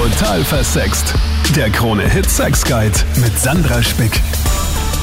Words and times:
Total 0.00 0.42
versext. 0.42 1.12
Der 1.54 1.68
Krone 1.68 2.08
Hit 2.08 2.24
Sex 2.24 2.64
Guide 2.64 2.98
mit 3.16 3.38
Sandra 3.38 3.82
Spick. 3.82 4.18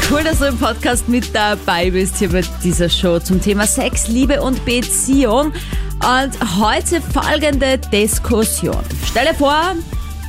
Cool, 0.09 0.23
dass 0.23 0.39
du 0.39 0.46
im 0.46 0.58
Podcast 0.58 1.08
mit 1.08 1.35
dabei 1.35 1.92
bist 1.92 2.17
hier 2.17 2.29
bei 2.29 2.42
dieser 2.63 2.89
Show 2.89 3.20
zum 3.20 3.39
Thema 3.39 3.68
Sex, 3.68 4.07
Liebe 4.07 4.41
und 4.41 4.65
Beziehung. 4.65 5.54
Und 6.02 6.60
heute 6.60 6.99
folgende 6.99 7.78
Diskussion. 7.78 8.81
Stell 9.05 9.28
dir 9.28 9.36
vor, 9.36 9.75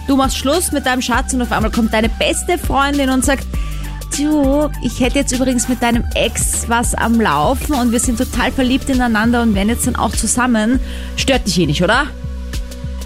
du 0.07 0.17
machst 0.17 0.37
Schluss 0.37 0.71
mit 0.71 0.85
deinem 0.85 1.01
Schatz 1.01 1.33
und 1.33 1.41
auf 1.41 1.51
einmal 1.51 1.71
kommt 1.71 1.95
deine 1.95 2.11
beste 2.11 2.59
Freundin 2.59 3.09
und 3.09 3.25
sagt, 3.25 3.47
du, 4.19 4.69
ich 4.83 5.01
hätte 5.01 5.21
jetzt 5.21 5.33
übrigens 5.33 5.71
mit 5.71 5.83
deinem 5.83 6.05
Ex 6.15 6.69
was 6.69 6.95
am 6.95 7.19
Laufen 7.19 7.75
und 7.75 7.91
wir 7.91 8.01
sind 8.01 8.19
total 8.19 8.53
verliebt 8.53 8.91
ineinander 8.91 9.41
und 9.41 9.55
werden 9.55 9.71
jetzt 9.71 9.87
dann 9.87 9.97
auch 9.97 10.13
zusammen. 10.15 10.79
Stört 11.17 11.47
dich 11.47 11.59
eh 11.59 11.65
nicht, 11.65 11.83
oder? 11.83 12.09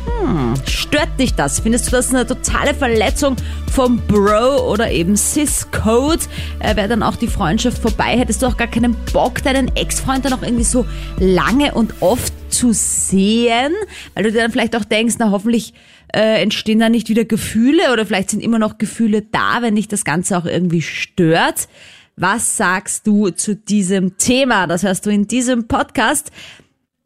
Hm, 0.06 0.54
stört 0.66 1.18
dich 1.18 1.34
das? 1.34 1.60
Findest 1.60 1.86
du 1.86 1.90
das 1.92 2.10
eine 2.10 2.26
totale 2.26 2.74
Verletzung 2.74 3.36
vom 3.72 3.98
Bro 4.06 4.70
oder 4.70 4.90
eben 4.90 5.16
Cis-Code? 5.16 6.24
Äh, 6.58 6.76
Wäre 6.76 6.88
dann 6.88 7.02
auch 7.02 7.16
die 7.16 7.28
Freundschaft 7.28 7.80
vorbei? 7.80 8.18
Hättest 8.18 8.42
du 8.42 8.46
auch 8.46 8.56
gar 8.56 8.68
keinen 8.68 8.96
Bock, 9.12 9.42
deinen 9.42 9.74
Ex-Freund 9.76 10.24
dann 10.24 10.32
auch 10.32 10.42
irgendwie 10.42 10.64
so 10.64 10.86
lange 11.18 11.74
und 11.74 11.94
oft 12.00 12.32
zu 12.50 12.72
sehen? 12.72 13.72
Weil 14.14 14.24
du 14.24 14.32
dir 14.32 14.42
dann 14.42 14.52
vielleicht 14.52 14.76
auch 14.76 14.84
denkst, 14.84 15.14
na 15.18 15.30
hoffentlich 15.30 15.74
äh, 16.14 16.42
entstehen 16.42 16.78
da 16.78 16.88
nicht 16.88 17.08
wieder 17.08 17.24
Gefühle 17.24 17.92
oder 17.92 18.04
vielleicht 18.04 18.30
sind 18.30 18.42
immer 18.42 18.58
noch 18.58 18.78
Gefühle 18.78 19.22
da, 19.22 19.58
wenn 19.60 19.76
dich 19.76 19.88
das 19.88 20.04
Ganze 20.04 20.36
auch 20.36 20.44
irgendwie 20.44 20.82
stört. 20.82 21.68
Was 22.16 22.58
sagst 22.58 23.06
du 23.06 23.30
zu 23.30 23.56
diesem 23.56 24.18
Thema? 24.18 24.66
Das 24.66 24.82
hörst 24.82 25.06
du 25.06 25.10
in 25.10 25.26
diesem 25.26 25.66
Podcast. 25.66 26.30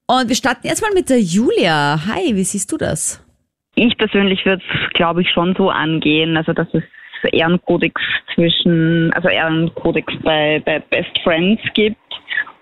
Und 0.09 0.29
wir 0.29 0.37
starten 0.37 0.69
jetzt 0.69 0.83
mal 0.83 0.95
mit 0.95 1.11
der 1.11 1.21
Julia. 1.21 1.99
Hi, 2.07 2.37
wie 2.37 2.45
siehst 2.45 2.71
du 2.71 2.77
das? 2.77 3.25
Ich 3.75 3.97
persönlich 3.99 4.47
würde 4.47 4.63
es, 4.63 4.91
glaube 4.95 5.23
ich, 5.23 5.31
schon 5.31 5.55
so 5.57 5.69
angehen, 5.69 6.37
also 6.37 6.53
dass 6.53 6.69
es 6.73 6.85
Ehrenkodex 7.33 8.01
zwischen, 8.35 9.13
also 9.15 9.29
Ehrenkodex 9.29 10.13
bei, 10.23 10.63
bei 10.65 10.79
Best 10.79 11.19
Friends 11.25 11.61
gibt. 11.75 11.97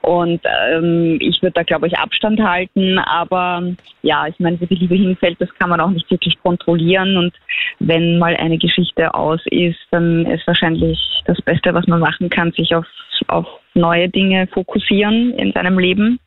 Und 0.01 0.41
ähm, 0.73 1.19
ich 1.21 1.41
würde 1.43 1.53
da, 1.53 1.63
glaube 1.63 1.87
ich, 1.87 1.99
Abstand 1.99 2.41
halten. 2.41 2.99
Aber 2.99 3.63
ja, 4.03 4.27
ich 4.27 4.39
meine, 4.39 4.59
wo 4.59 4.65
die 4.65 4.77
Liebe 4.77 4.95
hinfällt, 4.95 5.39
das 5.39 5.49
kann 5.59 5.69
man 5.69 5.81
auch 5.81 5.91
nicht 5.91 6.11
wirklich 6.11 6.39
kontrollieren. 6.43 7.19
Und 7.19 7.35
wenn 7.79 8.19
mal 8.19 8.37
eine 8.37 8.57
Geschichte 8.57 9.13
aus 9.13 9.41
ist, 9.51 9.79
dann 9.91 10.25
ist 10.27 10.47
wahrscheinlich 10.47 10.99
das 11.27 11.41
Beste, 11.43 11.75
was 11.75 11.87
man 11.87 12.01
machen 12.01 12.31
kann, 12.31 12.53
sich 12.53 12.75
auf, 12.75 12.87
auf 13.29 13.47
neue 13.75 14.09
Dinge 14.09 14.47
fokussieren 14.47 15.33
in 15.35 15.53
seinem 15.53 15.79
Leben. 15.79 16.19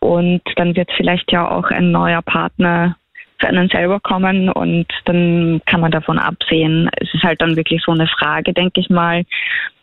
Und 0.00 0.42
dann 0.56 0.76
wird 0.76 0.90
vielleicht 0.96 1.30
ja 1.32 1.50
auch 1.50 1.70
ein 1.70 1.90
neuer 1.90 2.22
Partner 2.22 2.96
für 3.38 3.48
einen 3.48 3.68
selber 3.68 3.98
kommen 4.00 4.48
und 4.48 4.86
dann 5.04 5.60
kann 5.66 5.80
man 5.80 5.90
davon 5.90 6.18
absehen. 6.18 6.88
Es 7.00 7.12
ist 7.12 7.24
halt 7.24 7.40
dann 7.42 7.56
wirklich 7.56 7.82
so 7.84 7.92
eine 7.92 8.06
Frage, 8.06 8.52
denke 8.52 8.80
ich 8.80 8.88
mal, 8.88 9.24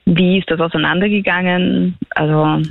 wie 0.06 0.40
ist 0.40 0.50
das 0.50 0.60
auseinandergegangen? 0.60 1.98
Also 2.12 2.62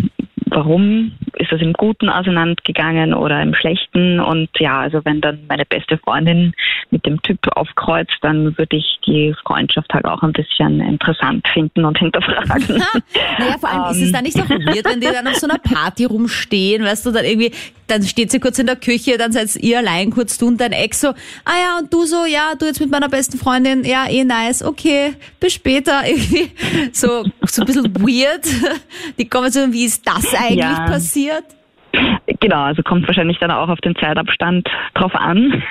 warum 0.46 1.12
ist 1.34 1.52
das 1.52 1.60
im 1.60 1.72
Guten 1.72 2.08
auseinandergegangen 2.08 3.14
oder 3.14 3.42
im 3.42 3.54
Schlechten? 3.54 4.20
Und 4.20 4.48
ja, 4.58 4.80
also 4.80 5.00
wenn 5.04 5.20
dann 5.20 5.40
meine 5.48 5.64
beste 5.64 5.98
Freundin 5.98 6.54
mit 6.90 7.04
dem 7.06 7.20
Typ 7.22 7.38
aufkreuzt, 7.54 8.16
dann 8.22 8.56
würde 8.58 8.76
ich 8.76 8.98
die 9.06 9.34
Freundschaft 9.44 9.92
halt 9.92 10.04
auch 10.04 10.22
ein 10.22 10.32
bisschen 10.32 10.80
interessant 10.80 11.46
finden 11.48 11.84
und 11.84 11.98
hinterfragen. 11.98 12.82
naja, 13.38 13.58
vor 13.58 13.70
allem 13.70 13.82
um. 13.82 13.90
ist 13.90 14.02
es 14.02 14.12
dann 14.12 14.24
nicht 14.24 14.36
so 14.36 14.48
weird, 14.48 14.84
wenn 14.84 15.00
die 15.00 15.06
dann 15.06 15.26
auf 15.26 15.36
so 15.36 15.48
einer 15.48 15.58
Party 15.58 16.04
rumstehen, 16.04 16.84
weißt 16.84 17.06
du, 17.06 17.10
dann 17.10 17.24
irgendwie, 17.24 17.52
dann 17.86 18.02
steht 18.02 18.30
sie 18.30 18.40
kurz 18.40 18.58
in 18.58 18.66
der 18.66 18.76
Küche, 18.76 19.18
dann 19.18 19.32
seid 19.32 19.56
ihr 19.56 19.78
allein 19.78 20.10
kurz, 20.10 20.38
du 20.38 20.46
und 20.48 20.60
dein 20.60 20.72
Ex 20.72 21.00
so, 21.00 21.08
ah 21.08 21.58
ja, 21.60 21.78
und 21.80 21.92
du 21.92 22.04
so, 22.04 22.24
ja, 22.26 22.52
du 22.58 22.66
jetzt 22.66 22.80
mit 22.80 22.90
meiner 22.90 23.08
besten 23.08 23.38
Freundin, 23.38 23.84
ja, 23.84 24.06
eh 24.08 24.24
nice, 24.24 24.62
okay, 24.62 25.14
bis 25.40 25.54
später, 25.54 26.02
irgendwie 26.06 26.50
so, 26.92 27.24
so 27.46 27.62
ein 27.62 27.66
bisschen 27.66 27.94
weird. 27.96 28.46
Die 29.18 29.28
kommen 29.28 29.50
so, 29.50 29.72
wie 29.72 29.84
ist 29.84 30.06
das 30.06 30.27
eigentlich 30.34 30.58
ja. 30.58 30.86
passiert? 30.86 31.44
Genau, 32.40 32.62
also 32.62 32.82
kommt 32.82 33.06
wahrscheinlich 33.06 33.38
dann 33.38 33.50
auch 33.50 33.68
auf 33.68 33.80
den 33.80 33.96
Zeitabstand 33.96 34.68
drauf 34.94 35.14
an, 35.14 35.62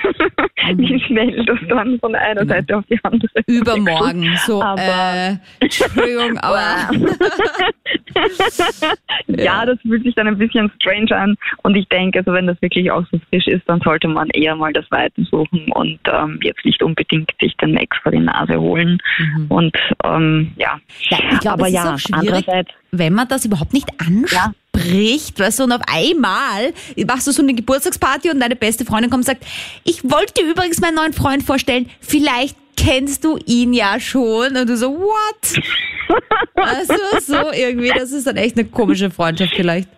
mhm. 0.66 0.78
wie 0.78 1.00
schnell 1.00 1.44
das 1.44 1.58
dann 1.68 1.98
von 2.00 2.14
einer 2.14 2.44
mhm. 2.44 2.48
Seite 2.48 2.76
auf 2.76 2.84
die 2.90 2.98
andere 3.02 3.28
Übermorgen, 3.46 4.36
so, 4.44 4.62
aber, 4.62 4.80
äh, 4.80 5.36
Entschuldigung, 5.60 6.38
aber. 6.42 6.90
ja, 9.28 9.64
das 9.64 9.78
fühlt 9.82 10.02
sich 10.02 10.14
dann 10.14 10.26
ein 10.26 10.38
bisschen 10.38 10.70
strange 10.80 11.16
an 11.16 11.36
und 11.62 11.76
ich 11.76 11.88
denke, 11.88 12.18
also 12.18 12.32
wenn 12.32 12.46
das 12.46 12.60
wirklich 12.60 12.90
auch 12.90 13.04
so 13.10 13.18
frisch 13.30 13.46
ist, 13.46 13.62
dann 13.68 13.80
sollte 13.80 14.08
man 14.08 14.28
eher 14.30 14.56
mal 14.56 14.72
das 14.72 14.90
Weite 14.90 15.24
suchen 15.24 15.70
und 15.72 15.98
ähm, 16.12 16.40
jetzt 16.42 16.64
nicht 16.64 16.82
unbedingt 16.82 17.32
sich 17.40 17.56
den 17.56 17.76
Ex 17.76 17.96
vor 18.02 18.12
die 18.12 18.18
Nase 18.18 18.60
holen 18.60 18.98
mhm. 19.18 19.46
und 19.48 19.76
ähm, 20.04 20.52
ja. 20.56 20.78
ja 21.08 21.18
ich 21.30 21.40
glaube, 21.40 21.58
aber 21.58 21.66
es 21.68 21.72
ja, 21.72 21.94
ist 21.94 22.10
auch 22.12 22.20
schwierig, 22.20 22.46
wenn 22.90 23.14
man 23.14 23.28
das 23.28 23.44
überhaupt 23.44 23.72
nicht 23.72 23.88
anspricht. 24.00 24.32
Ja 24.32 24.52
bricht, 24.78 25.40
weißt 25.40 25.60
du, 25.60 25.64
und 25.64 25.72
auf 25.72 25.82
einmal 25.88 26.72
machst 27.06 27.26
du 27.26 27.32
so 27.32 27.42
eine 27.42 27.54
Geburtstagsparty 27.54 28.30
und 28.30 28.40
deine 28.40 28.56
beste 28.56 28.84
Freundin 28.84 29.10
kommt 29.10 29.22
und 29.22 29.26
sagt, 29.26 29.44
ich 29.84 30.04
wollte 30.04 30.34
dir 30.34 30.50
übrigens 30.50 30.80
meinen 30.80 30.94
neuen 30.94 31.12
Freund 31.12 31.42
vorstellen, 31.42 31.88
vielleicht 32.00 32.56
kennst 32.76 33.24
du 33.24 33.38
ihn 33.46 33.72
ja 33.72 33.98
schon 33.98 34.56
und 34.56 34.68
du 34.68 34.76
so, 34.76 34.96
what? 34.96 35.62
also 36.54 36.94
so 37.20 37.52
irgendwie, 37.52 37.88
das 37.88 38.12
ist 38.12 38.26
dann 38.26 38.36
echt 38.36 38.56
eine 38.56 38.68
komische 38.68 39.10
Freundschaft 39.10 39.54
vielleicht. 39.54 39.88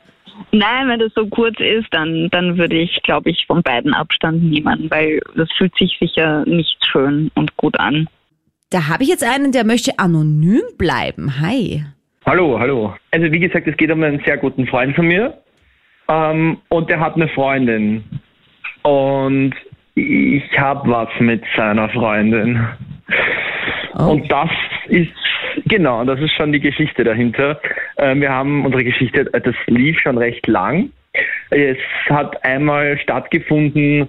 Nein, 0.52 0.88
wenn 0.88 0.98
das 0.98 1.12
so 1.14 1.26
kurz 1.26 1.60
ist, 1.60 1.86
dann, 1.90 2.28
dann 2.30 2.56
würde 2.56 2.80
ich, 2.80 3.02
glaube 3.02 3.30
ich, 3.30 3.44
von 3.46 3.62
beiden 3.62 3.92
Abstand 3.92 4.42
nehmen, 4.42 4.90
weil 4.90 5.20
das 5.36 5.48
fühlt 5.58 5.76
sich 5.76 5.96
sicher 6.00 6.44
nicht 6.46 6.76
schön 6.90 7.30
und 7.34 7.56
gut 7.56 7.78
an. 7.78 8.08
Da 8.70 8.88
habe 8.88 9.02
ich 9.02 9.08
jetzt 9.10 9.24
einen, 9.24 9.52
der 9.52 9.64
möchte 9.64 9.98
anonym 9.98 10.62
bleiben. 10.78 11.40
Hi. 11.40 11.84
Hallo, 12.30 12.60
hallo. 12.60 12.94
Also 13.10 13.32
wie 13.32 13.40
gesagt, 13.40 13.66
es 13.66 13.76
geht 13.76 13.90
um 13.90 14.04
einen 14.04 14.22
sehr 14.24 14.36
guten 14.36 14.64
Freund 14.64 14.94
von 14.94 15.08
mir 15.08 15.36
ähm, 16.08 16.58
und 16.68 16.88
der 16.88 17.00
hat 17.00 17.16
eine 17.16 17.26
Freundin 17.26 18.04
und 18.84 19.52
ich 19.96 20.44
habe 20.56 20.88
was 20.88 21.08
mit 21.18 21.42
seiner 21.56 21.88
Freundin. 21.88 22.64
Oh. 23.98 24.12
Und 24.12 24.30
das 24.30 24.48
ist, 24.86 25.10
genau, 25.66 26.04
das 26.04 26.20
ist 26.20 26.30
schon 26.34 26.52
die 26.52 26.60
Geschichte 26.60 27.02
dahinter. 27.02 27.60
Äh, 27.96 28.14
wir 28.14 28.30
haben 28.30 28.64
unsere 28.64 28.84
Geschichte, 28.84 29.24
das 29.24 29.56
lief 29.66 29.98
schon 29.98 30.16
recht 30.16 30.46
lang. 30.46 30.92
Es 31.50 31.78
hat 32.08 32.44
einmal 32.44 32.96
stattgefunden, 33.00 34.08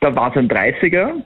da 0.00 0.14
war 0.14 0.30
es 0.30 0.36
ein 0.36 0.50
30er 0.50 1.22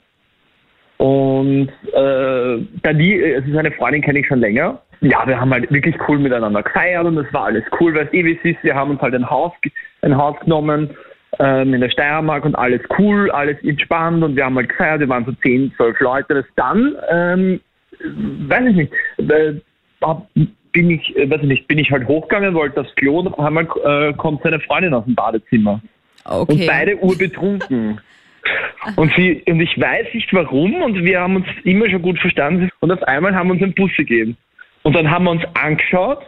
und 0.99 1.71
äh, 1.93 2.67
da 2.83 2.93
die, 2.93 3.35
also 3.35 3.53
seine 3.53 3.73
Freundin 3.73 4.03
kenne 4.03 4.21
ich 4.21 4.29
schon 4.29 4.39
länger 4.39 4.81
ja, 5.01 5.27
wir 5.27 5.41
haben 5.41 5.53
halt 5.53 5.71
wirklich 5.71 5.97
cool 6.09 6.19
miteinander 6.19 6.63
gefeiert 6.63 7.05
und 7.05 7.19
es 7.19 7.33
war 7.33 7.45
alles 7.45 7.65
cool, 7.81 7.95
weil 7.95 8.07
es 8.07 8.13
eh 8.13 8.25
wie 8.25 8.39
es 8.43 8.45
ist. 8.45 8.63
Wir 8.63 8.75
haben 8.75 8.91
uns 8.91 9.01
halt 9.01 9.15
ein 9.15 9.29
Haus, 9.29 9.53
ein 10.03 10.17
Haus 10.17 10.39
genommen 10.41 10.91
ähm, 11.39 11.75
in 11.75 11.81
der 11.81 11.91
Steiermark 11.91 12.45
und 12.45 12.55
alles 12.55 12.81
cool, 12.99 13.31
alles 13.31 13.63
entspannt 13.63 14.23
und 14.23 14.37
wir 14.37 14.45
haben 14.45 14.57
halt 14.57 14.69
gefeiert. 14.69 15.01
Wir 15.01 15.09
waren 15.09 15.25
so 15.25 15.33
10, 15.33 15.73
12 15.77 16.01
Leute. 16.01 16.35
Das 16.35 16.45
dann, 16.57 16.97
ähm, 17.11 17.61
weiß 18.49 18.65
ich 18.69 18.77
nicht, 18.77 18.93
äh, 19.19 19.55
bin 20.73 20.91
ich, 20.91 21.17
äh, 21.17 21.29
weiß 21.29 21.41
ich 21.43 21.49
nicht, 21.49 21.69
bin 21.69 21.79
ich 21.79 21.91
halt 21.91 22.07
hochgegangen, 22.07 22.55
wollte 22.55 22.83
das 22.83 22.95
Klo 22.97 23.21
und 23.21 23.29
auf 23.29 23.39
einmal 23.39 23.67
äh, 23.85 24.13
kommt 24.15 24.43
seine 24.43 24.61
Freundin 24.61 24.95
aus 24.95 25.05
dem 25.05 25.15
Badezimmer. 25.15 25.81
Okay. 26.25 26.53
Und 26.53 26.67
beide 26.67 26.97
urbetrunken. 26.97 28.01
Und, 28.95 29.13
sie, 29.17 29.43
und 29.49 29.61
ich 29.61 29.77
weiß 29.77 30.15
nicht 30.15 30.33
warum 30.33 30.81
und 30.81 31.03
wir 31.03 31.19
haben 31.19 31.35
uns 31.35 31.47
immer 31.65 31.91
schon 31.91 32.01
gut 32.01 32.17
verstanden 32.21 32.71
und 32.79 32.93
auf 32.93 33.03
einmal 33.03 33.35
haben 33.35 33.49
wir 33.49 33.55
uns 33.55 33.63
einen 33.65 33.75
Bus 33.75 33.91
gegeben. 33.97 34.37
Und 34.87 34.95
dann 34.95 35.11
haben 35.11 35.25
wir 35.25 35.33
uns 35.33 35.43
angeschaut, 35.55 36.25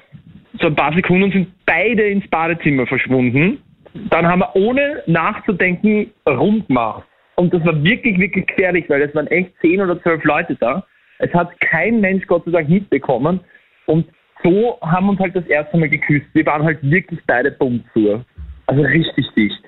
so 0.61 0.67
ein 0.67 0.75
paar 0.75 0.93
Sekunden 0.93 1.23
und 1.23 1.33
sind 1.33 1.49
beide 1.65 2.03
ins 2.09 2.27
Badezimmer 2.27 2.89
verschwunden. 2.89 3.63
Dann 4.11 4.27
haben 4.27 4.41
wir 4.41 4.57
ohne 4.57 5.01
nachzudenken 5.07 6.11
rumgemacht. 6.29 7.05
Und 7.37 7.55
das 7.55 7.65
war 7.65 7.85
wirklich, 7.85 8.19
wirklich 8.19 8.49
gefährlich, 8.49 8.87
weil 8.89 9.03
es 9.03 9.15
waren 9.15 9.29
echt 9.29 9.53
zehn 9.61 9.81
oder 9.81 10.03
zwölf 10.03 10.25
Leute 10.25 10.57
da. 10.57 10.85
Es 11.21 11.33
hat 11.35 11.53
kein 11.61 12.01
Mensch 12.01 12.27
Gott 12.27 12.47
sei 12.47 12.51
Dank 12.51 12.69
mitbekommen. 12.69 13.39
Und 13.87 14.09
so 14.43 14.77
haben 14.83 15.07
wir 15.07 15.11
uns 15.11 15.21
halt 15.21 15.37
das 15.37 15.47
erste 15.47 15.77
Mal 15.77 15.89
geküsst. 15.89 16.27
Wir 16.33 16.45
waren 16.45 16.65
halt 16.65 16.79
wirklich 16.83 17.21
beide 17.29 17.53
Bumsur. 17.53 18.25
Also 18.67 18.83
richtig 18.83 19.25
dicht. 19.37 19.63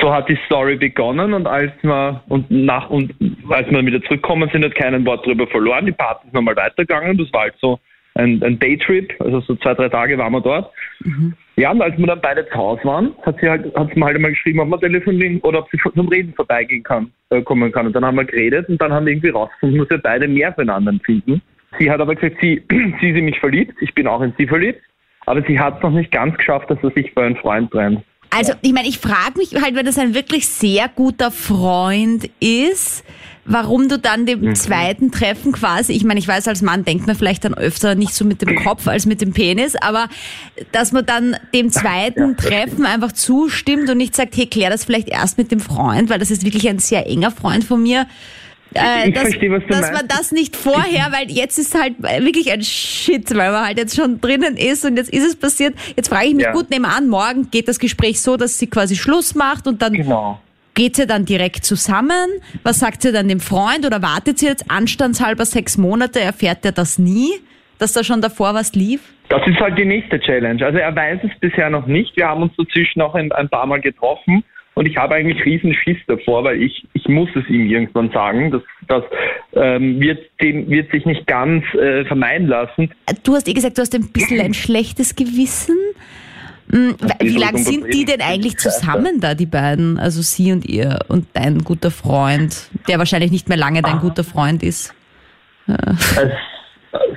So 0.00 0.12
hat 0.12 0.28
die 0.28 0.38
Story 0.46 0.74
begonnen 0.74 1.34
und 1.34 1.46
als 1.46 1.70
wir 1.82 2.20
und 2.26 2.50
nach 2.50 2.90
und 2.90 3.14
als 3.48 3.70
wir 3.70 3.86
wieder 3.86 4.02
zurückgekommen 4.02 4.50
sind, 4.52 4.64
hat 4.64 4.74
keinen 4.74 5.06
Wort 5.06 5.24
darüber 5.24 5.46
verloren. 5.46 5.86
Die 5.86 5.92
Party 5.92 6.26
ist 6.26 6.34
nochmal 6.34 6.56
weitergegangen. 6.56 7.16
Das 7.16 7.32
war 7.32 7.42
halt 7.42 7.54
so 7.60 7.78
ein, 8.14 8.42
ein 8.42 8.58
Daytrip, 8.58 9.12
also 9.20 9.40
so 9.40 9.56
zwei, 9.56 9.74
drei 9.74 9.88
Tage 9.88 10.16
waren 10.18 10.32
wir 10.32 10.40
dort. 10.40 10.70
Mhm. 11.00 11.34
Ja, 11.56 11.70
und 11.70 11.82
als 11.82 11.96
wir 11.98 12.06
dann 12.06 12.20
beide 12.20 12.48
zu 12.48 12.54
Hause 12.54 12.84
waren, 12.84 13.14
hat 13.22 13.38
sie 13.40 13.48
halt, 13.48 13.74
hat 13.76 13.92
sie 13.92 13.98
mir 13.98 14.06
halt 14.06 14.16
einmal 14.16 14.32
geschrieben, 14.32 14.60
ob 14.60 14.68
man 14.68 14.80
telefonieren 14.80 15.40
oder 15.40 15.60
ob 15.60 15.70
sie 15.70 15.78
zum 15.78 16.08
Reden 16.08 16.32
vorbeigehen 16.34 16.82
kann, 16.82 17.12
äh, 17.30 17.42
kommen 17.42 17.70
kann. 17.72 17.86
Und 17.86 17.94
dann 17.94 18.04
haben 18.04 18.16
wir 18.16 18.24
geredet 18.24 18.68
und 18.68 18.80
dann 18.80 18.92
haben 18.92 19.06
wir 19.06 19.12
irgendwie 19.12 19.30
rausgefunden, 19.30 19.78
dass 19.78 19.90
wir 19.90 19.98
beide 19.98 20.28
mehr 20.28 20.52
füreinander 20.52 20.90
empfinden. 20.90 21.42
Sie 21.78 21.90
hat 21.90 22.00
aber 22.00 22.14
gesagt, 22.14 22.40
sie, 22.40 22.62
sie 22.70 23.10
ist 23.10 23.16
in 23.16 23.24
mich 23.24 23.38
verliebt, 23.40 23.74
ich 23.80 23.94
bin 23.94 24.06
auch 24.06 24.20
in 24.20 24.32
sie 24.38 24.46
verliebt, 24.46 24.80
aber 25.26 25.42
sie 25.42 25.58
hat 25.58 25.76
es 25.76 25.82
noch 25.82 25.90
nicht 25.90 26.12
ganz 26.12 26.36
geschafft, 26.36 26.70
dass 26.70 26.82
er 26.82 26.90
sich 26.90 27.12
für 27.12 27.22
einen 27.22 27.36
Freund 27.36 27.70
trennt. 27.70 28.02
Also, 28.36 28.52
ich 28.62 28.72
meine, 28.72 28.88
ich 28.88 28.98
frage 28.98 29.38
mich 29.38 29.54
halt, 29.54 29.74
wenn 29.74 29.86
das 29.86 29.98
ein 29.98 30.14
wirklich 30.14 30.46
sehr 30.48 30.88
guter 30.88 31.30
Freund 31.30 32.28
ist, 32.40 33.04
warum 33.44 33.88
du 33.88 33.98
dann 33.98 34.24
dem 34.26 34.40
Mhm. 34.40 34.54
zweiten 34.54 35.10
Treffen 35.12 35.52
quasi, 35.52 35.92
ich 35.92 36.02
meine, 36.04 36.18
ich 36.18 36.26
weiß, 36.26 36.48
als 36.48 36.62
Mann 36.62 36.84
denkt 36.84 37.06
man 37.06 37.14
vielleicht 37.14 37.44
dann 37.44 37.54
öfter 37.54 37.94
nicht 37.94 38.14
so 38.14 38.24
mit 38.24 38.40
dem 38.42 38.56
Kopf 38.56 38.88
als 38.88 39.04
mit 39.06 39.20
dem 39.20 39.32
Penis, 39.34 39.76
aber 39.76 40.08
dass 40.72 40.92
man 40.92 41.04
dann 41.04 41.36
dem 41.54 41.70
zweiten 41.70 42.36
Treffen 42.36 42.86
einfach 42.86 43.12
zustimmt 43.12 43.90
und 43.90 43.98
nicht 43.98 44.16
sagt, 44.16 44.36
hey, 44.36 44.46
klär 44.46 44.70
das 44.70 44.84
vielleicht 44.84 45.08
erst 45.10 45.36
mit 45.36 45.50
dem 45.52 45.60
Freund, 45.60 46.08
weil 46.08 46.18
das 46.18 46.30
ist 46.30 46.44
wirklich 46.44 46.68
ein 46.68 46.78
sehr 46.78 47.06
enger 47.06 47.30
Freund 47.30 47.64
von 47.64 47.82
mir. 47.82 48.06
Äh, 48.74 49.08
Ich 49.08 49.14
dass, 49.14 49.22
verstehe, 49.24 49.50
was 49.50 49.62
du 49.62 49.68
dass 49.68 49.80
meinst. 49.80 49.92
man 49.94 50.08
das 50.08 50.32
nicht 50.32 50.56
vorher, 50.56 51.12
weil 51.12 51.30
jetzt 51.30 51.58
ist 51.58 51.74
halt 51.80 51.94
wirklich 52.02 52.50
ein 52.52 52.62
Shit, 52.62 53.30
weil 53.36 53.52
man 53.52 53.66
halt 53.66 53.78
jetzt 53.78 53.96
schon 53.96 54.20
drinnen 54.20 54.56
ist 54.56 54.84
und 54.84 54.96
jetzt 54.96 55.10
ist 55.12 55.24
es 55.24 55.36
passiert. 55.36 55.74
Jetzt 55.96 56.08
frage 56.08 56.26
ich 56.26 56.34
mich, 56.34 56.44
Ja. 56.44 56.52
gut, 56.52 56.70
nehmen 56.70 56.84
an, 56.84 57.08
morgen 57.08 57.50
geht 57.50 57.68
das 57.68 57.78
Gespräch 57.78 58.20
so, 58.20 58.36
dass 58.36 58.58
sie 58.58 58.66
quasi 58.66 58.96
Schluss 58.96 59.34
macht 59.34 59.66
und 59.66 59.80
dann 59.82 59.92
Genau. 59.92 60.40
Geht 60.74 60.98
ihr 60.98 61.06
dann 61.06 61.24
direkt 61.24 61.64
zusammen? 61.64 62.28
Was 62.64 62.80
sagt 62.80 63.04
ihr 63.04 63.12
dann 63.12 63.28
dem 63.28 63.38
Freund 63.38 63.86
oder 63.86 64.02
wartet 64.02 64.42
ihr 64.42 64.48
jetzt 64.48 64.68
anstandshalber 64.68 65.44
sechs 65.44 65.78
Monate? 65.78 66.18
Erfährt 66.20 66.64
er 66.64 66.72
das 66.72 66.98
nie, 66.98 67.30
dass 67.78 67.92
da 67.92 68.02
schon 68.02 68.20
davor 68.20 68.54
was 68.54 68.74
lief? 68.74 69.00
Das 69.28 69.40
ist 69.46 69.60
halt 69.60 69.78
die 69.78 69.84
nächste 69.84 70.18
Challenge. 70.18 70.66
Also 70.66 70.78
er 70.78 70.94
weiß 70.94 71.20
es 71.22 71.30
bisher 71.38 71.70
noch 71.70 71.86
nicht. 71.86 72.16
Wir 72.16 72.26
haben 72.26 72.42
uns 72.42 72.52
dazwischen 72.56 73.00
auch 73.02 73.14
ein 73.14 73.30
paar 73.48 73.66
Mal 73.66 73.80
getroffen 73.80 74.42
und 74.74 74.86
ich 74.86 74.96
habe 74.96 75.14
eigentlich 75.14 75.44
riesen 75.44 75.72
Schiss 75.74 75.98
davor, 76.06 76.44
weil 76.44 76.60
ich, 76.60 76.86
ich 76.92 77.06
muss 77.08 77.28
es 77.34 77.48
ihm 77.48 77.66
irgendwann 77.70 78.10
sagen. 78.10 78.50
Das, 78.50 78.62
das 78.88 79.04
ähm, 79.54 80.00
wird, 80.00 80.18
dem, 80.40 80.68
wird 80.68 80.90
sich 80.90 81.04
nicht 81.06 81.26
ganz 81.26 81.64
äh, 81.74 82.04
vermeiden 82.04 82.48
lassen. 82.48 82.90
Du 83.22 83.34
hast 83.34 83.48
eh 83.48 83.52
gesagt, 83.52 83.78
du 83.78 83.82
hast 83.82 83.94
ein 83.94 84.10
bisschen 84.12 84.40
ein 84.40 84.54
schlechtes 84.54 85.14
Gewissen. 85.14 85.76
Hm, 86.70 86.96
Wie 87.20 87.26
ist 87.26 87.38
lang 87.38 87.56
so 87.58 87.70
sind 87.70 87.92
die 87.92 88.04
denn 88.04 88.20
eigentlich 88.20 88.56
zusammen 88.56 89.20
da, 89.20 89.34
die 89.34 89.46
beiden? 89.46 89.98
Also 89.98 90.22
sie 90.22 90.50
und 90.50 90.64
ihr 90.66 90.98
und 91.08 91.26
dein 91.34 91.58
guter 91.58 91.90
Freund, 91.90 92.68
der 92.88 92.98
wahrscheinlich 92.98 93.30
nicht 93.30 93.48
mehr 93.48 93.58
lange 93.58 93.82
dein 93.82 94.00
guter 94.00 94.24
Freund 94.24 94.62
ist. 94.62 94.94
Es, 95.66 96.16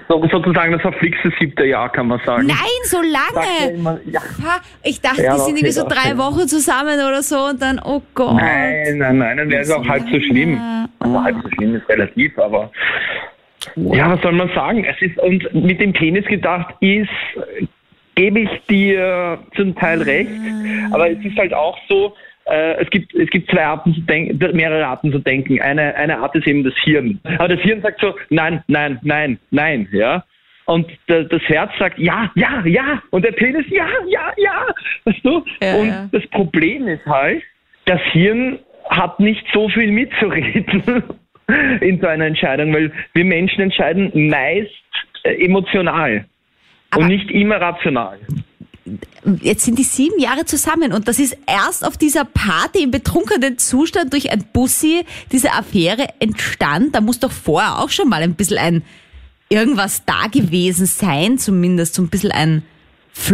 so, 0.07 0.27
sozusagen 0.31 0.71
das 0.71 0.81
verflixte 0.81 1.31
siebte 1.39 1.65
Jahr, 1.65 1.91
kann 1.91 2.07
man 2.07 2.19
sagen. 2.25 2.47
Nein, 2.47 2.57
so 2.83 2.97
lange! 3.01 3.73
immer, 3.73 3.99
ja. 4.05 4.21
Ich 4.83 5.01
dachte, 5.01 5.23
Ja, 5.23 5.33
die 5.33 5.39
sind 5.39 5.57
irgendwie 5.57 5.71
so 5.71 5.87
drei 5.87 6.17
Wochen 6.17 6.47
zusammen 6.47 6.99
oder 6.99 7.21
so 7.21 7.37
und 7.49 7.61
dann, 7.61 7.79
oh 7.83 8.01
Gott. 8.13 8.35
Nein, 8.35 8.97
nein, 8.97 9.17
nein, 9.17 9.37
dann 9.37 9.49
wäre 9.49 9.61
es 9.61 9.71
auch 9.71 9.87
halb 9.87 10.03
so 10.09 10.19
schlimm. 10.19 10.59
Also 10.99 11.23
halb 11.23 11.37
so 11.43 11.49
schlimm 11.55 11.75
ist 11.75 11.87
relativ, 11.89 12.37
aber 12.39 12.71
ja, 13.75 14.11
was 14.11 14.21
soll 14.21 14.31
man 14.31 14.49
sagen? 14.55 14.85
Es 14.85 15.01
ist 15.01 15.17
und 15.19 15.53
mit 15.53 15.79
dem 15.79 15.93
Penis 15.93 16.25
gedacht 16.25 16.73
ist, 16.79 17.09
gebe 18.15 18.39
ich 18.39 18.49
dir 18.69 19.39
zum 19.55 19.75
Teil 19.75 20.01
recht, 20.01 20.31
aber 20.91 21.11
es 21.11 21.23
ist 21.23 21.37
halt 21.37 21.53
auch 21.53 21.77
so, 21.87 22.15
äh, 22.49 22.81
es 22.81 22.89
gibt 22.89 23.13
es 23.15 23.29
gibt 23.29 23.49
zwei 23.51 23.65
Arten 23.65 23.93
zu 23.93 24.01
denken, 24.01 24.37
mehrere 24.55 24.85
Arten 24.85 25.11
zu 25.11 25.19
denken. 25.19 25.61
Eine 25.61 25.95
eine 25.95 26.17
Art 26.19 26.35
ist 26.35 26.47
eben 26.47 26.63
das 26.63 26.73
Hirn. 26.83 27.19
Aber 27.37 27.47
das 27.49 27.59
Hirn 27.61 27.81
sagt 27.81 27.99
so, 28.01 28.15
nein, 28.29 28.63
nein, 28.67 28.99
nein, 29.03 29.39
nein, 29.51 29.87
ja. 29.91 30.23
Und 30.65 30.87
da- 31.07 31.23
das 31.23 31.41
Herz 31.43 31.71
sagt 31.79 31.97
ja, 31.99 32.29
ja, 32.35 32.63
ja. 32.65 33.01
Und 33.11 33.23
der 33.25 33.31
Penis 33.31 33.65
ja, 33.69 33.87
ja, 34.07 34.33
ja. 34.37 34.67
Weißt 35.05 35.23
du? 35.23 35.43
Ja, 35.61 35.75
und 35.75 35.87
ja. 35.87 36.09
das 36.11 36.27
Problem 36.27 36.87
ist 36.87 37.05
halt, 37.05 37.41
das 37.85 38.01
Hirn 38.11 38.59
hat 38.89 39.19
nicht 39.19 39.45
so 39.53 39.69
viel 39.69 39.91
mitzureden 39.91 41.03
in 41.81 41.99
so 42.01 42.07
einer 42.07 42.25
Entscheidung, 42.25 42.73
weil 42.73 42.91
wir 43.13 43.25
Menschen 43.25 43.61
entscheiden 43.61 44.11
meist 44.29 44.71
äh, 45.23 45.43
emotional 45.45 46.25
Aber- 46.91 47.01
und 47.01 47.07
nicht 47.07 47.29
immer 47.31 47.61
rational. 47.61 48.17
Jetzt 49.41 49.65
sind 49.65 49.77
die 49.77 49.83
sieben 49.83 50.19
Jahre 50.19 50.45
zusammen 50.45 50.93
und 50.93 51.07
das 51.07 51.19
ist 51.19 51.37
erst 51.47 51.85
auf 51.85 51.97
dieser 51.97 52.25
Party 52.25 52.83
im 52.83 52.91
betrunkenen 52.91 53.57
Zustand 53.57 54.13
durch 54.13 54.31
ein 54.31 54.45
Bussi 54.53 55.05
diese 55.31 55.51
Affäre 55.53 56.07
entstand. 56.19 56.95
Da 56.95 57.01
muss 57.01 57.19
doch 57.19 57.31
vorher 57.31 57.79
auch 57.79 57.89
schon 57.89 58.09
mal 58.09 58.21
ein 58.21 58.35
bisschen 58.35 58.57
ein 58.57 58.83
irgendwas 59.49 60.05
da 60.05 60.27
gewesen 60.31 60.85
sein, 60.85 61.37
zumindest 61.37 61.95
so 61.95 62.01
ein 62.01 62.09
bisschen 62.09 62.31
ein 62.31 62.63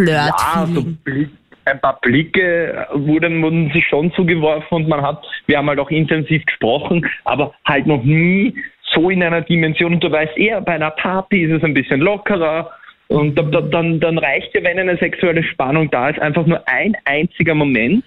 Ja, 0.06 0.66
so 0.66 0.80
Flirt-Feeling. 0.80 0.98
Blick, 1.04 1.30
ein 1.64 1.80
paar 1.80 1.98
Blicke 2.00 2.86
wurden, 2.92 3.42
wurden 3.42 3.70
sich 3.72 3.86
schon 3.86 4.12
zugeworfen 4.12 4.76
und 4.76 4.88
man 4.88 5.02
hat, 5.02 5.24
wir 5.46 5.58
haben 5.58 5.68
halt 5.68 5.78
auch 5.78 5.90
intensiv 5.90 6.44
gesprochen, 6.46 7.06
aber 7.24 7.54
halt 7.64 7.86
noch 7.86 8.02
nie 8.02 8.54
so 8.92 9.10
in 9.10 9.22
einer 9.22 9.42
Dimension. 9.42 9.94
Und 9.94 10.04
du 10.04 10.10
weißt 10.10 10.36
eher, 10.36 10.60
bei 10.60 10.74
einer 10.74 10.90
Party 10.90 11.44
ist 11.44 11.52
es 11.52 11.64
ein 11.64 11.74
bisschen 11.74 12.00
lockerer. 12.00 12.70
Und 13.14 13.36
da, 13.36 13.42
da, 13.42 13.60
dann, 13.60 14.00
dann 14.00 14.18
reicht 14.18 14.52
ja, 14.54 14.64
wenn 14.64 14.76
eine 14.76 14.96
sexuelle 14.96 15.44
Spannung 15.44 15.88
da 15.90 16.08
ist, 16.08 16.18
einfach 16.18 16.46
nur 16.46 16.66
ein 16.66 16.96
einziger 17.04 17.54
Moment 17.54 18.04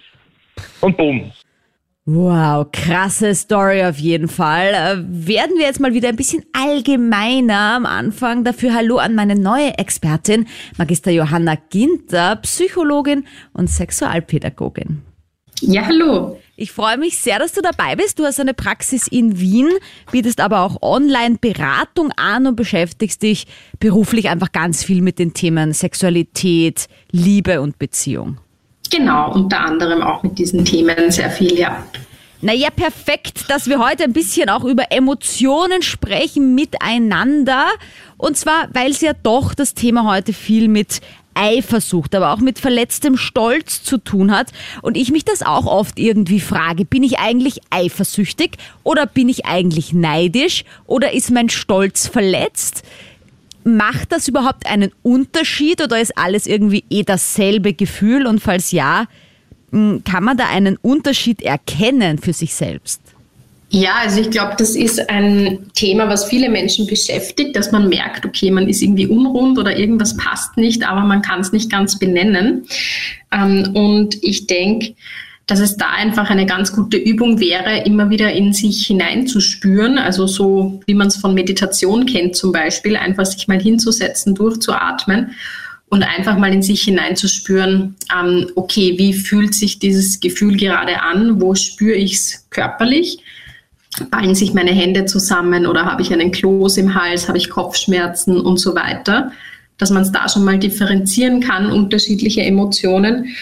und 0.82 0.98
bumm. 0.98 1.32
Wow, 2.04 2.66
krasse 2.72 3.34
Story 3.34 3.84
auf 3.84 3.98
jeden 3.98 4.28
Fall. 4.28 4.68
Äh, 4.68 4.96
werden 5.26 5.56
wir 5.56 5.64
jetzt 5.64 5.80
mal 5.80 5.94
wieder 5.94 6.10
ein 6.10 6.16
bisschen 6.16 6.44
allgemeiner 6.52 7.76
am 7.76 7.86
Anfang. 7.86 8.44
Dafür 8.44 8.74
Hallo 8.74 8.98
an 8.98 9.14
meine 9.14 9.34
neue 9.34 9.78
Expertin, 9.78 10.46
Magister 10.76 11.10
Johanna 11.10 11.56
Ginter, 11.70 12.36
Psychologin 12.36 13.24
und 13.54 13.68
Sexualpädagogin. 13.68 15.02
Ja, 15.60 15.86
hallo. 15.86 16.38
Ich 16.60 16.72
freue 16.72 16.96
mich 16.96 17.18
sehr, 17.18 17.38
dass 17.38 17.52
du 17.52 17.60
dabei 17.60 17.94
bist. 17.94 18.18
Du 18.18 18.24
hast 18.24 18.40
eine 18.40 18.52
Praxis 18.52 19.06
in 19.06 19.38
Wien, 19.38 19.68
bietest 20.10 20.40
aber 20.40 20.62
auch 20.62 20.82
Online-Beratung 20.82 22.10
an 22.16 22.48
und 22.48 22.56
beschäftigst 22.56 23.22
dich 23.22 23.46
beruflich 23.78 24.28
einfach 24.28 24.50
ganz 24.50 24.82
viel 24.82 25.00
mit 25.00 25.20
den 25.20 25.34
Themen 25.34 25.72
Sexualität, 25.72 26.88
Liebe 27.12 27.60
und 27.60 27.78
Beziehung. 27.78 28.38
Genau, 28.90 29.34
unter 29.34 29.60
anderem 29.60 30.02
auch 30.02 30.24
mit 30.24 30.36
diesen 30.36 30.64
Themen 30.64 31.12
sehr 31.12 31.30
viel, 31.30 31.56
ja. 31.56 31.86
Naja, 32.40 32.70
perfekt, 32.70 33.48
dass 33.48 33.68
wir 33.68 33.78
heute 33.78 34.02
ein 34.02 34.12
bisschen 34.12 34.48
auch 34.48 34.64
über 34.64 34.90
Emotionen 34.90 35.82
sprechen 35.82 36.56
miteinander. 36.56 37.66
Und 38.16 38.36
zwar, 38.36 38.68
weil 38.72 38.90
es 38.90 39.00
ja 39.00 39.12
doch 39.12 39.54
das 39.54 39.74
Thema 39.74 40.10
heute 40.12 40.32
viel 40.32 40.66
mit 40.66 41.02
Eifersucht, 41.38 42.14
aber 42.14 42.32
auch 42.32 42.40
mit 42.40 42.58
verletztem 42.58 43.16
Stolz 43.16 43.82
zu 43.82 43.98
tun 43.98 44.32
hat. 44.32 44.50
Und 44.82 44.96
ich 44.96 45.12
mich 45.12 45.24
das 45.24 45.42
auch 45.42 45.66
oft 45.66 45.98
irgendwie 45.98 46.40
frage, 46.40 46.84
bin 46.84 47.02
ich 47.02 47.18
eigentlich 47.18 47.60
eifersüchtig 47.70 48.56
oder 48.82 49.06
bin 49.06 49.28
ich 49.28 49.46
eigentlich 49.46 49.92
neidisch 49.92 50.64
oder 50.86 51.12
ist 51.12 51.30
mein 51.30 51.48
Stolz 51.48 52.08
verletzt? 52.08 52.82
Macht 53.64 54.12
das 54.12 54.28
überhaupt 54.28 54.66
einen 54.66 54.92
Unterschied 55.02 55.82
oder 55.82 56.00
ist 56.00 56.16
alles 56.18 56.46
irgendwie 56.46 56.84
eh 56.90 57.04
dasselbe 57.04 57.72
Gefühl? 57.72 58.26
Und 58.26 58.40
falls 58.40 58.72
ja, 58.72 59.06
mh, 59.70 60.00
kann 60.04 60.24
man 60.24 60.36
da 60.36 60.48
einen 60.48 60.76
Unterschied 60.76 61.42
erkennen 61.42 62.18
für 62.18 62.32
sich 62.32 62.54
selbst? 62.54 63.00
Ja, 63.70 63.96
also 64.02 64.20
ich 64.20 64.30
glaube, 64.30 64.54
das 64.56 64.74
ist 64.74 65.10
ein 65.10 65.70
Thema, 65.74 66.08
was 66.08 66.24
viele 66.24 66.48
Menschen 66.48 66.86
beschäftigt, 66.86 67.54
dass 67.54 67.70
man 67.70 67.88
merkt, 67.88 68.24
okay, 68.24 68.50
man 68.50 68.66
ist 68.66 68.80
irgendwie 68.80 69.06
unrund 69.06 69.58
oder 69.58 69.76
irgendwas 69.76 70.16
passt 70.16 70.56
nicht, 70.56 70.88
aber 70.88 71.02
man 71.02 71.20
kann 71.20 71.40
es 71.40 71.52
nicht 71.52 71.70
ganz 71.70 71.98
benennen. 71.98 72.66
Ähm, 73.30 73.72
und 73.74 74.22
ich 74.22 74.46
denke, 74.46 74.94
dass 75.46 75.60
es 75.60 75.76
da 75.76 75.90
einfach 75.90 76.30
eine 76.30 76.46
ganz 76.46 76.72
gute 76.72 76.96
Übung 76.96 77.40
wäre, 77.40 77.84
immer 77.84 78.08
wieder 78.08 78.32
in 78.32 78.54
sich 78.54 78.86
hineinzuspüren, 78.86 79.98
also 79.98 80.26
so 80.26 80.80
wie 80.86 80.94
man 80.94 81.08
es 81.08 81.16
von 81.16 81.34
Meditation 81.34 82.06
kennt 82.06 82.36
zum 82.36 82.52
Beispiel, 82.52 82.96
einfach 82.96 83.26
sich 83.26 83.48
mal 83.48 83.60
hinzusetzen, 83.60 84.34
durchzuatmen 84.34 85.32
und 85.90 86.02
einfach 86.02 86.38
mal 86.38 86.52
in 86.52 86.62
sich 86.62 86.82
hineinzuspüren, 86.82 87.96
ähm, 88.18 88.50
okay, 88.56 88.94
wie 88.98 89.12
fühlt 89.12 89.54
sich 89.54 89.78
dieses 89.78 90.20
Gefühl 90.20 90.56
gerade 90.56 91.02
an, 91.02 91.40
wo 91.40 91.54
spüre 91.54 91.96
ich 91.96 92.14
es 92.14 92.46
körperlich, 92.50 93.18
ballen 94.10 94.34
sich 94.34 94.54
meine 94.54 94.72
Hände 94.72 95.04
zusammen 95.06 95.66
oder 95.66 95.84
habe 95.84 96.02
ich 96.02 96.12
einen 96.12 96.30
Kloß 96.30 96.76
im 96.78 96.94
Hals, 96.94 97.28
habe 97.28 97.38
ich 97.38 97.50
Kopfschmerzen 97.50 98.40
und 98.40 98.58
so 98.58 98.74
weiter, 98.74 99.32
dass 99.76 99.90
man 99.90 100.02
es 100.02 100.12
da 100.12 100.28
schon 100.28 100.44
mal 100.44 100.58
differenzieren 100.58 101.40
kann, 101.40 101.70
unterschiedliche 101.70 102.42
Emotionen. 102.42 103.34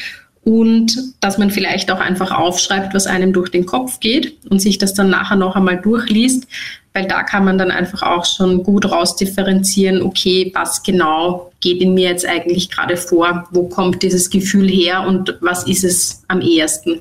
Und 0.45 0.97
dass 1.21 1.39
man 1.39 1.51
vielleicht 1.51 1.91
auch 1.91 1.99
einfach 1.99 2.31
aufschreibt, 2.31 2.95
was 2.95 3.09
einem 3.09 3.33
durch 3.33 3.51
den 3.51 3.67
Kopf 3.67 3.99
geht 3.99 4.37
und 4.49 4.61
sich 4.61 4.79
das 4.79 4.95
dann 4.95 5.11
nachher 5.11 5.35
noch 5.35 5.57
einmal 5.57 5.81
durchliest, 5.81 6.47
weil 6.95 7.09
da 7.09 7.25
kann 7.25 7.45
man 7.45 7.59
dann 7.59 7.73
einfach 7.73 8.03
auch 8.03 8.25
schon 8.25 8.63
gut 8.63 8.91
rausdifferenzieren, 8.91 10.03
okay, 10.03 10.53
was 10.55 10.85
genau 10.85 11.51
geht 11.61 11.83
in 11.83 11.95
mir 11.95 12.11
jetzt 12.11 12.25
eigentlich 12.25 12.71
gerade 12.71 12.97
vor, 12.97 13.49
wo 13.51 13.65
kommt 13.65 14.05
dieses 14.05 14.31
Gefühl 14.31 14.69
her 14.69 15.05
und 15.07 15.37
was 15.41 15.67
ist 15.67 15.83
es 15.83 16.23
am 16.29 16.41
ehesten. 16.41 17.01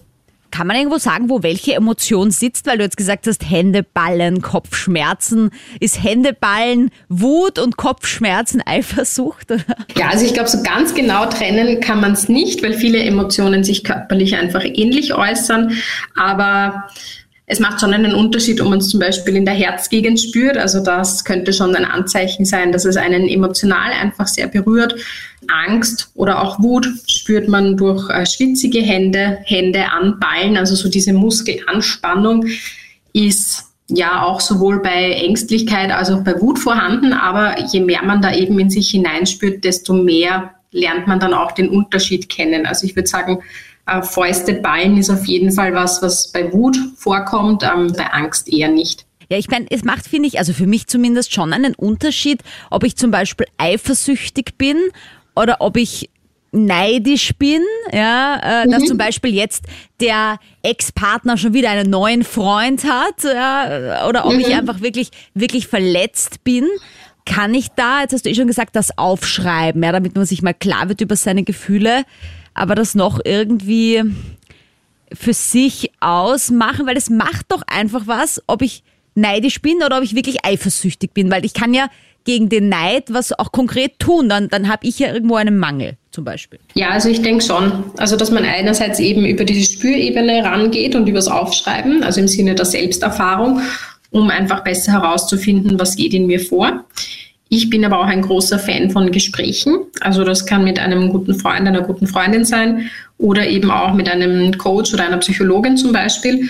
Kann 0.55 0.67
man 0.67 0.77
irgendwo 0.77 0.99
sagen, 0.99 1.29
wo 1.29 1.43
welche 1.43 1.73
Emotion 1.73 2.31
sitzt? 2.31 2.65
Weil 2.65 2.77
du 2.77 2.85
jetzt 2.85 2.95
gesagt 2.95 3.27
hast, 3.27 3.49
Händeballen, 3.49 4.41
Kopfschmerzen. 4.41 5.49
Ist 5.81 6.01
Händeballen 6.01 6.91
Wut 7.09 7.59
und 7.59 7.75
Kopfschmerzen 7.75 8.61
Eifersucht? 8.65 9.51
Oder? 9.51 9.65
Ja, 9.97 10.07
also 10.07 10.25
ich 10.25 10.33
glaube, 10.33 10.47
so 10.47 10.63
ganz 10.63 10.93
genau 10.93 11.25
trennen 11.25 11.81
kann 11.81 11.99
man 11.99 12.13
es 12.13 12.29
nicht, 12.29 12.63
weil 12.63 12.71
viele 12.71 12.99
Emotionen 12.99 13.65
sich 13.65 13.83
körperlich 13.83 14.37
einfach 14.37 14.63
ähnlich 14.63 15.13
äußern. 15.13 15.73
Aber 16.15 16.87
es 17.47 17.59
macht 17.59 17.79
schon 17.79 17.93
einen 17.93 18.15
Unterschied, 18.15 18.59
ob 18.59 18.69
man 18.69 18.79
es 18.79 18.89
zum 18.89 18.99
Beispiel 18.99 19.35
in 19.35 19.45
der 19.45 19.53
Herzgegend 19.53 20.19
spürt. 20.19 20.57
Also 20.57 20.79
das 20.79 21.23
könnte 21.23 21.53
schon 21.53 21.75
ein 21.75 21.85
Anzeichen 21.85 22.43
sein, 22.43 22.71
dass 22.71 22.85
es 22.85 22.97
einen 22.97 23.27
emotional 23.27 23.91
einfach 23.91 24.27
sehr 24.27 24.47
berührt. 24.47 24.95
Angst 25.47 26.09
oder 26.15 26.41
auch 26.41 26.59
Wut 26.59 26.87
spürt 27.07 27.47
man 27.47 27.77
durch 27.77 28.09
äh, 28.09 28.25
schwitzige 28.25 28.79
Hände, 28.79 29.39
Hände 29.43 29.91
anballen, 29.91 30.57
also 30.57 30.73
so 30.73 30.89
diese 30.89 31.13
Muskelanspannung 31.13 32.47
ist 33.13 33.65
ja 33.87 34.23
auch 34.23 34.41
sowohl 34.41 34.81
bei 34.81 35.11
Ängstlichkeit 35.11 35.91
als 35.91 36.09
auch 36.09 36.23
bei 36.23 36.41
Wut 36.41 36.57
vorhanden, 36.57 37.13
aber 37.13 37.59
je 37.71 37.79
mehr 37.79 38.03
man 38.03 38.23
da 38.23 38.33
eben 38.33 38.57
in 38.57 38.71
sich 38.71 38.89
hineinspürt, 38.89 39.63
desto 39.63 39.93
mehr 39.93 40.55
lernt 40.71 41.05
man 41.05 41.19
dann 41.19 41.35
auch 41.35 41.51
den 41.51 41.69
Unterschied 41.69 42.27
kennen. 42.27 42.65
Also 42.65 42.85
ich 42.87 42.95
würde 42.95 43.07
sagen, 43.07 43.43
äh, 43.85 44.01
Fäuste 44.01 44.53
ballen 44.55 44.97
ist 44.97 45.09
auf 45.09 45.25
jeden 45.25 45.51
Fall 45.51 45.73
was, 45.73 46.01
was 46.01 46.31
bei 46.31 46.51
Wut 46.51 46.77
vorkommt, 46.97 47.63
ähm, 47.63 47.93
bei 47.95 48.07
Angst 48.07 48.51
eher 48.51 48.69
nicht. 48.69 49.05
Ja, 49.29 49.37
ich 49.37 49.49
meine, 49.49 49.65
es 49.69 49.83
macht, 49.83 50.07
finde 50.07 50.27
ich, 50.27 50.37
also 50.37 50.53
für 50.53 50.67
mich 50.67 50.87
zumindest 50.87 51.33
schon 51.33 51.53
einen 51.53 51.73
Unterschied, 51.73 52.41
ob 52.69 52.83
ich 52.83 52.95
zum 52.95 53.11
Beispiel 53.11 53.47
eifersüchtig 53.57 54.57
bin 54.57 54.77
oder 55.35 55.57
ob 55.59 55.77
ich 55.77 56.09
neidisch 56.51 57.33
bin, 57.37 57.61
ja, 57.91 58.39
äh, 58.41 58.65
mhm. 58.65 58.71
dass 58.71 58.83
zum 58.85 58.97
Beispiel 58.97 59.33
jetzt 59.33 59.65
der 59.99 60.39
Ex-Partner 60.63 61.37
schon 61.37 61.53
wieder 61.53 61.69
einen 61.69 61.89
neuen 61.89 62.23
Freund 62.23 62.85
hat, 62.85 63.23
ja, 63.23 64.07
oder 64.07 64.25
ob 64.25 64.33
mhm. 64.33 64.39
ich 64.39 64.55
einfach 64.55 64.81
wirklich, 64.81 65.09
wirklich 65.33 65.67
verletzt 65.67 66.43
bin. 66.43 66.65
Kann 67.25 67.53
ich 67.55 67.69
da, 67.69 68.01
jetzt 68.01 68.13
hast 68.13 68.25
du 68.25 68.29
eh 68.29 68.35
schon 68.35 68.47
gesagt, 68.47 68.75
das 68.75 68.97
aufschreiben, 68.97 69.83
ja, 69.83 69.91
damit 69.91 70.15
man 70.15 70.25
sich 70.25 70.43
mal 70.43 70.53
klar 70.53 70.89
wird 70.89 71.01
über 71.01 71.15
seine 71.15 71.43
Gefühle, 71.43 72.03
aber 72.55 72.73
das 72.73 72.95
noch 72.95 73.19
irgendwie 73.23 74.01
für 75.13 75.33
sich 75.33 75.91
ausmachen, 75.99 76.87
weil 76.87 76.97
es 76.97 77.09
macht 77.09 77.51
doch 77.51 77.61
einfach 77.67 78.07
was, 78.07 78.41
ob 78.47 78.63
ich 78.63 78.83
neidisch 79.13 79.61
bin 79.61 79.77
oder 79.85 79.97
ob 79.97 80.03
ich 80.03 80.15
wirklich 80.15 80.43
eifersüchtig 80.43 81.13
bin, 81.13 81.31
weil 81.31 81.45
ich 81.45 81.53
kann 81.53 81.73
ja 81.73 81.87
gegen 82.25 82.49
den 82.49 82.69
Neid 82.69 83.13
was 83.13 83.37
auch 83.37 83.51
konkret 83.51 83.99
tun, 83.99 84.27
dann, 84.27 84.49
dann 84.49 84.67
habe 84.67 84.87
ich 84.87 84.97
ja 84.97 85.13
irgendwo 85.13 85.35
einen 85.35 85.57
Mangel 85.57 85.95
zum 86.11 86.25
Beispiel. 86.25 86.59
Ja, 86.73 86.89
also 86.89 87.07
ich 87.07 87.21
denke 87.21 87.43
schon. 87.43 87.83
Also 87.97 88.17
dass 88.17 88.31
man 88.31 88.43
einerseits 88.43 88.99
eben 88.99 89.25
über 89.25 89.45
diese 89.45 89.71
Spürebene 89.71 90.43
rangeht 90.43 90.95
und 90.95 91.07
übers 91.07 91.27
Aufschreiben, 91.27 92.03
also 92.03 92.19
im 92.19 92.27
Sinne 92.27 92.55
der 92.55 92.65
Selbsterfahrung, 92.65 93.61
um 94.09 94.29
einfach 94.29 94.63
besser 94.63 94.93
herauszufinden, 94.93 95.79
was 95.79 95.95
geht 95.95 96.13
in 96.13 96.25
mir 96.25 96.39
vor. 96.39 96.85
Ich 97.49 97.69
bin 97.69 97.85
aber 97.85 97.99
auch 97.99 98.05
ein 98.05 98.21
großer 98.21 98.57
Fan 98.57 98.89
von 98.89 99.11
Gesprächen. 99.11 99.77
Also 100.01 100.23
das 100.23 100.45
kann 100.45 100.63
mit 100.63 100.79
einem 100.79 101.09
guten 101.09 101.35
Freund, 101.35 101.67
einer 101.67 101.81
guten 101.81 102.07
Freundin 102.07 102.43
sein 102.43 102.89
oder 103.17 103.47
eben 103.47 103.69
auch 103.69 103.93
mit 103.93 104.09
einem 104.09 104.57
Coach 104.57 104.93
oder 104.93 105.05
einer 105.05 105.17
Psychologin 105.17 105.77
zum 105.77 105.93
Beispiel, 105.93 106.49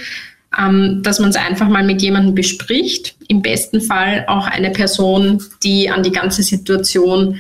ähm, 0.57 1.01
dass 1.03 1.19
man 1.19 1.29
es 1.29 1.35
einfach 1.35 1.67
mal 1.67 1.83
mit 1.83 2.01
jemandem 2.01 2.33
bespricht. 2.33 3.15
Im 3.27 3.41
besten 3.41 3.81
Fall 3.81 4.23
auch 4.27 4.47
eine 4.47 4.71
Person, 4.71 5.43
die 5.63 5.89
an 5.89 6.01
die 6.01 6.11
ganze 6.11 6.43
Situation 6.43 7.39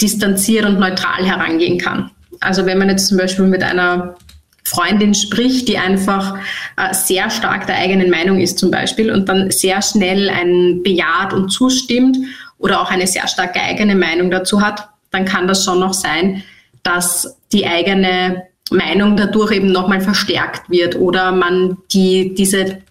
distanziert 0.00 0.66
und 0.66 0.80
neutral 0.80 1.24
herangehen 1.24 1.78
kann. 1.78 2.10
Also 2.40 2.66
wenn 2.66 2.78
man 2.78 2.88
jetzt 2.88 3.08
zum 3.08 3.18
Beispiel 3.18 3.46
mit 3.46 3.62
einer 3.62 4.16
Freundin 4.64 5.14
spricht, 5.14 5.68
die 5.68 5.78
einfach 5.78 6.36
äh, 6.76 6.92
sehr 6.92 7.30
stark 7.30 7.66
der 7.66 7.76
eigenen 7.76 8.10
Meinung 8.10 8.38
ist 8.38 8.58
zum 8.58 8.70
Beispiel 8.70 9.10
und 9.10 9.28
dann 9.28 9.50
sehr 9.50 9.80
schnell 9.82 10.28
ein 10.28 10.82
bejaht 10.82 11.32
und 11.32 11.50
zustimmt 11.50 12.18
oder 12.58 12.80
auch 12.80 12.90
eine 12.90 13.06
sehr 13.06 13.26
starke 13.28 13.60
eigene 13.60 13.94
Meinung 13.94 14.30
dazu 14.30 14.60
hat, 14.60 14.88
dann 15.10 15.24
kann 15.24 15.48
das 15.48 15.64
schon 15.64 15.80
noch 15.80 15.94
sein, 15.94 16.42
dass 16.82 17.38
die 17.52 17.66
eigene 17.66 18.44
Meinung 18.70 19.16
dadurch 19.16 19.52
eben 19.52 19.72
nochmal 19.72 20.00
verstärkt 20.00 20.68
wird 20.68 20.96
oder 20.96 21.32
man 21.32 21.78
die, 21.92 22.34
diese 22.34 22.82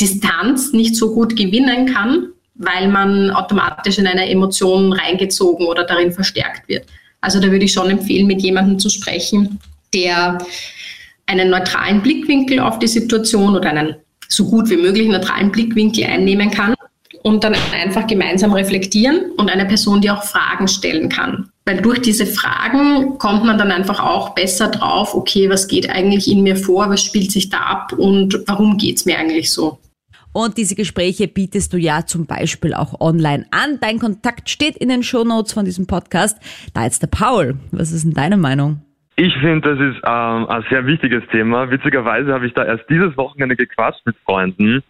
Distanz 0.00 0.72
nicht 0.72 0.96
so 0.96 1.14
gut 1.14 1.36
gewinnen 1.36 1.86
kann, 1.86 2.28
weil 2.56 2.88
man 2.88 3.30
automatisch 3.30 3.98
in 3.98 4.06
eine 4.06 4.28
Emotion 4.28 4.92
reingezogen 4.92 5.66
oder 5.66 5.84
darin 5.84 6.12
verstärkt 6.12 6.68
wird. 6.68 6.86
Also 7.20 7.40
da 7.40 7.50
würde 7.50 7.64
ich 7.64 7.72
schon 7.72 7.90
empfehlen, 7.90 8.26
mit 8.26 8.42
jemandem 8.42 8.78
zu 8.78 8.90
sprechen, 8.90 9.58
der 9.94 10.38
einen 11.26 11.48
neutralen 11.48 12.02
Blickwinkel 12.02 12.60
auf 12.60 12.78
die 12.78 12.88
Situation 12.88 13.56
oder 13.56 13.70
einen 13.70 13.96
so 14.28 14.44
gut 14.44 14.68
wie 14.68 14.76
möglich 14.76 15.08
neutralen 15.08 15.50
Blickwinkel 15.50 16.04
einnehmen 16.04 16.50
kann 16.50 16.73
und 17.24 17.42
dann 17.42 17.54
einfach 17.72 18.06
gemeinsam 18.06 18.52
reflektieren 18.52 19.32
und 19.38 19.50
eine 19.50 19.64
Person, 19.64 20.02
die 20.02 20.10
auch 20.10 20.22
Fragen 20.22 20.68
stellen 20.68 21.08
kann. 21.08 21.48
Weil 21.64 21.80
durch 21.80 22.00
diese 22.00 22.26
Fragen 22.26 23.16
kommt 23.16 23.44
man 23.44 23.56
dann 23.56 23.72
einfach 23.72 23.98
auch 23.98 24.34
besser 24.34 24.68
drauf, 24.68 25.14
okay, 25.14 25.48
was 25.48 25.66
geht 25.66 25.88
eigentlich 25.88 26.30
in 26.30 26.42
mir 26.42 26.54
vor, 26.54 26.90
was 26.90 27.02
spielt 27.02 27.32
sich 27.32 27.48
da 27.48 27.60
ab 27.60 27.94
und 27.96 28.42
warum 28.46 28.76
geht 28.76 28.96
es 28.96 29.06
mir 29.06 29.18
eigentlich 29.18 29.50
so. 29.50 29.78
Und 30.34 30.58
diese 30.58 30.74
Gespräche 30.74 31.26
bietest 31.26 31.72
du 31.72 31.78
ja 31.78 32.04
zum 32.04 32.26
Beispiel 32.26 32.74
auch 32.74 33.00
online 33.00 33.46
an. 33.50 33.78
Dein 33.80 33.98
Kontakt 34.00 34.50
steht 34.50 34.76
in 34.76 34.90
den 34.90 35.02
Shownotes 35.02 35.54
von 35.54 35.64
diesem 35.64 35.86
Podcast. 35.86 36.38
Da 36.74 36.84
jetzt 36.84 37.00
der 37.02 37.06
Paul. 37.06 37.56
Was 37.70 37.92
ist 37.92 38.04
denn 38.04 38.12
deine 38.12 38.36
Meinung? 38.36 38.82
Ich 39.16 39.32
finde, 39.40 39.60
das 39.60 39.78
ist 39.78 40.02
ähm, 40.04 40.46
ein 40.48 40.64
sehr 40.68 40.84
wichtiges 40.86 41.22
Thema. 41.30 41.70
Witzigerweise 41.70 42.32
habe 42.34 42.46
ich 42.46 42.52
da 42.52 42.64
erst 42.64 42.84
dieses 42.90 43.16
Wochenende 43.16 43.56
gequatscht 43.56 44.04
mit 44.04 44.16
Freunden. 44.26 44.82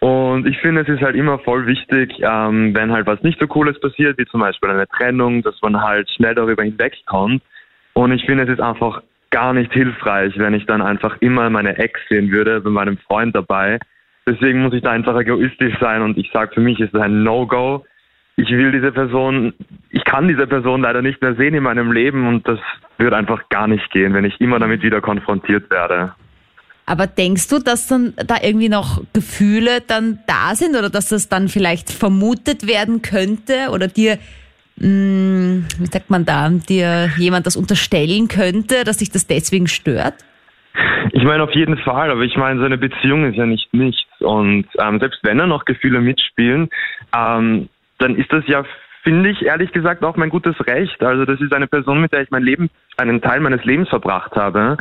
Und 0.00 0.46
ich 0.46 0.58
finde, 0.58 0.82
es 0.82 0.88
ist 0.88 1.02
halt 1.02 1.16
immer 1.16 1.38
voll 1.40 1.66
wichtig, 1.66 2.12
ähm, 2.20 2.74
wenn 2.74 2.92
halt 2.92 3.06
was 3.06 3.22
nicht 3.22 3.40
so 3.40 3.46
Cooles 3.46 3.80
passiert, 3.80 4.16
wie 4.18 4.26
zum 4.26 4.40
Beispiel 4.40 4.70
eine 4.70 4.86
Trennung, 4.86 5.42
dass 5.42 5.60
man 5.62 5.80
halt 5.80 6.08
schnell 6.10 6.34
darüber 6.34 6.62
hinwegkommt. 6.62 7.42
Und 7.94 8.12
ich 8.12 8.24
finde, 8.24 8.44
es 8.44 8.50
ist 8.50 8.60
einfach 8.60 9.02
gar 9.30 9.52
nicht 9.52 9.72
hilfreich, 9.72 10.38
wenn 10.38 10.54
ich 10.54 10.66
dann 10.66 10.82
einfach 10.82 11.16
immer 11.20 11.50
meine 11.50 11.76
Ex 11.78 12.00
sehen 12.08 12.30
würde 12.30 12.60
bei 12.60 12.70
meinem 12.70 12.96
Freund 12.98 13.34
dabei 13.34 13.78
Deswegen 14.28 14.60
muss 14.60 14.74
ich 14.74 14.82
da 14.82 14.90
einfach 14.90 15.18
egoistisch 15.18 15.74
sein 15.80 16.02
und 16.02 16.18
ich 16.18 16.30
sage, 16.32 16.52
für 16.52 16.60
mich 16.60 16.78
ist 16.80 16.92
es 16.92 17.00
ein 17.00 17.22
No-Go. 17.22 17.86
Ich 18.36 18.50
will 18.50 18.72
diese 18.72 18.92
Person, 18.92 19.54
ich 19.88 20.04
kann 20.04 20.28
diese 20.28 20.46
Person 20.46 20.82
leider 20.82 21.00
nicht 21.00 21.22
mehr 21.22 21.34
sehen 21.34 21.54
in 21.54 21.62
meinem 21.62 21.92
Leben 21.92 22.28
und 22.28 22.46
das 22.46 22.58
wird 22.98 23.14
einfach 23.14 23.48
gar 23.48 23.66
nicht 23.66 23.90
gehen, 23.90 24.12
wenn 24.12 24.26
ich 24.26 24.38
immer 24.38 24.58
damit 24.58 24.82
wieder 24.82 25.00
konfrontiert 25.00 25.70
werde. 25.70 26.12
Aber 26.88 27.06
denkst 27.06 27.48
du, 27.48 27.58
dass 27.58 27.86
dann 27.86 28.14
da 28.16 28.36
irgendwie 28.42 28.70
noch 28.70 29.02
Gefühle 29.12 29.82
dann 29.86 30.20
da 30.26 30.54
sind 30.54 30.74
oder 30.74 30.88
dass 30.88 31.10
das 31.10 31.28
dann 31.28 31.48
vielleicht 31.48 31.90
vermutet 31.90 32.66
werden 32.66 33.02
könnte 33.02 33.70
oder 33.72 33.88
dir, 33.88 34.18
mh, 34.78 34.88
mm, 34.88 35.66
wie 35.80 35.86
sagt 35.86 36.08
man 36.08 36.24
da, 36.24 36.48
dir 36.48 37.10
jemand 37.18 37.46
das 37.46 37.56
unterstellen 37.56 38.28
könnte, 38.28 38.84
dass 38.84 39.00
sich 39.00 39.10
das 39.10 39.26
deswegen 39.26 39.66
stört? 39.66 40.14
Ich 41.12 41.24
meine 41.24 41.42
auf 41.42 41.52
jeden 41.52 41.76
Fall, 41.76 42.10
aber 42.10 42.22
ich 42.22 42.36
meine, 42.36 42.58
so 42.58 42.64
eine 42.64 42.78
Beziehung 42.78 43.24
ist 43.30 43.36
ja 43.36 43.44
nicht 43.44 43.72
nichts. 43.74 44.08
Und 44.20 44.66
ähm, 44.78 44.98
selbst 44.98 45.20
wenn 45.22 45.38
er 45.38 45.46
noch 45.46 45.66
Gefühle 45.66 46.00
mitspielen, 46.00 46.70
ähm, 47.14 47.68
dann 47.98 48.16
ist 48.16 48.32
das 48.32 48.44
ja, 48.46 48.64
finde 49.02 49.30
ich 49.30 49.42
ehrlich 49.42 49.72
gesagt, 49.72 50.04
auch 50.04 50.16
mein 50.16 50.30
gutes 50.30 50.54
Recht. 50.66 51.02
Also 51.02 51.26
das 51.26 51.40
ist 51.40 51.52
eine 51.52 51.66
Person, 51.66 52.00
mit 52.00 52.12
der 52.12 52.22
ich 52.22 52.30
mein 52.30 52.44
Leben, 52.44 52.70
einen 52.96 53.20
Teil 53.20 53.40
meines 53.40 53.64
Lebens 53.64 53.88
verbracht 53.88 54.36
habe. 54.36 54.78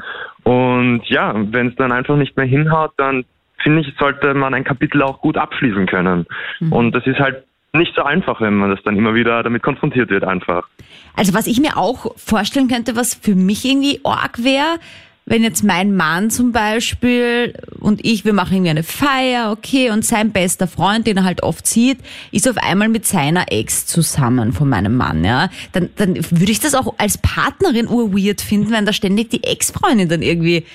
Und 0.47 1.01
ja, 1.07 1.33
wenn 1.35 1.67
es 1.67 1.75
dann 1.75 1.91
einfach 1.91 2.15
nicht 2.15 2.37
mehr 2.37 2.45
hinhaut, 2.45 2.91
dann 2.95 3.25
finde 3.61 3.81
ich, 3.81 3.93
sollte 3.99 4.33
man 4.33 4.53
ein 4.53 4.63
Kapitel 4.63 5.01
auch 5.01 5.19
gut 5.19 5.37
abschließen 5.37 5.87
können. 5.87 6.25
Mhm. 6.61 6.71
Und 6.71 6.91
das 6.93 7.05
ist 7.05 7.19
halt 7.19 7.43
nicht 7.73 7.93
so 7.97 8.03
einfach, 8.03 8.39
wenn 8.39 8.55
man 8.55 8.69
das 8.69 8.81
dann 8.83 8.95
immer 8.95 9.13
wieder 9.13 9.43
damit 9.43 9.61
konfrontiert 9.61 10.09
wird 10.09 10.23
einfach. 10.23 10.69
Also 11.17 11.33
was 11.33 11.47
ich 11.47 11.59
mir 11.59 11.75
auch 11.75 12.15
vorstellen 12.15 12.69
könnte, 12.69 12.95
was 12.95 13.13
für 13.13 13.35
mich 13.35 13.65
irgendwie 13.65 13.99
arg 14.05 14.41
wäre, 14.41 14.79
wenn 15.27 15.43
jetzt 15.43 15.61
mein 15.61 15.95
Mann 15.95 16.29
zum 16.29 16.53
Beispiel 16.53 17.53
und 17.81 18.03
ich, 18.05 18.23
wir 18.23 18.31
machen 18.31 18.55
irgendwie 18.55 18.71
eine 18.71 18.83
Feier, 18.83 19.51
okay, 19.51 19.91
und 19.91 20.05
sein 20.05 20.31
bester 20.31 20.67
Freund, 20.67 21.05
den 21.05 21.17
er 21.17 21.25
halt 21.25 21.43
oft 21.43 21.67
sieht, 21.67 21.99
ist 22.31 22.49
auf 22.49 22.55
einmal 22.57 22.87
mit 22.87 23.05
seiner 23.05 23.51
Ex 23.51 23.85
zusammen 23.85 24.53
von 24.53 24.69
meinem 24.69 24.95
Mann, 24.95 25.25
ja, 25.25 25.49
dann, 25.73 25.89
dann 25.97 26.15
würde 26.15 26.51
ich 26.51 26.61
das 26.61 26.75
auch 26.75 26.95
als 26.97 27.17
Partnerin 27.17 27.87
urweird 27.87 28.39
finden, 28.39 28.71
wenn 28.71 28.85
da 28.85 28.93
ständig 28.93 29.29
die 29.29 29.43
Ex-Freundin 29.43 30.07
dann 30.07 30.21
irgendwie 30.21 30.65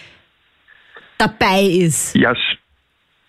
dabei 1.16 1.62
ist. 1.62 2.14
Ja, 2.14 2.35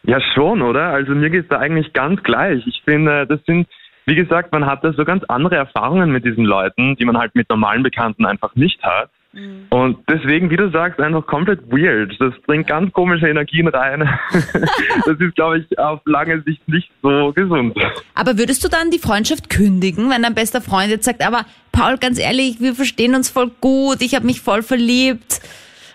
ja 0.03 0.19
schon, 0.35 0.61
oder? 0.61 0.87
Also 0.87 1.13
mir 1.13 1.29
geht's 1.29 1.47
da 1.47 1.59
eigentlich 1.59 1.93
ganz 1.93 2.21
gleich. 2.23 2.67
Ich 2.67 2.81
finde, 2.83 3.25
das 3.27 3.39
sind 3.45 3.67
wie 4.05 4.15
gesagt, 4.15 4.51
man 4.51 4.65
hat 4.65 4.83
da 4.83 4.91
so 4.91 5.05
ganz 5.05 5.23
andere 5.29 5.55
Erfahrungen 5.55 6.11
mit 6.11 6.25
diesen 6.25 6.43
Leuten, 6.43 6.97
die 6.97 7.05
man 7.05 7.17
halt 7.17 7.35
mit 7.35 7.49
normalen 7.49 7.83
Bekannten 7.83 8.25
einfach 8.25 8.53
nicht 8.55 8.83
hat. 8.83 9.09
Mhm. 9.33 9.65
Und 9.69 9.97
deswegen, 10.07 10.49
wie 10.49 10.57
du 10.57 10.69
sagst, 10.69 10.99
einfach 10.99 11.25
komplett 11.25 11.59
weird. 11.71 12.15
Das 12.19 12.33
bringt 12.45 12.67
ganz 12.67 12.93
komische 12.93 13.27
Energien 13.27 13.67
rein. 13.67 14.07
das 14.31 15.19
ist, 15.19 15.35
glaube 15.35 15.59
ich, 15.59 15.79
auf 15.79 16.01
lange 16.05 16.41
Sicht 16.43 16.67
nicht 16.67 16.91
so 17.01 17.33
gesund. 17.33 17.75
Aber 18.13 18.37
würdest 18.37 18.63
du 18.63 18.69
dann 18.69 18.91
die 18.91 18.99
Freundschaft 18.99 19.49
kündigen, 19.49 20.09
wenn 20.09 20.21
dein 20.21 20.35
bester 20.35 20.61
Freund 20.61 20.89
jetzt 20.89 21.05
sagt, 21.05 21.25
aber 21.25 21.45
Paul, 21.71 21.97
ganz 21.97 22.19
ehrlich, 22.19 22.59
wir 22.59 22.75
verstehen 22.75 23.15
uns 23.15 23.29
voll 23.29 23.51
gut, 23.59 24.01
ich 24.01 24.15
habe 24.15 24.25
mich 24.25 24.41
voll 24.41 24.61
verliebt. 24.61 25.41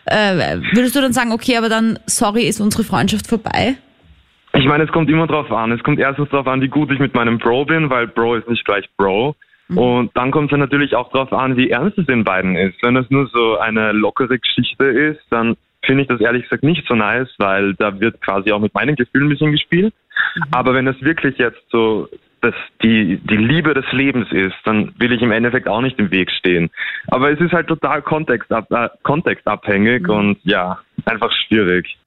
Äh, 0.05 0.59
würdest 0.73 0.97
du 0.97 1.01
dann 1.01 1.13
sagen, 1.13 1.33
okay, 1.33 1.57
aber 1.57 1.69
dann, 1.69 1.99
sorry, 2.07 2.43
ist 2.43 2.61
unsere 2.61 2.83
Freundschaft 2.83 3.27
vorbei? 3.27 3.77
Ich 4.55 4.65
meine, 4.65 4.85
es 4.85 4.91
kommt 4.91 5.11
immer 5.11 5.27
drauf 5.27 5.53
an. 5.53 5.71
Es 5.71 5.83
kommt 5.83 6.01
erstens 6.01 6.31
darauf 6.31 6.47
an, 6.47 6.61
wie 6.61 6.69
gut 6.69 6.91
ich 6.91 6.99
mit 6.99 7.15
meinem 7.15 7.39
Bro 7.39 7.67
bin, 7.67 7.91
weil 7.91 8.09
Bro 8.09 8.37
ist 8.37 8.49
nicht 8.49 8.65
gleich 8.65 8.89
Bro. 8.97 9.37
Mhm. 9.69 9.79
Und 9.79 10.17
dann 10.17 10.31
kommt 10.31 10.53
es 10.53 10.59
natürlich 10.59 10.95
auch 10.95 11.11
darauf 11.11 11.33
an, 11.33 11.57
wie 11.57 11.71
ernst 11.71 11.99
es 11.99 12.07
den 12.07 12.25
beiden 12.25 12.57
ist. 12.57 12.83
Wenn 12.83 12.97
es 12.97 13.09
nur 13.11 13.29
so 13.29 13.59
eine 13.59 13.93
lockere 13.93 14.39
Geschichte 14.39 14.85
ist, 14.85 15.21
dann 15.31 15.57
finde 15.83 16.03
ich 16.03 16.09
das 16.09 16.21
ehrlich 16.21 16.43
gesagt 16.43 16.65
nicht 16.65 16.87
so 16.89 16.95
nice, 16.95 17.33
weil 17.39 17.75
da 17.75 18.01
wird 18.01 18.21
quasi 18.21 18.53
auch 18.53 18.61
mit 18.61 18.75
meinen 18.75 18.97
Gefühlen 18.97 19.27
ein 19.27 19.31
bisschen 19.31 19.53
gespielt. 19.53 19.95
Mhm. 20.37 20.43
Aber 20.51 20.75
wenn 20.75 20.87
es 20.87 21.01
wirklich 21.03 21.39
jetzt 21.39 21.63
so 21.71 22.09
dass 22.41 22.55
die, 22.83 23.19
die 23.29 23.37
Liebe 23.37 23.75
des 23.75 23.85
Lebens 23.93 24.31
ist, 24.31 24.55
dann 24.65 24.93
will 24.99 25.13
ich 25.13 25.23
im 25.23 25.33
Endeffekt 25.33 25.69
auch 25.69 25.81
nicht 25.81 25.99
im 25.99 26.11
Weg 26.11 26.31
stehen. 26.31 26.71
Aber 27.09 27.31
es 27.31 27.41
ist 27.41 27.53
halt 27.53 27.67
total 27.67 28.03
kontextab 28.03 28.71
äh, 28.71 28.89
kontextabhängig 29.03 30.03
mhm. 30.03 30.11
und 30.11 30.39
ja, 30.45 30.79
einfach 31.05 31.33
schwierig. 31.47 31.99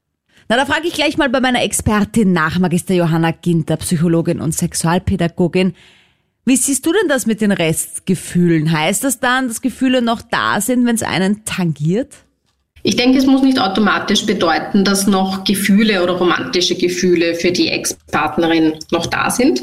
Na, 0.47 0.57
da 0.57 0.65
frage 0.65 0.87
ich 0.87 0.93
gleich 0.93 1.17
mal 1.17 1.29
bei 1.29 1.39
meiner 1.39 1.63
Expertin 1.63 2.33
nach, 2.33 2.59
Magister 2.59 2.93
Johanna 2.93 3.31
Ginter, 3.31 3.77
Psychologin 3.77 4.41
und 4.41 4.53
Sexualpädagogin. 4.53 5.75
Wie 6.45 6.55
siehst 6.55 6.85
du 6.85 6.91
denn 6.91 7.07
das 7.07 7.27
mit 7.27 7.41
den 7.41 7.51
Restgefühlen? 7.51 8.71
Heißt 8.71 9.03
das 9.03 9.19
dann, 9.19 9.47
dass 9.47 9.61
Gefühle 9.61 10.01
noch 10.01 10.21
da 10.21 10.59
sind, 10.59 10.85
wenn 10.85 10.95
es 10.95 11.03
einen 11.03 11.45
tangiert? 11.45 12.13
Ich 12.83 12.95
denke, 12.95 13.19
es 13.19 13.27
muss 13.27 13.43
nicht 13.43 13.59
automatisch 13.59 14.25
bedeuten, 14.25 14.83
dass 14.83 15.05
noch 15.05 15.43
Gefühle 15.43 16.01
oder 16.01 16.13
romantische 16.13 16.75
Gefühle 16.75 17.35
für 17.35 17.51
die 17.51 17.67
Ex-Partnerin 17.67 18.73
noch 18.91 19.05
da 19.05 19.29
sind. 19.29 19.61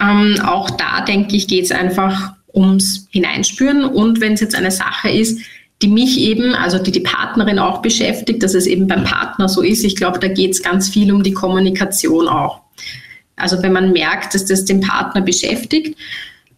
Ähm, 0.00 0.40
auch 0.44 0.70
da, 0.70 1.02
denke 1.02 1.36
ich, 1.36 1.46
geht 1.46 1.66
es 1.66 1.70
einfach 1.70 2.32
ums 2.52 3.06
Hineinspüren. 3.10 3.84
Und 3.84 4.20
wenn 4.20 4.32
es 4.32 4.40
jetzt 4.40 4.56
eine 4.56 4.72
Sache 4.72 5.08
ist, 5.08 5.40
die 5.82 5.88
mich 5.88 6.18
eben, 6.18 6.54
also 6.54 6.78
die 6.78 6.92
die 6.92 7.00
Partnerin 7.00 7.60
auch 7.60 7.80
beschäftigt, 7.80 8.42
dass 8.42 8.54
es 8.54 8.66
eben 8.66 8.88
beim 8.88 9.04
Partner 9.04 9.48
so 9.48 9.62
ist, 9.62 9.84
ich 9.84 9.94
glaube, 9.94 10.18
da 10.18 10.28
geht 10.28 10.52
es 10.52 10.62
ganz 10.62 10.88
viel 10.88 11.12
um 11.12 11.22
die 11.22 11.32
Kommunikation 11.32 12.26
auch. 12.28 12.60
Also 13.36 13.62
wenn 13.62 13.72
man 13.72 13.92
merkt, 13.92 14.34
dass 14.34 14.44
das 14.44 14.64
den 14.64 14.80
Partner 14.80 15.20
beschäftigt, 15.20 15.96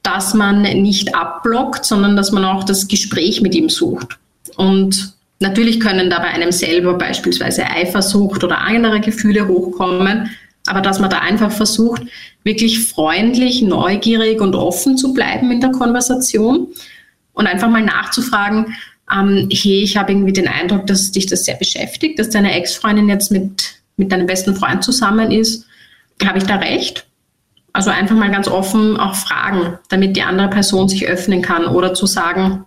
dass 0.03 0.35
man 0.35 0.63
nicht 0.63 1.15
abblockt, 1.15 1.85
sondern 1.85 2.15
dass 2.15 2.31
man 2.31 2.45
auch 2.45 2.65
das 2.65 2.89
Gespräch 2.89 3.41
mit 3.41 3.55
ihm 3.55 3.71
sucht. 3.71 4.19
Und 4.57 5.15
natürlich 5.41 5.81
können 5.81 6.11
da 6.11 6.19
bei 6.19 6.29
einem 6.29 6.53
selber 6.53 6.95
beispielsweise 6.99 7.65
Eifersucht 7.67 8.45
oder 8.45 8.59
andere 8.59 9.01
Gefühle 9.01 9.49
hochkommen, 9.49 10.31
aber 10.67 10.81
dass 10.81 10.99
man 10.99 11.11
da 11.11 11.19
einfach 11.19 11.51
versucht, 11.51 12.03
wirklich 12.43 12.87
freundlich, 12.87 13.63
neugierig 13.63 14.41
und 14.41 14.55
offen 14.55 14.97
zu 14.97 15.13
bleiben 15.13 15.51
in 15.51 15.61
der 15.61 15.71
Konversation 15.71 16.69
und 17.33 17.47
einfach 17.47 17.69
mal 17.69 17.83
nachzufragen, 17.83 18.75
ähm, 19.13 19.49
hey, 19.51 19.83
ich 19.83 19.97
habe 19.97 20.13
irgendwie 20.13 20.33
den 20.33 20.49
Eindruck, 20.49 20.87
dass 20.87 21.13
dich 21.13 21.27
das 21.27 21.45
sehr 21.45 21.57
beschäftigt, 21.57 22.19
dass 22.19 22.31
deine 22.31 22.55
Ex-Freundin 22.55 23.09
jetzt 23.09 23.31
mit, 23.31 23.75
mit 23.97 24.13
deinem 24.13 24.27
besten 24.27 24.55
Freund 24.55 24.85
zusammen 24.85 25.31
ist 25.31 25.67
habe 26.23 26.39
ich 26.39 26.45
da 26.45 26.57
recht? 26.57 27.07
Also 27.73 27.91
einfach 27.91 28.15
mal 28.15 28.31
ganz 28.31 28.47
offen 28.47 28.97
auch 28.97 29.15
fragen, 29.15 29.79
damit 29.89 30.17
die 30.17 30.23
andere 30.23 30.49
Person 30.49 30.89
sich 30.89 31.09
öffnen 31.09 31.43
kann 31.43 31.67
oder 31.67 31.95
zu 31.95 32.07
sagen, 32.07 32.65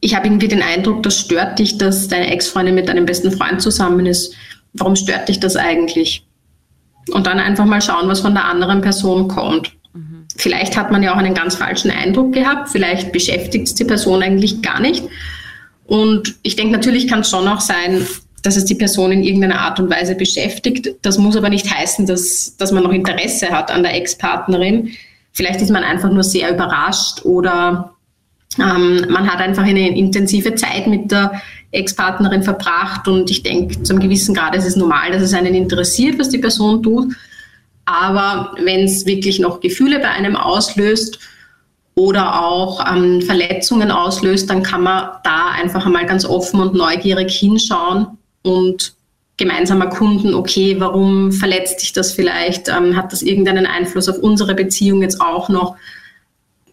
ich 0.00 0.14
habe 0.14 0.28
irgendwie 0.28 0.48
den 0.48 0.62
Eindruck, 0.62 1.02
das 1.02 1.18
stört 1.18 1.58
dich, 1.58 1.76
dass 1.76 2.06
deine 2.06 2.30
Ex-Freundin 2.30 2.74
mit 2.74 2.88
deinem 2.88 3.04
besten 3.04 3.32
Freund 3.32 3.60
zusammen 3.60 4.06
ist. 4.06 4.32
Warum 4.74 4.94
stört 4.94 5.28
dich 5.28 5.40
das 5.40 5.56
eigentlich? 5.56 6.24
Und 7.10 7.26
dann 7.26 7.40
einfach 7.40 7.64
mal 7.64 7.82
schauen, 7.82 8.08
was 8.08 8.20
von 8.20 8.34
der 8.34 8.44
anderen 8.44 8.80
Person 8.80 9.26
kommt. 9.26 9.72
Mhm. 9.92 10.26
Vielleicht 10.36 10.76
hat 10.76 10.92
man 10.92 11.02
ja 11.02 11.12
auch 11.14 11.18
einen 11.18 11.34
ganz 11.34 11.56
falschen 11.56 11.90
Eindruck 11.90 12.32
gehabt, 12.32 12.68
vielleicht 12.68 13.12
beschäftigt 13.12 13.66
es 13.66 13.74
die 13.74 13.84
Person 13.84 14.22
eigentlich 14.22 14.62
gar 14.62 14.78
nicht. 14.78 15.02
Und 15.86 16.36
ich 16.42 16.54
denke, 16.54 16.72
natürlich 16.72 17.08
kann 17.08 17.20
es 17.20 17.30
schon 17.30 17.48
auch 17.48 17.60
sein, 17.60 18.06
dass 18.42 18.56
es 18.56 18.64
die 18.64 18.74
Person 18.74 19.12
in 19.12 19.22
irgendeiner 19.22 19.60
Art 19.60 19.80
und 19.80 19.90
Weise 19.90 20.14
beschäftigt. 20.14 20.94
Das 21.02 21.18
muss 21.18 21.36
aber 21.36 21.48
nicht 21.48 21.72
heißen, 21.72 22.06
dass, 22.06 22.56
dass 22.56 22.72
man 22.72 22.84
noch 22.84 22.92
Interesse 22.92 23.50
hat 23.50 23.70
an 23.70 23.82
der 23.82 23.94
Ex-Partnerin. 23.94 24.90
Vielleicht 25.32 25.60
ist 25.60 25.70
man 25.70 25.84
einfach 25.84 26.10
nur 26.10 26.22
sehr 26.22 26.52
überrascht 26.52 27.24
oder 27.24 27.94
ähm, 28.58 29.06
man 29.08 29.30
hat 29.30 29.40
einfach 29.40 29.64
eine 29.64 29.96
intensive 29.96 30.54
Zeit 30.54 30.86
mit 30.86 31.10
der 31.10 31.40
Ex-Partnerin 31.70 32.42
verbracht 32.42 33.06
und 33.08 33.30
ich 33.30 33.42
denke, 33.42 33.82
zu 33.82 33.92
einem 33.92 34.02
gewissen 34.02 34.34
Grad 34.34 34.56
ist 34.56 34.64
es 34.64 34.76
normal, 34.76 35.12
dass 35.12 35.22
es 35.22 35.34
einen 35.34 35.54
interessiert, 35.54 36.18
was 36.18 36.30
die 36.30 36.38
Person 36.38 36.82
tut. 36.82 37.14
Aber 37.84 38.54
wenn 38.62 38.84
es 38.84 39.06
wirklich 39.06 39.38
noch 39.38 39.60
Gefühle 39.60 39.98
bei 39.98 40.08
einem 40.08 40.36
auslöst 40.36 41.18
oder 41.94 42.44
auch 42.44 42.84
ähm, 42.90 43.22
Verletzungen 43.22 43.90
auslöst, 43.90 44.48
dann 44.48 44.62
kann 44.62 44.82
man 44.82 45.08
da 45.24 45.50
einfach 45.50 45.84
einmal 45.84 46.06
ganz 46.06 46.24
offen 46.24 46.60
und 46.60 46.74
neugierig 46.74 47.34
hinschauen 47.36 48.18
und 48.48 48.94
gemeinsam 49.36 49.80
erkunden, 49.80 50.34
okay, 50.34 50.76
warum 50.78 51.32
verletzt 51.32 51.82
dich 51.82 51.92
das 51.92 52.12
vielleicht? 52.12 52.68
Ähm, 52.68 52.96
hat 52.96 53.12
das 53.12 53.22
irgendeinen 53.22 53.66
Einfluss 53.66 54.08
auf 54.08 54.18
unsere 54.18 54.54
Beziehung 54.54 55.02
jetzt 55.02 55.20
auch 55.20 55.48
noch? 55.48 55.76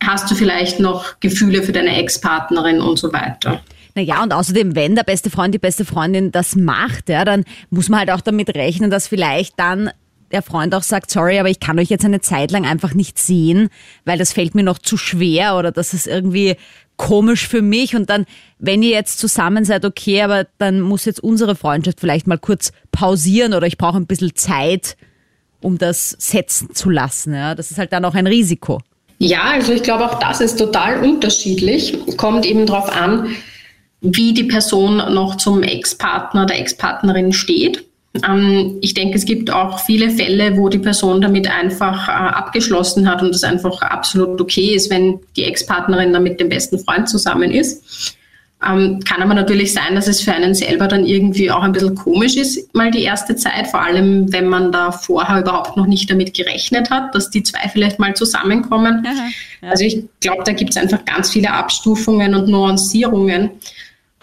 Hast 0.03 0.29
du 0.29 0.36
vielleicht 0.36 0.79
noch 0.79 1.20
Gefühle 1.20 1.63
für 1.63 1.72
deine 1.72 1.95
Ex-Partnerin 1.97 2.82
und 2.82 2.97
so 2.97 3.13
weiter? 3.13 3.62
Naja, 3.93 4.21
und 4.21 4.34
außerdem, 4.34 4.76
wenn 4.76 4.95
der 4.95 5.04
beste 5.04 5.30
Freund, 5.30 5.54
die 5.54 5.60
beste 5.60 5.86
Freundin 5.86 6.32
das 6.32 6.56
macht, 6.56 7.08
ja, 7.08 7.23
dann 7.23 7.45
muss 7.69 7.88
man 7.88 8.00
halt 8.00 8.12
auch 8.12 8.21
damit 8.21 8.50
rechnen, 8.50 8.89
dass 8.89 9.08
vielleicht 9.08 9.58
dann 9.58 9.89
der 10.36 10.43
Freund 10.43 10.76
auch 10.76 10.84
sagt, 10.84 11.10
sorry, 11.10 11.39
aber 11.39 11.50
ich 11.50 11.60
kann 11.60 11.80
euch 11.80 11.89
jetzt 11.89 12.06
eine 12.06 12.21
Zeit 12.21 12.52
lang 12.52 12.65
einfach 12.65 12.93
nicht 12.93 13.17
sehen, 13.17 13.69
weil 14.04 14.19
das 14.19 14.34
fällt 14.34 14.54
mir 14.54 14.63
noch 14.63 14.78
zu 14.78 14.98
schwer 14.98 15.56
oder 15.58 15.71
das 15.71 15.93
ist 15.93 16.06
irgendwie 16.06 16.58
komisch 16.98 17.48
für 17.48 17.62
mich 17.62 17.95
und 17.95 18.10
dann, 18.10 18.26
wenn 18.60 18.84
ihr 18.84 18.91
jetzt 18.91 19.19
zusammen 19.19 19.65
seid, 19.65 19.86
okay, 19.86 20.21
aber 20.21 20.45
dann 20.58 20.82
muss 20.82 21.06
jetzt 21.06 21.21
unsere 21.21 21.56
Freundschaft 21.56 22.00
vielleicht 22.00 22.28
mal 22.28 22.38
kurz 22.38 22.71
pausieren 22.91 23.54
oder 23.54 23.65
ich 23.65 23.78
brauche 23.78 23.98
ein 23.98 24.08
bisschen 24.08 24.36
Zeit, 24.36 24.98
um 25.62 25.78
das 25.78 26.12
setzen 26.19 26.76
zu 26.76 26.89
lassen. 26.89 27.34
Ja? 27.34 27.56
Das 27.56 27.71
ist 27.71 27.78
halt 27.78 27.93
dann 27.93 28.06
auch 28.06 28.13
ein 28.13 28.28
Risiko. 28.28 28.82
Ja, 29.17 29.43
also 29.43 29.71
ich 29.71 29.84
glaube 29.84 30.06
auch 30.06 30.19
das 30.19 30.41
ist 30.41 30.58
total 30.58 31.02
unterschiedlich. 31.02 31.98
Kommt 32.17 32.45
eben 32.45 32.65
darauf 32.65 32.89
an, 32.89 33.36
wie 34.02 34.34
die 34.34 34.43
Person 34.43 34.98
noch 34.98 35.36
zum 35.36 35.63
Ex-Partner, 35.63 36.45
der 36.45 36.60
Ex-Partnerin 36.60 37.32
steht. 37.32 37.86
Ähm, 38.28 38.78
ich 38.82 38.93
denke, 38.93 39.17
es 39.17 39.25
gibt 39.25 39.51
auch 39.51 39.80
viele 39.80 40.10
Fälle, 40.10 40.58
wo 40.58 40.69
die 40.69 40.80
Person 40.80 41.21
damit 41.21 41.49
einfach 41.49 42.08
äh, 42.08 42.12
abgeschlossen 42.12 43.10
hat 43.10 43.21
und 43.21 43.34
es 43.34 43.43
einfach 43.43 43.82
absolut 43.82 44.39
okay 44.39 44.75
ist, 44.75 44.89
wenn 44.89 45.19
die 45.36 45.43
Ex-Partnerin 45.43 46.13
dann 46.13 46.23
mit 46.23 46.39
dem 46.39 46.49
besten 46.49 46.80
Freund 46.80 47.10
zusammen 47.10 47.51
ist. 47.51 48.15
Ähm, 48.65 49.01
kann 49.01 49.21
aber 49.21 49.34
natürlich 49.34 49.73
sein, 49.73 49.95
dass 49.95 50.08
es 50.08 50.21
für 50.21 50.34
einen 50.34 50.56
selber 50.56 50.88
dann 50.88 51.06
irgendwie 51.06 51.51
auch 51.51 51.62
ein 51.62 51.73
bisschen 51.73 51.93
komisch 51.93 52.36
ist, 52.36 52.73
mal 52.73 52.89
die 52.89 53.04
erste 53.04 53.36
Zeit, 53.36 53.67
vor 53.67 53.82
allem 53.82 54.32
wenn 54.32 54.47
man 54.47 54.71
da 54.71 54.91
vorher 54.91 55.41
überhaupt 55.41 55.78
noch 55.78 55.86
nicht 55.86 56.10
damit 56.10 56.34
gerechnet 56.34 56.89
hat, 56.89 57.13
dass 57.13 57.30
die 57.30 57.43
zwei 57.43 57.67
vielleicht 57.69 57.99
mal 57.99 58.15
zusammenkommen. 58.15 59.06
Aha, 59.06 59.28
ja. 59.62 59.69
Also 59.69 59.84
ich 59.84 60.06
glaube, 60.21 60.43
da 60.45 60.54
gibt 60.54 60.71
es 60.71 60.78
einfach 60.78 61.04
ganz 61.06 61.32
viele 61.32 61.51
Abstufungen 61.51 62.34
und 62.34 62.47
Nuancierungen. 62.47 63.51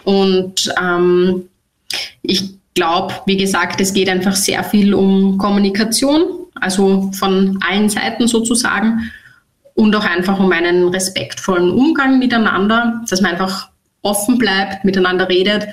Und 0.03 0.73
ähm, 0.81 1.47
ich 2.23 2.55
glaube, 2.73 3.13
wie 3.25 3.37
gesagt, 3.37 3.81
es 3.81 3.93
geht 3.93 4.09
einfach 4.09 4.35
sehr 4.35 4.63
viel 4.63 4.93
um 4.93 5.37
Kommunikation, 5.37 6.23
also 6.55 7.11
von 7.13 7.59
allen 7.67 7.89
Seiten 7.89 8.27
sozusagen 8.27 9.11
und 9.75 9.95
auch 9.95 10.05
einfach 10.05 10.39
um 10.39 10.51
einen 10.51 10.89
respektvollen 10.89 11.71
Umgang 11.71 12.19
miteinander, 12.19 13.01
dass 13.09 13.21
man 13.21 13.31
einfach 13.31 13.69
offen 14.01 14.37
bleibt, 14.37 14.85
miteinander 14.85 15.29
redet 15.29 15.67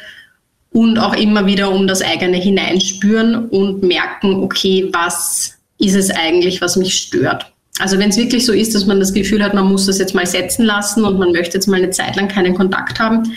und 0.73 0.99
auch 0.99 1.15
immer 1.15 1.47
wieder 1.47 1.71
um 1.71 1.87
das 1.87 2.03
eigene 2.03 2.37
Hineinspüren 2.37 3.49
und 3.49 3.83
merken, 3.83 4.43
okay, 4.43 4.89
was 4.93 5.59
ist 5.79 5.97
es 5.97 6.11
eigentlich, 6.11 6.61
was 6.61 6.77
mich 6.77 6.95
stört. 6.95 7.47
Also 7.79 7.99
wenn 7.99 8.11
es 8.11 8.19
wirklich 8.19 8.45
so 8.45 8.53
ist, 8.53 8.75
dass 8.75 8.87
man 8.87 9.01
das 9.01 9.15
Gefühl 9.15 9.43
hat, 9.43 9.55
man 9.55 9.67
muss 9.67 9.87
das 9.87 9.99
jetzt 9.99 10.15
mal 10.15 10.27
setzen 10.27 10.65
lassen 10.65 11.05
und 11.05 11.19
man 11.19 11.33
möchte 11.33 11.55
jetzt 11.55 11.67
mal 11.67 11.79
eine 11.79 11.91
Zeit 11.91 12.17
lang 12.17 12.29
keinen 12.29 12.55
Kontakt 12.55 13.01
haben, 13.01 13.33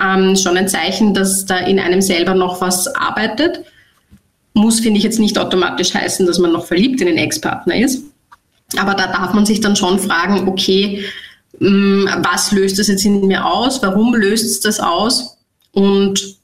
ähm, 0.00 0.36
schon 0.36 0.56
ein 0.56 0.68
Zeichen, 0.68 1.14
dass 1.14 1.44
da 1.46 1.58
in 1.58 1.78
einem 1.80 2.00
selber 2.00 2.34
noch 2.34 2.60
was 2.60 2.86
arbeitet. 2.94 3.64
Muss, 4.54 4.80
finde 4.80 4.98
ich, 4.98 5.04
jetzt 5.04 5.18
nicht 5.18 5.38
automatisch 5.38 5.94
heißen, 5.94 6.26
dass 6.26 6.38
man 6.38 6.52
noch 6.52 6.66
verliebt 6.66 7.00
in 7.00 7.06
den 7.06 7.18
Ex-Partner 7.18 7.76
ist. 7.76 8.04
Aber 8.76 8.94
da 8.94 9.06
darf 9.06 9.32
man 9.32 9.46
sich 9.46 9.60
dann 9.60 9.76
schon 9.76 9.98
fragen, 9.98 10.48
okay, 10.48 11.04
mm, 11.58 12.06
was 12.18 12.52
löst 12.52 12.78
das 12.78 12.88
jetzt 12.88 13.04
in 13.04 13.26
mir 13.26 13.44
aus? 13.44 13.82
Warum 13.82 14.14
löst 14.14 14.44
es 14.44 14.60
das 14.60 14.78
aus? 14.78 15.38
Und 15.72 16.36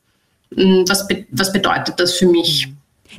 mm, 0.51 0.85
was, 0.89 1.07
was 1.31 1.53
bedeutet 1.53 1.99
das 1.99 2.15
für 2.15 2.27
mich? 2.27 2.69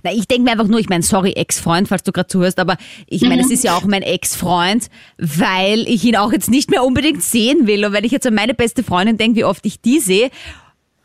Na, 0.03 0.11
ich 0.11 0.27
denke 0.27 0.43
mir 0.43 0.51
einfach 0.51 0.67
nur, 0.67 0.79
ich 0.79 0.89
meine, 0.89 1.03
sorry, 1.03 1.31
Ex-Freund, 1.33 1.87
falls 1.87 2.03
du 2.03 2.11
gerade 2.11 2.27
zuhörst, 2.27 2.59
aber 2.59 2.77
ich 3.07 3.21
meine, 3.21 3.37
mhm. 3.37 3.45
es 3.45 3.51
ist 3.51 3.63
ja 3.63 3.75
auch 3.75 3.85
mein 3.85 4.01
Ex-Freund, 4.01 4.89
weil 5.17 5.87
ich 5.87 6.03
ihn 6.03 6.15
auch 6.15 6.31
jetzt 6.31 6.49
nicht 6.49 6.69
mehr 6.69 6.83
unbedingt 6.83 7.23
sehen 7.23 7.67
will. 7.67 7.85
Und 7.85 7.93
wenn 7.93 8.03
ich 8.03 8.11
jetzt 8.11 8.27
an 8.27 8.35
meine 8.35 8.53
beste 8.53 8.83
Freundin 8.83 9.17
denke, 9.17 9.37
wie 9.37 9.43
oft 9.43 9.65
ich 9.65 9.81
die 9.81 9.99
sehe, 9.99 10.29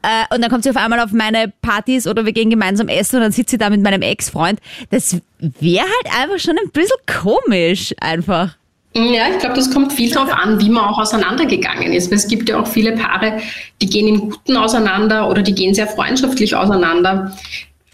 äh, 0.02 0.34
und 0.34 0.40
dann 0.40 0.50
kommt 0.50 0.64
sie 0.64 0.70
auf 0.70 0.76
einmal 0.76 1.00
auf 1.00 1.12
meine 1.12 1.52
Partys 1.60 2.06
oder 2.06 2.24
wir 2.24 2.32
gehen 2.32 2.48
gemeinsam 2.48 2.88
essen 2.88 3.16
und 3.16 3.22
dann 3.22 3.32
sitzt 3.32 3.50
sie 3.50 3.58
da 3.58 3.68
mit 3.68 3.82
meinem 3.82 4.02
Ex-Freund, 4.02 4.58
das 4.90 5.18
wäre 5.38 5.84
halt 5.84 6.22
einfach 6.22 6.38
schon 6.38 6.56
ein 6.58 6.70
bisschen 6.70 6.96
komisch, 7.06 7.94
einfach. 8.00 8.56
Ja, 8.94 9.30
ich 9.30 9.38
glaube, 9.38 9.54
das 9.54 9.70
kommt 9.70 9.92
viel 9.92 10.10
darauf 10.10 10.32
an, 10.32 10.60
wie 10.60 10.68
man 10.68 10.84
auch 10.84 10.98
auseinandergegangen 10.98 11.92
ist. 11.92 12.10
Weil 12.10 12.18
es 12.18 12.26
gibt 12.26 12.48
ja 12.48 12.60
auch 12.60 12.66
viele 12.66 12.92
Paare, 12.92 13.40
die 13.80 13.86
gehen 13.86 14.08
im 14.08 14.30
Guten 14.30 14.56
auseinander 14.56 15.28
oder 15.28 15.42
die 15.42 15.54
gehen 15.54 15.74
sehr 15.74 15.86
freundschaftlich 15.86 16.56
auseinander. 16.56 17.36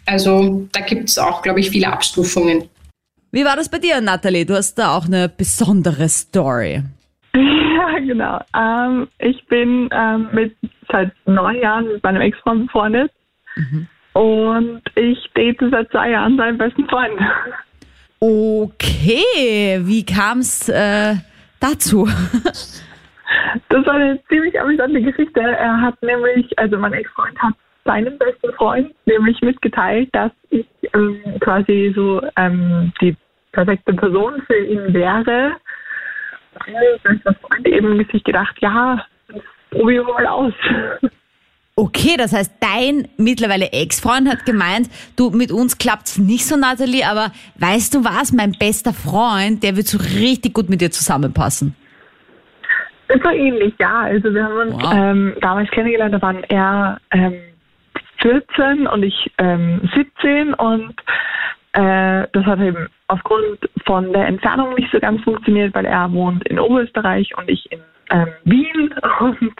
Also 0.07 0.69
da 0.73 0.81
gibt 0.81 1.09
es 1.09 1.19
auch, 1.19 1.42
glaube 1.42 1.61
ich, 1.61 1.71
viele 1.71 1.92
Abstufungen. 1.92 2.69
Wie 3.33 3.45
war 3.45 3.57
das 3.57 3.69
bei 3.69 3.79
dir, 3.79 4.01
Nathalie? 4.01 4.47
Du 4.47 4.55
hast 4.55 4.77
da 4.77 4.97
auch 4.97 5.07
eine 5.07 5.29
besondere 5.29 6.09
Story. 6.09 6.83
Ja, 7.77 7.99
genau. 8.01 8.40
Ähm, 8.57 9.09
ich 9.19 9.47
bin 9.47 9.88
ähm, 9.92 10.29
mit 10.33 10.57
seit 10.90 11.12
neun 11.27 11.57
Jahren 11.57 11.87
mit 11.87 12.03
meinem 12.03 12.23
Ex-Freund 12.23 12.66
befreundet. 12.66 13.12
Mhm. 13.55 13.87
Und 14.14 14.83
ich 14.95 15.19
date 15.37 15.59
seit 15.71 15.90
zwei 15.90 16.11
Jahren 16.11 16.37
seinen 16.37 16.59
besten 16.59 16.88
Freund. 16.88 17.21
Okay, 18.19 19.81
wie 19.83 20.05
kam 20.07 20.38
es 20.38 20.69
äh, 20.69 21.16
dazu? 21.61 22.09
Das 23.69 23.85
war 23.85 23.95
eine 23.95 24.21
ziemlich 24.29 24.59
amüsante 24.59 25.03
Geschichte. 25.03 25.40
Er 25.40 25.81
hat 25.81 26.01
nämlich, 26.01 26.57
also 26.59 26.79
mein 26.79 26.92
Ex-Freund 26.92 27.37
hat 27.38 27.55
seinem 27.87 28.18
besten 28.18 28.53
Freund 28.55 28.94
nämlich 29.07 29.40
mitgeteilt, 29.40 30.09
dass 30.12 30.33
ich 30.51 30.66
ähm, 30.94 31.20
quasi 31.40 31.92
so 31.94 32.22
ähm, 32.37 32.92
die 33.01 33.16
perfekte 33.53 33.94
Person 33.94 34.42
für 34.46 34.59
ihn 34.59 34.92
wäre. 34.92 35.53
Und 36.66 37.25
mein 37.25 37.37
Freund 37.37 37.66
eben 37.66 38.07
sich 38.12 38.25
gedacht, 38.25 38.57
ja, 38.61 39.05
probieren 39.70 40.07
wir 40.07 40.14
mal 40.14 40.27
aus. 40.27 40.53
Okay, 41.79 42.16
das 42.16 42.33
heißt, 42.33 42.55
dein 42.61 43.09
mittlerweile 43.18 43.70
Ex-Freund 43.70 44.31
hat 44.31 44.46
gemeint, 44.46 44.88
du, 45.16 45.29
mit 45.29 45.53
uns 45.53 45.77
klappt's 45.77 46.16
nicht 46.16 46.46
so, 46.46 46.57
Nathalie, 46.57 47.07
aber 47.07 47.33
weißt 47.57 47.94
du 47.94 48.03
was, 48.03 48.33
mein 48.33 48.53
bester 48.53 48.94
Freund, 48.94 49.62
der 49.62 49.77
wird 49.77 49.87
so 49.87 49.99
richtig 49.99 50.55
gut 50.55 50.70
mit 50.70 50.81
dir 50.81 50.90
zusammenpassen. 50.90 51.77
Das 53.09 53.22
war 53.22 53.35
ähnlich, 53.35 53.75
ja. 53.79 54.01
Also 54.01 54.33
wir 54.33 54.42
haben 54.42 54.57
uns 54.57 54.72
wow. 54.72 54.92
ähm, 54.94 55.35
damals 55.42 55.70
kennengelernt, 55.70 56.14
da 56.14 56.22
waren 56.22 56.42
er 56.44 56.99
ähm, 57.11 57.35
14 58.27 58.89
und 58.89 59.05
ich 59.05 59.31
ähm, 59.39 59.89
17 59.95 60.55
und 60.55 60.95
äh, 61.75 62.27
das 62.33 62.45
hat 62.45 62.59
eben 62.59 62.89
aufgrund 63.07 63.59
von 63.85 64.12
der 64.12 64.27
Entfernung 64.27 64.75
nicht 64.75 64.91
so 64.91 64.99
ganz 64.99 65.23
funktioniert, 65.23 65.73
weil 65.75 65.85
er 65.85 66.11
wohnt 66.12 66.45
in 66.49 66.59
Oberösterreich 66.59 67.37
und 67.39 67.49
ich 67.49 67.71
in 67.71 67.79
ähm, 68.11 68.29
Wien. 68.45 68.95
Und 69.21 69.53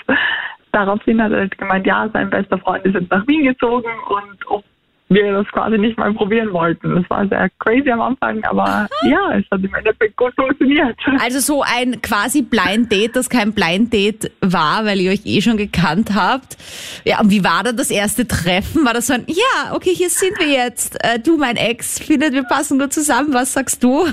daraufhin 0.73 1.23
hat 1.23 1.33
er 1.33 1.49
gemeint, 1.49 1.87
ja, 1.87 2.09
sein 2.13 2.31
bester 2.31 2.59
Freund 2.59 2.85
ist 2.85 2.95
jetzt 2.95 3.11
nach 3.11 3.27
Wien 3.27 3.45
gezogen 3.45 3.89
und 4.09 4.47
ob 4.51 4.65
wir 5.09 5.33
das 5.33 5.47
quasi 5.49 5.79
nicht 5.79 5.97
mal 5.99 6.13
probieren 6.13 6.53
wollten. 6.53 6.97
Das 6.97 7.09
war 7.09 7.27
sehr 7.29 7.49
crazy 7.61 7.91
am 7.91 8.01
Anfang, 8.01 8.43
aber 8.45 8.89
ja, 9.09 9.37
es 9.37 9.45
hat 9.51 9.63
im 9.63 9.75
Endeffekt 9.75 10.17
gut 10.17 10.35
funktioniert. 10.35 10.97
Also 11.19 11.41
so 11.41 11.63
ein 11.63 12.03
quasi 12.03 12.43
Blind 12.43 12.93
Date, 12.93 13.17
das 13.17 13.29
kein 13.29 13.53
Blind 13.53 13.93
Date 13.93 14.31
war, 14.41 14.85
weil 14.85 15.01
ihr 15.01 15.11
euch 15.11 15.25
eh 15.25 15.41
schon 15.41 15.57
gekannt 15.57 16.11
habt. 16.15 16.57
Ja, 17.05 17.21
und 17.21 17.31
wie 17.31 17.43
war 17.43 17.65
da 17.65 17.73
das 17.73 17.91
erste 17.91 18.29
Treffen? 18.29 18.85
War 18.85 18.95
das 18.95 19.09
so 19.09 19.15
ein, 19.15 19.25
ja, 19.27 19.75
okay, 19.75 19.91
hier 19.91 20.11
sind 20.11 20.39
wir 20.39 20.49
jetzt. 20.49 21.03
Äh, 21.03 21.19
du, 21.19 21.37
mein 21.37 21.57
Ex, 21.57 21.99
findet, 21.99 22.33
wir 22.33 22.45
passen 22.45 22.79
gut 22.79 22.93
zusammen. 22.93 23.33
Was 23.33 23.55
sagst 23.55 23.83
du? 23.83 24.07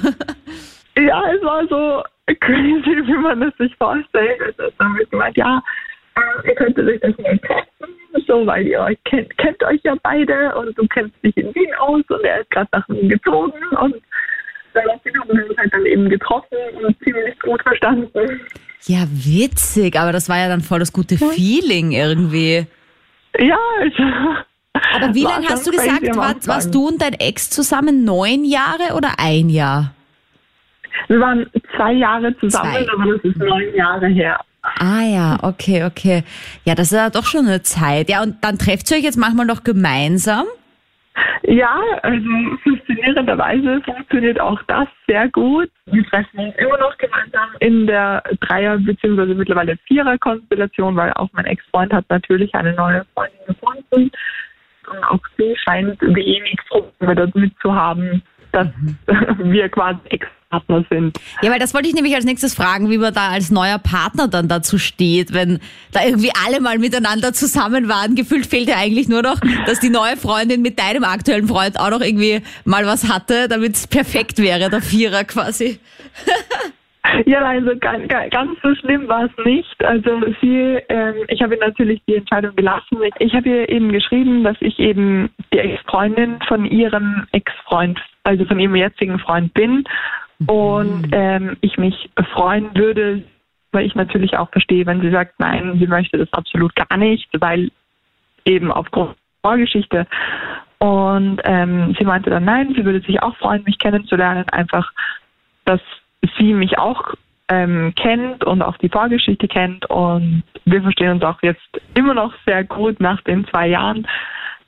Ja, 0.95 1.23
es 1.32 1.43
war 1.43 1.67
so 1.67 2.03
crazy, 2.39 2.95
wie 3.08 3.17
man 3.17 3.41
es 3.43 3.56
sich 3.58 3.75
vorstellt. 3.77 4.39
Also, 4.41 4.73
dann 4.77 4.95
wird 4.97 5.12
gemeint, 5.12 5.38
ja, 5.38 5.62
äh, 6.15 6.47
ihr 6.47 6.56
könntet 6.56 6.88
euch 6.88 6.99
das 7.02 7.17
mal 7.17 7.38
treffen 7.39 7.93
so, 8.28 8.45
weil 8.45 8.67
ihr 8.67 8.80
euch 8.80 8.97
kennt, 9.06 9.36
kennt 9.38 9.62
euch 9.63 9.80
ja 9.84 9.95
beide 10.02 10.56
und 10.56 10.78
du 10.78 10.88
kennst 10.88 11.15
dich 11.23 11.36
in 11.38 11.54
Wien 11.56 11.73
aus 11.80 12.02
und 12.10 12.23
er 12.23 12.41
ist 12.41 12.52
gerade 12.52 12.69
nach 12.71 12.88
Wien 12.89 13.10
gezogen 13.10 13.54
und 13.80 13.95
daraufhin 14.73 15.19
haben 15.19 15.38
wir 15.38 15.49
uns 15.49 15.58
halt 15.58 15.73
dann 15.73 15.86
eben 15.86 16.10
getroffen 16.10 16.58
und 16.84 16.97
ziemlich 17.04 17.39
gut 17.39 17.62
verstanden. 17.62 18.39
Ja, 18.84 19.06
witzig, 19.10 19.97
aber 19.97 20.12
das 20.12 20.30
war 20.30 20.38
ja 20.38 20.47
dann 20.47 20.62
voll 20.62 20.80
das 20.80 20.91
gute 20.91 21.17
Feeling 21.17 21.91
irgendwie. 21.91 22.65
Ja, 23.39 23.58
also. 23.80 24.04
Aber 24.95 25.15
wie 25.15 25.23
lange 25.32 25.47
hast 25.47 25.65
du 25.65 25.71
gesagt, 25.71 26.15
war, 26.15 26.36
warst 26.45 26.76
du 26.76 26.88
und 26.88 27.02
dein 27.02 27.13
Ex 27.13 27.49
zusammen? 27.49 28.04
Neun 28.04 28.43
Jahre 28.43 28.95
oder 28.95 29.13
ein 29.17 29.49
Jahr? 29.49 29.93
Wir 31.08 31.19
waren 31.19 31.49
zwei 31.76 31.93
Jahre 31.93 32.36
zusammen, 32.38 32.71
zwei. 32.71 32.93
aber 32.93 33.13
das 33.13 33.23
ist 33.23 33.38
neun 33.38 33.73
Jahre 33.76 34.08
her. 34.08 34.39
Ah 34.80 35.04
ja, 35.04 35.38
okay, 35.42 35.84
okay. 35.84 36.24
Ja, 36.66 36.76
das 36.76 36.92
ist 36.92 36.98
ja 36.98 37.10
doch 37.10 37.26
schon 37.26 37.48
eine 37.48 37.62
Zeit. 37.62 38.10
Ja, 38.10 38.24
und 38.24 38.44
dann 38.44 38.58
trefft 38.58 38.90
ihr 38.92 38.98
euch 38.98 39.04
jetzt 39.04 39.18
manchmal 39.18 39.46
noch 39.46 39.64
gemeinsam? 39.64 40.46
Ja, 41.44 41.80
also 42.02 42.28
faszinierenderweise 42.64 43.82
funktioniert 43.82 44.40
auch 44.40 44.60
das 44.64 44.88
sehr 45.08 45.30
gut. 45.30 45.70
Wir 45.86 46.04
treffen 46.06 46.40
uns 46.40 46.56
immer 46.56 46.78
noch 46.80 46.98
gemeinsam 46.98 47.50
in 47.60 47.86
der 47.86 48.24
Dreier- 48.40 48.78
bzw. 48.78 49.34
mittlerweile 49.36 49.78
Vierer-Konstellation, 49.88 50.96
weil 50.96 51.14
auch 51.14 51.30
mein 51.34 51.46
Ex-Freund 51.46 51.94
hat 51.94 52.06
natürlich 52.10 52.54
eine 52.56 52.74
neue 52.74 53.06
Freundin 53.14 53.40
gefunden. 53.46 54.12
Und 54.90 55.04
auch 55.04 55.20
sie 55.38 55.56
scheint 55.64 56.02
wenig 56.02 56.58
Probleme 56.70 57.16
damit 57.16 57.54
zu 57.62 57.74
haben, 57.74 58.24
dass 58.52 58.68
mhm. 58.68 58.98
wir 59.52 59.70
quasi 59.70 60.00
Ex 60.10 60.26
Partner 60.54 60.86
sind. 60.89 61.18
Ja, 61.42 61.52
weil 61.52 61.60
das 61.60 61.74
wollte 61.74 61.88
ich 61.88 61.96
nämlich 61.96 62.16
als 62.16 62.26
nächstes 62.26 62.54
fragen, 62.54 62.89
wie 62.89 62.98
man 62.98 63.13
da 63.13 63.30
als 63.30 63.50
neuer 63.50 63.80
Partner 63.80 64.28
dann 64.28 64.48
dazu 64.48 64.78
steht, 64.78 65.34
wenn 65.34 65.60
da 65.92 66.04
irgendwie 66.06 66.32
alle 66.46 66.62
mal 66.62 66.78
miteinander 66.78 67.34
zusammen 67.34 67.89
waren. 67.89 68.16
Gefühlt 68.16 68.46
fehlt 68.46 68.70
ja 68.70 68.78
eigentlich 68.78 69.08
nur 69.08 69.24
noch, 69.24 69.39
dass 69.66 69.80
die 69.80 69.89
neue 69.89 70.18
Freundin 70.18 70.62
mit 70.62 70.80
deinem 70.80 71.04
aktuellen 71.04 71.48
Freund 71.48 71.80
auch 71.80 71.89
noch 71.89 72.02
irgendwie 72.02 72.42
mal 72.66 72.86
was 72.86 73.12
hatte, 73.12 73.48
damit 73.48 73.76
es 73.76 73.88
perfekt 73.88 74.38
wäre, 74.39 74.70
der 74.70 74.82
Vierer 74.82 75.24
quasi. 75.24 75.80
Ja, 77.26 77.44
also 77.44 77.72
ganz, 77.80 78.08
ganz 78.08 78.60
so 78.63 78.74
schlimm 78.76 79.08
war 79.08 79.26
es 79.26 79.46
nicht. 79.46 79.84
Also 79.84 80.22
sie, 80.42 80.80
ähm, 80.88 81.16
ich 81.28 81.42
habe 81.42 81.58
natürlich 81.58 82.02
die 82.08 82.16
Entscheidung 82.16 82.56
gelassen. 82.56 82.98
Ich 83.20 83.34
habe 83.34 83.50
ihr 83.50 83.70
eben 83.70 83.92
geschrieben, 83.92 84.44
dass 84.44 84.56
ich 84.62 84.80
eben 84.80 85.30
die 85.54 85.60
Ex-Freundin 85.60 86.39
von 86.48 86.66
ihrem 86.66 87.28
Ex-Freund, 87.34 88.00
also 88.24 88.46
von 88.46 88.58
ihrem 88.58 88.76
jetzigen 88.76 89.20
Freund 89.20 89.54
bin 89.54 89.84
und 90.47 91.10
ähm, 91.12 91.58
ich 91.62 91.77
mich 91.77 92.10
freuen 92.34 92.69
würde, 92.75 93.23
weil 93.71 93.86
ich 93.86 93.95
natürlich 93.95 94.38
auch 94.38 94.49
verstehe, 94.49 94.86
wenn 94.86 95.01
sie 95.01 95.12
sagt, 95.12 95.39
nein, 95.39 95.77
sie 95.79 95.88
möchte 95.88 96.17
das 96.17 96.32
absolut 96.32 96.75
gar 96.75 96.97
nicht, 96.97 97.27
weil 97.39 97.71
eben 98.45 98.71
aufgrund 98.71 99.10
der 99.10 99.51
Vorgeschichte. 99.51 100.08
Und 100.79 101.41
ähm, 101.43 101.95
sie 101.97 102.06
meinte 102.06 102.29
dann, 102.29 102.45
nein, 102.45 102.73
sie 102.75 102.86
würde 102.86 103.01
sich 103.01 103.21
auch 103.21 103.36
freuen, 103.38 103.63
mich 103.63 103.79
kennenzulernen, 103.79 104.47
einfach, 104.49 104.91
dass 105.65 105.82
sie 106.38 106.53
mich 106.53 106.77
auch 106.77 107.13
ähm, 107.49 107.93
kennt 107.95 108.43
und 108.43 108.62
auch 108.62 108.77
die 108.77 108.89
Vorgeschichte 108.89 109.47
kennt. 109.47 109.86
Und 109.89 110.43
wir 110.65 110.82
verstehen 110.82 111.12
uns 111.12 111.23
auch 111.23 111.41
jetzt 111.41 111.82
immer 111.95 112.13
noch 112.13 112.34
sehr 112.45 112.63
gut 112.63 112.99
nach 112.99 113.21
den 113.21 113.47
zwei 113.47 113.67
Jahren. 113.67 114.08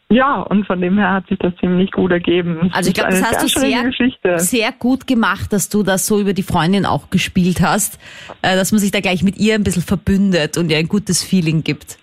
Ja, 0.10 0.42
und 0.42 0.68
von 0.68 0.80
dem 0.82 0.98
her 0.98 1.14
hat 1.14 1.28
sich 1.28 1.40
das 1.40 1.56
ziemlich 1.58 1.92
gut 1.92 2.12
ergeben. 2.12 2.70
also 2.74 2.90
ich 2.90 2.94
glaube, 2.94 3.10
das 3.10 3.24
hast 3.24 3.44
du 3.44 3.48
sehr, 3.48 3.92
sehr 4.38 4.72
gut 4.72 5.08
gemacht, 5.08 5.52
dass 5.52 5.68
du 5.70 5.82
das 5.82 6.06
so 6.06 6.20
über 6.20 6.34
die 6.34 6.44
Freundin 6.44 6.86
auch 6.86 7.10
gespielt 7.10 7.60
hast, 7.62 8.00
äh, 8.44 8.56
dass 8.56 8.72
man 8.72 8.80
sich 8.80 8.92
da 8.92 9.00
gleich 9.00 9.24
mit 9.24 9.38
ihr 9.38 9.56
ein 9.56 9.64
bisschen 9.64 9.82
verbündet 9.82 10.58
und 10.58 10.70
ihr 10.70 10.78
ein 10.78 10.88
gutes 10.88 11.24
Feeling 11.24 11.64
gibt. 11.64 11.98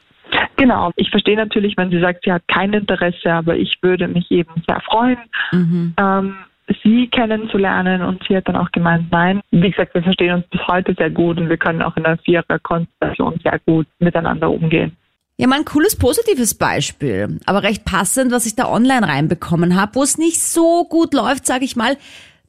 Genau. 0.56 0.90
Ich 0.96 1.10
verstehe 1.10 1.36
natürlich, 1.36 1.76
wenn 1.76 1.90
sie 1.90 2.00
sagt, 2.00 2.24
sie 2.24 2.32
hat 2.32 2.42
kein 2.48 2.72
Interesse, 2.72 3.32
aber 3.32 3.56
ich 3.56 3.78
würde 3.82 4.08
mich 4.08 4.30
eben 4.30 4.50
sehr 4.66 4.80
freuen, 4.80 5.18
mhm. 5.52 5.94
ähm, 5.96 6.36
sie 6.82 7.08
kennenzulernen. 7.08 8.02
Und 8.02 8.22
sie 8.28 8.36
hat 8.36 8.48
dann 8.48 8.56
auch 8.56 8.70
gemeint, 8.72 9.10
nein. 9.10 9.40
Wie 9.50 9.70
gesagt, 9.70 9.94
wir 9.94 10.02
verstehen 10.02 10.34
uns 10.34 10.46
bis 10.48 10.60
heute 10.66 10.94
sehr 10.94 11.10
gut 11.10 11.38
und 11.38 11.48
wir 11.48 11.56
können 11.56 11.82
auch 11.82 11.96
in 11.96 12.04
einer 12.04 12.18
Vierer-Konstellation 12.18 13.40
sehr 13.42 13.58
gut 13.66 13.86
miteinander 13.98 14.50
umgehen. 14.50 14.96
Ja, 15.38 15.46
mal 15.46 15.58
ein 15.58 15.64
cooles, 15.64 15.96
positives 15.96 16.54
Beispiel, 16.54 17.40
aber 17.46 17.62
recht 17.62 17.84
passend, 17.84 18.32
was 18.32 18.46
ich 18.46 18.54
da 18.54 18.68
online 18.68 19.06
reinbekommen 19.06 19.74
habe, 19.74 19.94
wo 19.94 20.02
es 20.02 20.18
nicht 20.18 20.42
so 20.42 20.84
gut 20.84 21.14
läuft, 21.14 21.46
sage 21.46 21.64
ich 21.64 21.74
mal. 21.74 21.96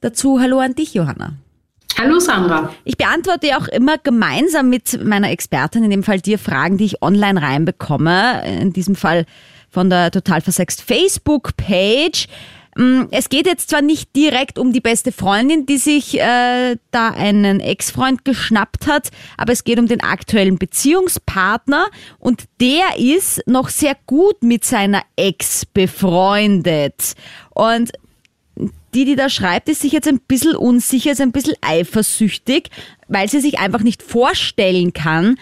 Dazu 0.00 0.40
Hallo 0.40 0.60
an 0.60 0.74
dich, 0.74 0.94
Johanna. 0.94 1.32
Hallo 1.98 2.18
Sandra. 2.18 2.74
Ich 2.84 2.96
beantworte 2.96 3.56
auch 3.56 3.68
immer 3.68 3.98
gemeinsam 3.98 4.68
mit 4.68 5.02
meiner 5.04 5.30
Expertin, 5.30 5.84
in 5.84 5.90
dem 5.90 6.02
Fall 6.02 6.20
dir 6.20 6.38
Fragen, 6.38 6.76
die 6.76 6.86
ich 6.86 7.02
online 7.02 7.40
reinbekomme. 7.40 8.44
In 8.60 8.72
diesem 8.72 8.96
Fall 8.96 9.26
von 9.70 9.90
der 9.90 10.10
Total 10.10 10.40
Versext 10.40 10.82
Facebook-Page. 10.82 12.26
Mm, 12.76 13.04
es 13.10 13.28
geht 13.28 13.46
jetzt 13.46 13.70
zwar 13.70 13.82
nicht 13.82 14.14
direkt 14.16 14.58
um 14.58 14.72
die 14.72 14.80
beste 14.80 15.12
Freundin, 15.12 15.66
die 15.66 15.78
sich 15.78 16.20
äh, 16.20 16.76
da 16.90 17.08
einen 17.10 17.60
Ex-Freund 17.60 18.24
geschnappt 18.24 18.86
hat, 18.86 19.10
aber 19.36 19.52
es 19.52 19.64
geht 19.64 19.78
um 19.78 19.86
den 19.86 20.02
aktuellen 20.02 20.58
Beziehungspartner 20.58 21.86
und 22.18 22.44
der 22.60 22.98
ist 22.98 23.42
noch 23.46 23.68
sehr 23.68 23.96
gut 24.06 24.42
mit 24.42 24.64
seiner 24.64 25.02
Ex 25.16 25.64
befreundet. 25.66 27.14
Und 27.50 27.92
die, 28.94 29.04
die 29.04 29.16
da 29.16 29.28
schreibt, 29.28 29.68
ist 29.68 29.80
sich 29.80 29.92
jetzt 29.92 30.08
ein 30.08 30.20
bisschen 30.20 30.54
unsicher, 30.54 31.12
ist 31.12 31.20
ein 31.20 31.32
bisschen 31.32 31.56
eifersüchtig, 31.60 32.70
weil 33.08 33.28
sie 33.28 33.40
sich 33.40 33.58
einfach 33.58 33.80
nicht 33.80 34.02
vorstellen 34.02 34.92
kann, 34.92 35.36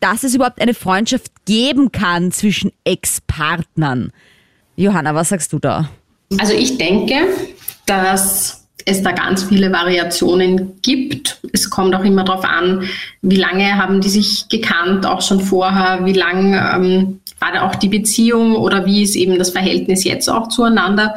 dass 0.00 0.24
es 0.24 0.34
überhaupt 0.34 0.60
eine 0.60 0.74
Freundschaft 0.74 1.32
geben 1.46 1.92
kann 1.92 2.32
zwischen 2.32 2.72
Ex-Partnern. 2.84 4.12
Johanna, 4.76 5.14
was 5.14 5.30
sagst 5.30 5.52
du 5.52 5.58
da? 5.58 5.88
Also 6.38 6.54
ich 6.54 6.78
denke, 6.78 7.14
dass 7.86 8.66
es 8.84 9.02
da 9.02 9.12
ganz 9.12 9.44
viele 9.44 9.72
Variationen 9.72 10.80
gibt. 10.80 11.40
Es 11.52 11.70
kommt 11.70 11.94
auch 11.94 12.04
immer 12.04 12.24
darauf 12.24 12.44
an, 12.44 12.88
wie 13.20 13.36
lange 13.36 13.76
haben 13.76 14.00
die 14.00 14.08
sich 14.08 14.48
gekannt, 14.48 15.06
auch 15.06 15.22
schon 15.22 15.40
vorher, 15.40 16.04
wie 16.04 16.12
lange 16.12 16.56
ähm, 16.74 17.20
war 17.40 17.52
da 17.52 17.66
auch 17.66 17.74
die 17.74 17.88
Beziehung 17.88 18.54
oder 18.54 18.86
wie 18.86 19.02
ist 19.02 19.16
eben 19.16 19.38
das 19.38 19.50
Verhältnis 19.50 20.04
jetzt 20.04 20.28
auch 20.28 20.48
zueinander. 20.48 21.16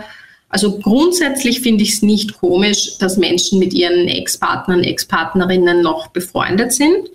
Also 0.50 0.80
grundsätzlich 0.80 1.62
finde 1.62 1.84
ich 1.84 1.94
es 1.94 2.02
nicht 2.02 2.40
komisch, 2.40 2.98
dass 2.98 3.18
Menschen 3.18 3.60
mit 3.60 3.72
ihren 3.74 4.08
Ex-Partnern, 4.08 4.84
Ex-Partnerinnen 4.84 5.84
noch 5.84 6.08
befreundet 6.08 6.74
sind. 6.74 7.10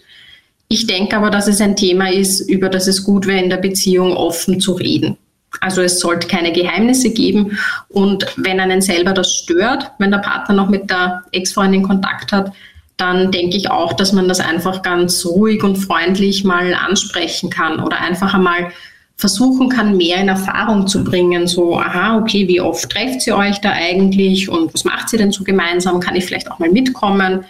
Ich 0.69 0.87
denke 0.87 1.17
aber, 1.17 1.31
dass 1.31 1.49
es 1.49 1.61
ein 1.61 1.75
Thema 1.75 2.11
ist, 2.11 2.41
über 2.41 2.69
das 2.69 2.87
es 2.87 3.03
gut 3.03 3.27
wäre, 3.27 3.43
in 3.43 3.51
der 3.51 3.57
Beziehung 3.57 4.17
offen 4.17 4.61
zu 4.61 4.73
reden. 4.73 5.17
Also 5.61 5.83
es 5.83 6.01
sollte 6.01 6.27
keine 6.27 6.53
Geheimnisse 6.53 7.11
geben. 7.11 7.59
Und 7.89 8.27
wenn 8.37 8.61
einen 8.61 8.83
selber 8.83 9.13
das 9.13 9.33
stört, 9.35 9.91
wenn 9.99 10.11
der 10.11 10.19
Partner 10.19 10.55
noch 10.55 10.69
mit 10.69 10.91
der 10.91 11.23
Ex-Freundin 11.33 11.83
Kontakt 11.83 12.33
hat, 12.33 12.53
dann 12.97 13.33
denke 13.33 13.57
ich 13.57 13.71
auch, 13.71 13.93
dass 13.93 14.13
man 14.13 14.29
das 14.29 14.41
einfach 14.41 14.83
ganz 14.83 15.25
ruhig 15.27 15.65
und 15.65 15.77
freundlich 15.77 16.45
mal 16.45 16.75
ansprechen 16.75 17.51
kann 17.51 17.81
oder 17.81 18.01
einfach 18.01 18.35
einmal 18.35 18.71
versuchen 19.17 19.69
kann, 19.69 19.97
mehr 19.97 20.19
in 20.19 20.29
Erfahrung 20.29 20.87
zu 20.87 21.05
bringen. 21.05 21.47
So, 21.47 21.79
aha, 21.79 22.19
okay, 22.19 22.47
wie 22.49 22.61
oft 22.61 22.91
trefft 22.91 23.23
sie 23.23 23.33
euch 23.33 23.61
da 23.61 23.71
eigentlich 23.71 24.49
und 24.49 24.75
was 24.75 24.85
macht 24.85 25.09
sie 25.09 25.17
denn 25.17 25.33
so 25.33 25.45
gemeinsam? 25.45 26.01
Kann 26.01 26.17
ich 26.17 26.25
vielleicht 26.25 26.51
auch 26.51 26.59
mal 26.59 26.71
mitkommen? 26.71 27.45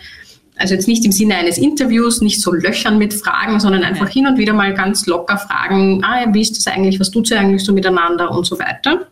Also 0.56 0.74
jetzt 0.74 0.86
nicht 0.86 1.04
im 1.04 1.12
Sinne 1.12 1.36
eines 1.36 1.58
Interviews, 1.58 2.20
nicht 2.20 2.40
so 2.40 2.52
löchern 2.52 2.98
mit 2.98 3.12
Fragen, 3.12 3.58
sondern 3.58 3.82
einfach 3.82 4.08
hin 4.08 4.26
und 4.26 4.38
wieder 4.38 4.52
mal 4.52 4.72
ganz 4.72 5.06
locker 5.06 5.36
fragen, 5.36 6.02
ah, 6.04 6.26
wie 6.32 6.42
ist 6.42 6.56
das 6.56 6.72
eigentlich, 6.72 7.00
was 7.00 7.10
tut 7.10 7.26
sie 7.26 7.34
eigentlich 7.34 7.64
so 7.64 7.72
miteinander 7.72 8.30
und 8.30 8.46
so 8.46 8.58
weiter. 8.58 9.08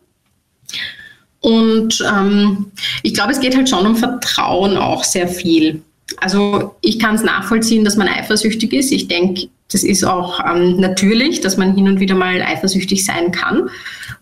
Und 1.40 2.04
ähm, 2.08 2.70
ich 3.02 3.14
glaube, 3.14 3.32
es 3.32 3.40
geht 3.40 3.56
halt 3.56 3.68
schon 3.68 3.84
um 3.84 3.96
Vertrauen 3.96 4.76
auch 4.76 5.02
sehr 5.02 5.26
viel. 5.26 5.82
Also 6.18 6.76
ich 6.80 7.00
kann 7.00 7.16
es 7.16 7.22
nachvollziehen, 7.22 7.84
dass 7.84 7.96
man 7.96 8.06
eifersüchtig 8.06 8.72
ist. 8.72 8.92
Ich 8.92 9.08
denke, 9.08 9.48
das 9.72 9.82
ist 9.82 10.04
auch 10.04 10.38
ähm, 10.46 10.76
natürlich, 10.78 11.40
dass 11.40 11.56
man 11.56 11.74
hin 11.74 11.88
und 11.88 11.98
wieder 11.98 12.14
mal 12.14 12.40
eifersüchtig 12.42 13.04
sein 13.04 13.32
kann 13.32 13.70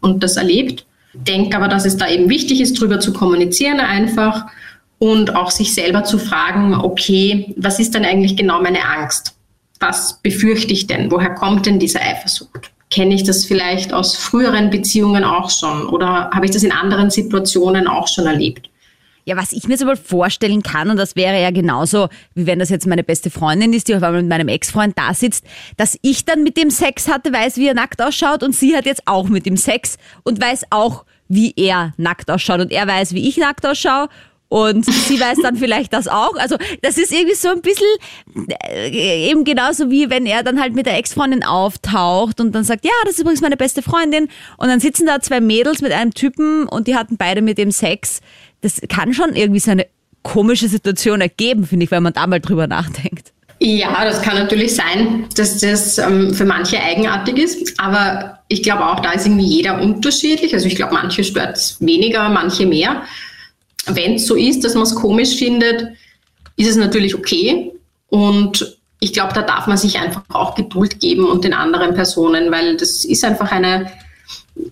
und 0.00 0.22
das 0.22 0.36
erlebt. 0.36 0.86
Denke 1.12 1.56
aber, 1.56 1.68
dass 1.68 1.84
es 1.84 1.96
da 1.96 2.08
eben 2.08 2.30
wichtig 2.30 2.60
ist, 2.60 2.78
darüber 2.78 3.00
zu 3.00 3.12
kommunizieren 3.12 3.80
einfach 3.80 4.46
und 5.00 5.34
auch 5.34 5.50
sich 5.50 5.74
selber 5.74 6.04
zu 6.04 6.18
fragen, 6.18 6.74
okay, 6.74 7.54
was 7.56 7.80
ist 7.80 7.94
denn 7.94 8.04
eigentlich 8.04 8.36
genau 8.36 8.62
meine 8.62 8.84
Angst? 8.84 9.34
Was 9.80 10.20
befürchte 10.22 10.74
ich 10.74 10.86
denn? 10.86 11.10
Woher 11.10 11.34
kommt 11.34 11.64
denn 11.64 11.78
diese 11.78 12.00
Eifersucht? 12.00 12.70
Kenne 12.90 13.14
ich 13.14 13.24
das 13.24 13.46
vielleicht 13.46 13.94
aus 13.94 14.14
früheren 14.14 14.68
Beziehungen 14.68 15.24
auch 15.24 15.48
schon 15.50 15.86
oder 15.88 16.30
habe 16.32 16.44
ich 16.44 16.50
das 16.50 16.62
in 16.62 16.72
anderen 16.72 17.08
Situationen 17.08 17.88
auch 17.88 18.08
schon 18.08 18.26
erlebt? 18.26 18.68
Ja, 19.24 19.36
was 19.36 19.52
ich 19.52 19.68
mir 19.68 19.78
so 19.78 19.86
mal 19.86 19.96
vorstellen 19.96 20.62
kann, 20.62 20.90
und 20.90 20.96
das 20.98 21.16
wäre 21.16 21.40
ja 21.40 21.50
genauso, 21.50 22.08
wie 22.34 22.46
wenn 22.46 22.58
das 22.58 22.68
jetzt 22.68 22.86
meine 22.86 23.04
beste 23.04 23.30
Freundin 23.30 23.72
ist, 23.72 23.88
die 23.88 23.94
auf 23.94 24.02
einmal 24.02 24.22
mit 24.22 24.28
meinem 24.30 24.48
Ex-Freund 24.48 24.98
da 24.98 25.14
sitzt, 25.14 25.44
dass 25.78 25.96
ich 26.02 26.26
dann 26.26 26.42
mit 26.42 26.58
dem 26.58 26.70
Sex 26.70 27.08
hatte, 27.08 27.32
weiß, 27.32 27.56
wie 27.56 27.68
er 27.68 27.74
nackt 27.74 28.02
ausschaut 28.02 28.42
und 28.42 28.54
sie 28.54 28.76
hat 28.76 28.86
jetzt 28.86 29.02
auch 29.06 29.28
mit 29.28 29.46
ihm 29.46 29.56
Sex 29.56 29.96
und 30.24 30.42
weiß 30.42 30.64
auch, 30.70 31.04
wie 31.28 31.54
er 31.56 31.94
nackt 31.96 32.30
ausschaut 32.30 32.60
und 32.60 32.72
er 32.72 32.86
weiß, 32.86 33.14
wie 33.14 33.28
ich 33.28 33.38
nackt 33.38 33.64
ausschaue 33.64 34.08
und 34.50 34.84
sie 34.84 35.18
weiß 35.18 35.38
dann 35.42 35.56
vielleicht 35.56 35.92
das 35.92 36.08
auch. 36.08 36.34
Also 36.36 36.56
das 36.82 36.98
ist 36.98 37.12
irgendwie 37.12 37.36
so 37.36 37.48
ein 37.48 37.62
bisschen 37.62 37.86
äh, 38.68 39.30
eben 39.30 39.44
genauso 39.44 39.90
wie 39.90 40.10
wenn 40.10 40.26
er 40.26 40.42
dann 40.42 40.60
halt 40.60 40.74
mit 40.74 40.86
der 40.86 40.98
Ex-Freundin 40.98 41.44
auftaucht 41.44 42.40
und 42.40 42.52
dann 42.52 42.64
sagt, 42.64 42.84
ja, 42.84 42.90
das 43.04 43.14
ist 43.14 43.20
übrigens 43.20 43.40
meine 43.40 43.56
beste 43.56 43.80
Freundin. 43.80 44.28
Und 44.58 44.68
dann 44.68 44.80
sitzen 44.80 45.06
da 45.06 45.20
zwei 45.20 45.40
Mädels 45.40 45.80
mit 45.80 45.92
einem 45.92 46.12
Typen 46.12 46.66
und 46.66 46.88
die 46.88 46.96
hatten 46.96 47.16
beide 47.16 47.42
mit 47.42 47.58
dem 47.58 47.70
Sex. 47.70 48.20
Das 48.60 48.80
kann 48.88 49.14
schon 49.14 49.34
irgendwie 49.34 49.60
so 49.60 49.70
eine 49.70 49.86
komische 50.22 50.68
Situation 50.68 51.20
ergeben, 51.20 51.64
finde 51.64 51.84
ich, 51.84 51.90
wenn 51.92 52.02
man 52.02 52.12
da 52.12 52.26
mal 52.26 52.40
drüber 52.40 52.66
nachdenkt. 52.66 53.32
Ja, 53.60 54.04
das 54.04 54.20
kann 54.22 54.36
natürlich 54.36 54.74
sein, 54.74 55.26
dass 55.36 55.58
das 55.58 55.98
ähm, 55.98 56.34
für 56.34 56.44
manche 56.44 56.82
eigenartig 56.82 57.38
ist, 57.38 57.78
aber 57.78 58.40
ich 58.48 58.62
glaube 58.62 58.84
auch, 58.84 59.00
da 59.00 59.12
ist 59.12 59.26
irgendwie 59.26 59.46
jeder 59.46 59.80
unterschiedlich. 59.80 60.54
Also 60.54 60.66
ich 60.66 60.76
glaube, 60.76 60.94
manche 60.94 61.22
stört 61.22 61.56
es 61.56 61.76
weniger, 61.78 62.28
manche 62.30 62.66
mehr 62.66 63.02
wenn 63.96 64.14
es 64.14 64.26
so 64.26 64.34
ist, 64.34 64.64
dass 64.64 64.74
man 64.74 64.84
es 64.84 64.94
komisch 64.94 65.36
findet, 65.36 65.88
ist 66.56 66.68
es 66.68 66.76
natürlich 66.76 67.14
okay. 67.14 67.72
Und 68.08 68.76
ich 69.00 69.12
glaube, 69.12 69.32
da 69.32 69.42
darf 69.42 69.66
man 69.66 69.78
sich 69.78 69.98
einfach 69.98 70.22
auch 70.28 70.54
Geduld 70.54 71.00
geben 71.00 71.24
und 71.24 71.44
den 71.44 71.54
anderen 71.54 71.94
Personen, 71.94 72.50
weil 72.50 72.76
das 72.76 73.04
ist 73.04 73.24
einfach 73.24 73.50
eine 73.50 73.90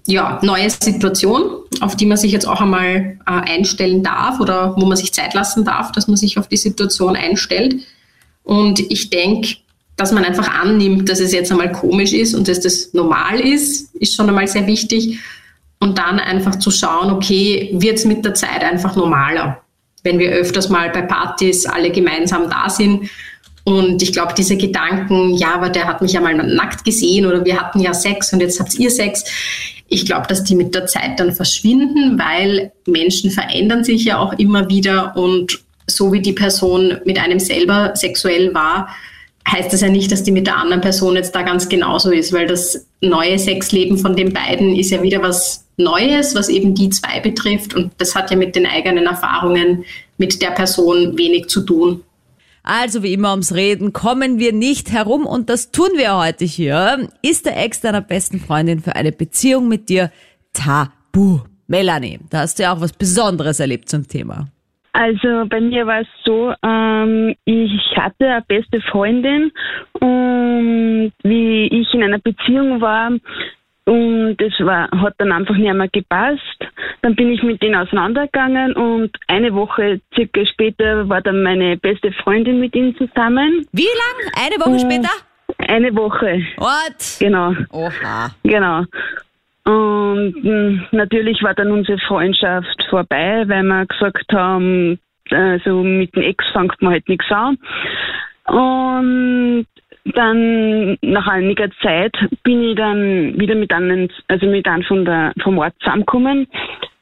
ja, 0.06 0.38
neue 0.42 0.68
Situation, 0.68 1.62
auf 1.80 1.96
die 1.96 2.06
man 2.06 2.18
sich 2.18 2.32
jetzt 2.32 2.46
auch 2.46 2.60
einmal 2.60 3.18
äh, 3.26 3.30
einstellen 3.30 4.02
darf 4.02 4.40
oder 4.40 4.74
wo 4.76 4.84
man 4.84 4.96
sich 4.96 5.12
Zeit 5.12 5.34
lassen 5.34 5.64
darf, 5.64 5.92
dass 5.92 6.08
man 6.08 6.16
sich 6.16 6.38
auf 6.38 6.48
die 6.48 6.56
Situation 6.56 7.16
einstellt. 7.16 7.76
Und 8.44 8.80
ich 8.80 9.08
denke, 9.08 9.56
dass 9.96 10.12
man 10.12 10.24
einfach 10.24 10.48
annimmt, 10.48 11.08
dass 11.08 11.20
es 11.20 11.32
jetzt 11.32 11.50
einmal 11.50 11.72
komisch 11.72 12.12
ist 12.12 12.34
und 12.34 12.48
dass 12.48 12.60
das 12.60 12.92
normal 12.92 13.40
ist, 13.40 13.94
ist 13.96 14.14
schon 14.14 14.28
einmal 14.28 14.46
sehr 14.46 14.66
wichtig 14.66 15.18
und 15.80 15.98
dann 15.98 16.18
einfach 16.18 16.56
zu 16.56 16.70
schauen, 16.70 17.10
okay, 17.10 17.70
wird 17.72 17.98
es 17.98 18.04
mit 18.04 18.24
der 18.24 18.34
Zeit 18.34 18.62
einfach 18.62 18.96
normaler, 18.96 19.62
wenn 20.02 20.18
wir 20.18 20.30
öfters 20.30 20.68
mal 20.68 20.90
bei 20.90 21.02
Partys 21.02 21.66
alle 21.66 21.90
gemeinsam 21.90 22.50
da 22.50 22.68
sind. 22.68 23.10
Und 23.64 24.02
ich 24.02 24.12
glaube, 24.12 24.32
diese 24.36 24.56
Gedanken, 24.56 25.34
ja, 25.34 25.54
aber 25.54 25.68
der 25.68 25.86
hat 25.86 26.00
mich 26.00 26.12
ja 26.12 26.20
mal 26.20 26.34
nackt 26.34 26.84
gesehen 26.84 27.26
oder 27.26 27.44
wir 27.44 27.60
hatten 27.60 27.80
ja 27.80 27.92
Sex 27.92 28.32
und 28.32 28.40
jetzt 28.40 28.58
habt 28.58 28.74
ihr 28.78 28.90
Sex. 28.90 29.24
Ich 29.88 30.06
glaube, 30.06 30.26
dass 30.26 30.44
die 30.44 30.54
mit 30.54 30.74
der 30.74 30.86
Zeit 30.86 31.20
dann 31.20 31.32
verschwinden, 31.32 32.18
weil 32.18 32.72
Menschen 32.86 33.30
verändern 33.30 33.84
sich 33.84 34.04
ja 34.04 34.18
auch 34.18 34.32
immer 34.34 34.68
wieder 34.68 35.16
und 35.16 35.60
so 35.86 36.12
wie 36.12 36.20
die 36.20 36.32
Person 36.32 36.98
mit 37.04 37.18
einem 37.18 37.38
selber 37.38 37.92
sexuell 37.94 38.52
war, 38.54 38.88
heißt 39.50 39.72
das 39.72 39.80
ja 39.80 39.88
nicht, 39.88 40.12
dass 40.12 40.22
die 40.22 40.32
mit 40.32 40.46
der 40.46 40.56
anderen 40.56 40.82
Person 40.82 41.16
jetzt 41.16 41.34
da 41.34 41.42
ganz 41.42 41.68
genauso 41.68 42.10
ist, 42.10 42.32
weil 42.32 42.46
das 42.46 42.86
neue 43.00 43.38
Sexleben 43.38 43.98
von 43.98 44.14
den 44.14 44.32
beiden 44.32 44.76
ist 44.76 44.90
ja 44.90 45.02
wieder 45.02 45.22
was 45.22 45.64
Neues, 45.78 46.34
was 46.34 46.48
eben 46.48 46.74
die 46.74 46.90
zwei 46.90 47.20
betrifft. 47.20 47.74
Und 47.74 47.92
das 47.98 48.14
hat 48.14 48.30
ja 48.30 48.36
mit 48.36 48.54
den 48.54 48.66
eigenen 48.66 49.06
Erfahrungen 49.06 49.84
mit 50.18 50.42
der 50.42 50.50
Person 50.50 51.16
wenig 51.16 51.48
zu 51.48 51.64
tun. 51.64 52.02
Also 52.62 53.02
wie 53.02 53.14
immer 53.14 53.30
ums 53.30 53.54
Reden 53.54 53.94
kommen 53.94 54.38
wir 54.38 54.52
nicht 54.52 54.92
herum 54.92 55.24
und 55.24 55.48
das 55.48 55.70
tun 55.70 55.88
wir 55.94 56.18
heute 56.18 56.44
hier. 56.44 57.08
Ist 57.22 57.46
der 57.46 57.56
Ex 57.64 57.80
deiner 57.80 58.02
besten 58.02 58.40
Freundin 58.40 58.80
für 58.80 58.94
eine 58.94 59.10
Beziehung 59.10 59.68
mit 59.68 59.88
dir 59.88 60.10
tabu? 60.52 61.40
Melanie, 61.66 62.18
da 62.30 62.40
hast 62.40 62.58
du 62.58 62.64
ja 62.64 62.74
auch 62.74 62.80
was 62.80 62.92
Besonderes 62.92 63.60
erlebt 63.60 63.88
zum 63.88 64.06
Thema. 64.06 64.48
Also 64.92 65.46
bei 65.48 65.60
mir 65.60 65.86
war 65.86 66.00
es 66.00 66.08
so, 66.24 66.52
ähm, 66.62 67.34
ich 67.44 67.96
hatte 67.96 68.26
eine 68.26 68.44
beste 68.48 68.80
Freundin 68.80 69.52
und 70.00 71.12
wie 71.22 71.66
ich 71.66 71.94
in 71.94 72.02
einer 72.02 72.18
Beziehung 72.18 72.80
war, 72.80 73.12
und 73.88 74.36
es 74.38 74.52
war, 74.60 74.90
hat 74.90 75.14
dann 75.16 75.32
einfach 75.32 75.56
nicht 75.56 75.72
mehr 75.72 75.88
gepasst. 75.88 76.66
Dann 77.00 77.14
bin 77.14 77.32
ich 77.32 77.42
mit 77.42 77.62
denen 77.62 77.74
auseinandergegangen 77.74 78.74
und 78.74 79.16
eine 79.28 79.54
Woche 79.54 80.02
circa 80.14 80.44
später 80.44 81.08
war 81.08 81.22
dann 81.22 81.42
meine 81.42 81.78
beste 81.78 82.12
Freundin 82.12 82.60
mit 82.60 82.74
ihnen 82.76 82.94
zusammen. 82.98 83.66
Wie 83.72 83.84
lang? 83.84 84.44
Eine 84.44 84.56
Woche 84.56 84.70
und 84.70 84.80
später? 84.80 85.10
Eine 85.56 85.96
Woche. 85.96 86.42
What? 86.58 87.18
Genau. 87.18 87.54
Oha. 87.70 88.30
Genau. 88.42 88.84
Und 89.64 90.34
hm, 90.42 90.86
natürlich 90.92 91.42
war 91.42 91.54
dann 91.54 91.72
unsere 91.72 91.98
Freundschaft 92.00 92.84
vorbei, 92.90 93.44
weil 93.46 93.62
wir 93.62 93.86
gesagt 93.86 94.32
haben, 94.34 94.98
also 95.30 95.82
mit 95.82 96.14
dem 96.14 96.24
Ex 96.24 96.44
fängt 96.52 96.80
man 96.82 96.92
halt 96.92 97.08
nichts 97.08 97.30
an. 97.30 97.56
Und 98.48 99.66
dann 100.14 100.96
nach 101.02 101.26
einiger 101.26 101.70
Zeit 101.82 102.14
bin 102.42 102.62
ich 102.62 102.76
dann 102.76 103.38
wieder 103.38 103.54
mit 103.54 103.72
einem, 103.72 104.08
also 104.28 104.46
mit 104.46 104.66
einem 104.66 104.82
von 104.84 105.04
der, 105.04 105.32
vom 105.42 105.58
Ort 105.58 105.74
zusammengekommen. 105.80 106.46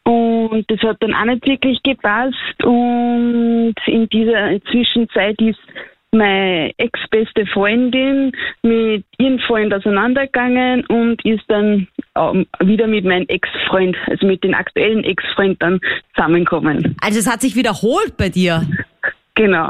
Und 0.04 0.70
das 0.70 0.80
hat 0.82 0.98
dann 1.00 1.14
auch 1.14 1.24
nicht 1.24 1.46
wirklich 1.46 1.82
gepasst. 1.82 2.64
Und 2.64 3.74
in 3.86 4.08
dieser 4.08 4.60
Zwischenzeit 4.70 5.40
ist 5.40 5.58
meine 6.12 6.72
ex-beste 6.78 7.46
Freundin 7.46 8.32
mit 8.62 9.04
ihrem 9.18 9.38
Freund 9.40 9.74
auseinandergegangen 9.74 10.86
und 10.86 11.24
ist 11.24 11.44
dann 11.48 11.88
wieder 12.60 12.86
mit 12.86 13.04
meinem 13.04 13.26
Ex-Freund, 13.28 13.96
also 14.06 14.26
mit 14.26 14.42
dem 14.42 14.54
aktuellen 14.54 15.04
Ex-Freund 15.04 15.60
dann 15.60 15.80
zusammengekommen. 16.14 16.96
Also 17.02 17.18
es 17.18 17.30
hat 17.30 17.42
sich 17.42 17.56
wiederholt 17.56 18.16
bei 18.16 18.28
dir? 18.28 18.62
Genau. 19.36 19.68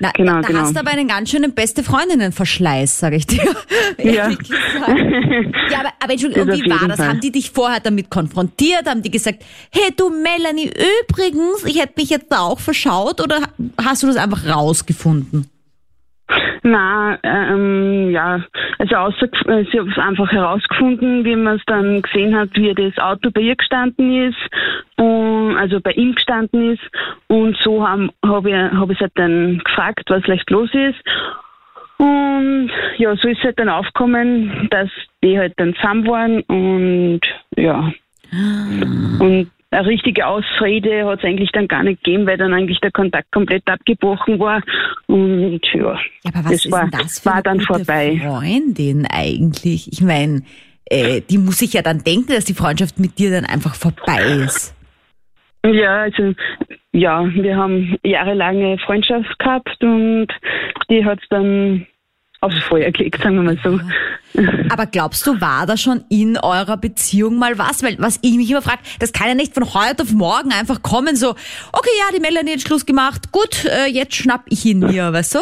Na, 0.00 0.10
genau, 0.10 0.40
da 0.40 0.48
genau. 0.48 0.60
hast 0.60 0.74
du 0.74 0.80
aber 0.80 0.90
einen 0.90 1.06
ganz 1.06 1.30
schönen 1.30 1.54
beste 1.54 1.84
Freundinnen-Verschleiß, 1.84 2.98
sage 2.98 3.16
ich 3.16 3.26
dir. 3.26 3.42
Ja. 3.98 4.28
ja, 4.28 5.80
aber, 5.80 5.90
aber 6.00 6.12
Entschuldigung, 6.12 6.48
wie 6.48 6.68
war 6.68 6.88
das? 6.88 6.96
Fall. 6.98 7.08
Haben 7.08 7.20
die 7.20 7.30
dich 7.30 7.50
vorher 7.50 7.80
damit 7.80 8.10
konfrontiert? 8.10 8.86
Haben 8.86 9.02
die 9.02 9.10
gesagt, 9.10 9.44
hey 9.70 9.90
du 9.96 10.10
Melanie, 10.10 10.70
übrigens, 11.00 11.64
ich 11.64 11.80
hätte 11.80 11.94
mich 11.96 12.10
jetzt 12.10 12.30
da 12.30 12.40
auch 12.40 12.58
verschaut 12.58 13.20
oder 13.20 13.40
hast 13.80 14.02
du 14.02 14.08
das 14.08 14.16
einfach 14.16 14.46
rausgefunden? 14.46 15.48
Na, 16.62 17.18
ähm, 17.22 18.10
ja, 18.10 18.40
also 18.78 18.96
außer, 18.96 19.26
äh, 19.48 19.64
sie 19.70 19.80
hat 19.80 19.88
es 19.88 19.98
einfach 19.98 20.30
herausgefunden, 20.32 21.24
wie 21.24 21.36
man 21.36 21.56
es 21.56 21.62
dann 21.66 22.02
gesehen 22.02 22.34
hat, 22.36 22.50
wie 22.54 22.74
das 22.74 22.96
Auto 22.98 23.30
bei 23.30 23.42
ihr 23.42 23.56
gestanden 23.56 24.28
ist, 24.28 24.38
und, 24.96 25.56
also 25.56 25.80
bei 25.80 25.92
ihm 25.92 26.14
gestanden 26.14 26.72
ist. 26.72 26.82
Und 27.28 27.56
so 27.58 27.86
habe 27.86 28.08
hab 28.24 28.46
ich, 28.46 28.54
hab 28.54 28.90
ich 28.90 29.00
halt 29.00 29.12
dann 29.16 29.60
gefragt, 29.64 30.04
was 30.08 30.26
leicht 30.26 30.48
los 30.50 30.70
ist. 30.72 31.02
Und 31.98 32.70
ja, 32.96 33.14
so 33.16 33.28
ist 33.28 33.38
es 33.38 33.44
halt 33.44 33.58
dann 33.58 33.68
aufgekommen, 33.68 34.68
dass 34.70 34.90
die 35.22 35.38
halt 35.38 35.54
dann 35.56 35.74
zusammen 35.74 36.06
waren 36.06 36.40
und 36.42 37.20
ja. 37.56 37.92
Und 39.20 39.50
eine 39.74 39.86
richtige 39.86 40.26
Ausrede 40.26 41.06
hat 41.06 41.18
es 41.18 41.24
eigentlich 41.24 41.50
dann 41.52 41.68
gar 41.68 41.82
nicht 41.82 42.02
gegeben, 42.02 42.26
weil 42.26 42.36
dann 42.38 42.54
eigentlich 42.54 42.80
der 42.80 42.92
Kontakt 42.92 43.30
komplett 43.32 43.66
abgebrochen 43.68 44.38
war. 44.38 44.62
Und 45.06 45.60
ja, 45.72 45.98
Ja, 46.24 46.30
aber 46.32 46.44
was 46.44 46.52
das 46.52 46.64
ist 46.64 46.72
war, 46.72 46.82
denn 46.82 46.90
das 47.00 47.18
für 47.18 47.26
war 47.26 47.34
eine 47.34 47.42
dann 47.42 47.60
vorbei. 47.60 48.20
Freundin 48.22 49.06
eigentlich? 49.06 49.92
Ich 49.92 50.00
meine, 50.00 50.42
äh, 50.86 51.20
die 51.28 51.38
muss 51.38 51.58
sich 51.58 51.72
ja 51.72 51.82
dann 51.82 51.98
denken, 52.04 52.32
dass 52.32 52.44
die 52.44 52.54
Freundschaft 52.54 52.98
mit 52.98 53.18
dir 53.18 53.30
dann 53.30 53.44
einfach 53.44 53.74
vorbei 53.74 54.22
ist. 54.44 54.74
Ja, 55.64 56.02
also 56.02 56.34
ja, 56.92 57.24
wir 57.24 57.56
haben 57.56 57.96
jahrelange 58.04 58.78
Freundschaft 58.78 59.38
gehabt 59.38 59.82
und 59.82 60.28
die 60.90 61.04
hat 61.04 61.20
dann 61.30 61.86
aufs 62.44 62.62
Feuer 62.64 62.90
gelegt, 62.90 63.22
sagen 63.22 63.36
wir 63.36 63.42
mal 63.42 63.58
so. 63.62 63.80
Aber 64.70 64.86
glaubst 64.86 65.26
du, 65.26 65.40
war 65.40 65.66
da 65.66 65.76
schon 65.76 66.04
in 66.10 66.36
eurer 66.36 66.76
Beziehung 66.76 67.38
mal 67.38 67.56
was? 67.58 67.82
Weil 67.82 67.96
was 67.98 68.18
ich 68.22 68.36
mich 68.36 68.50
immer 68.50 68.62
frage, 68.62 68.80
das 68.98 69.12
kann 69.12 69.28
ja 69.28 69.34
nicht 69.34 69.54
von 69.54 69.64
heute 69.74 70.02
auf 70.02 70.12
morgen 70.12 70.50
einfach 70.52 70.82
kommen, 70.82 71.16
so, 71.16 71.30
okay, 71.30 71.90
ja, 71.98 72.16
die 72.16 72.20
Melanie 72.20 72.52
hat 72.52 72.60
Schluss 72.60 72.84
gemacht, 72.84 73.32
gut, 73.32 73.64
äh, 73.64 73.88
jetzt 73.88 74.14
schnapp 74.14 74.44
ich 74.48 74.64
ihn 74.64 74.80
mir, 74.80 75.12
weißt 75.12 75.36
du? 75.36 75.38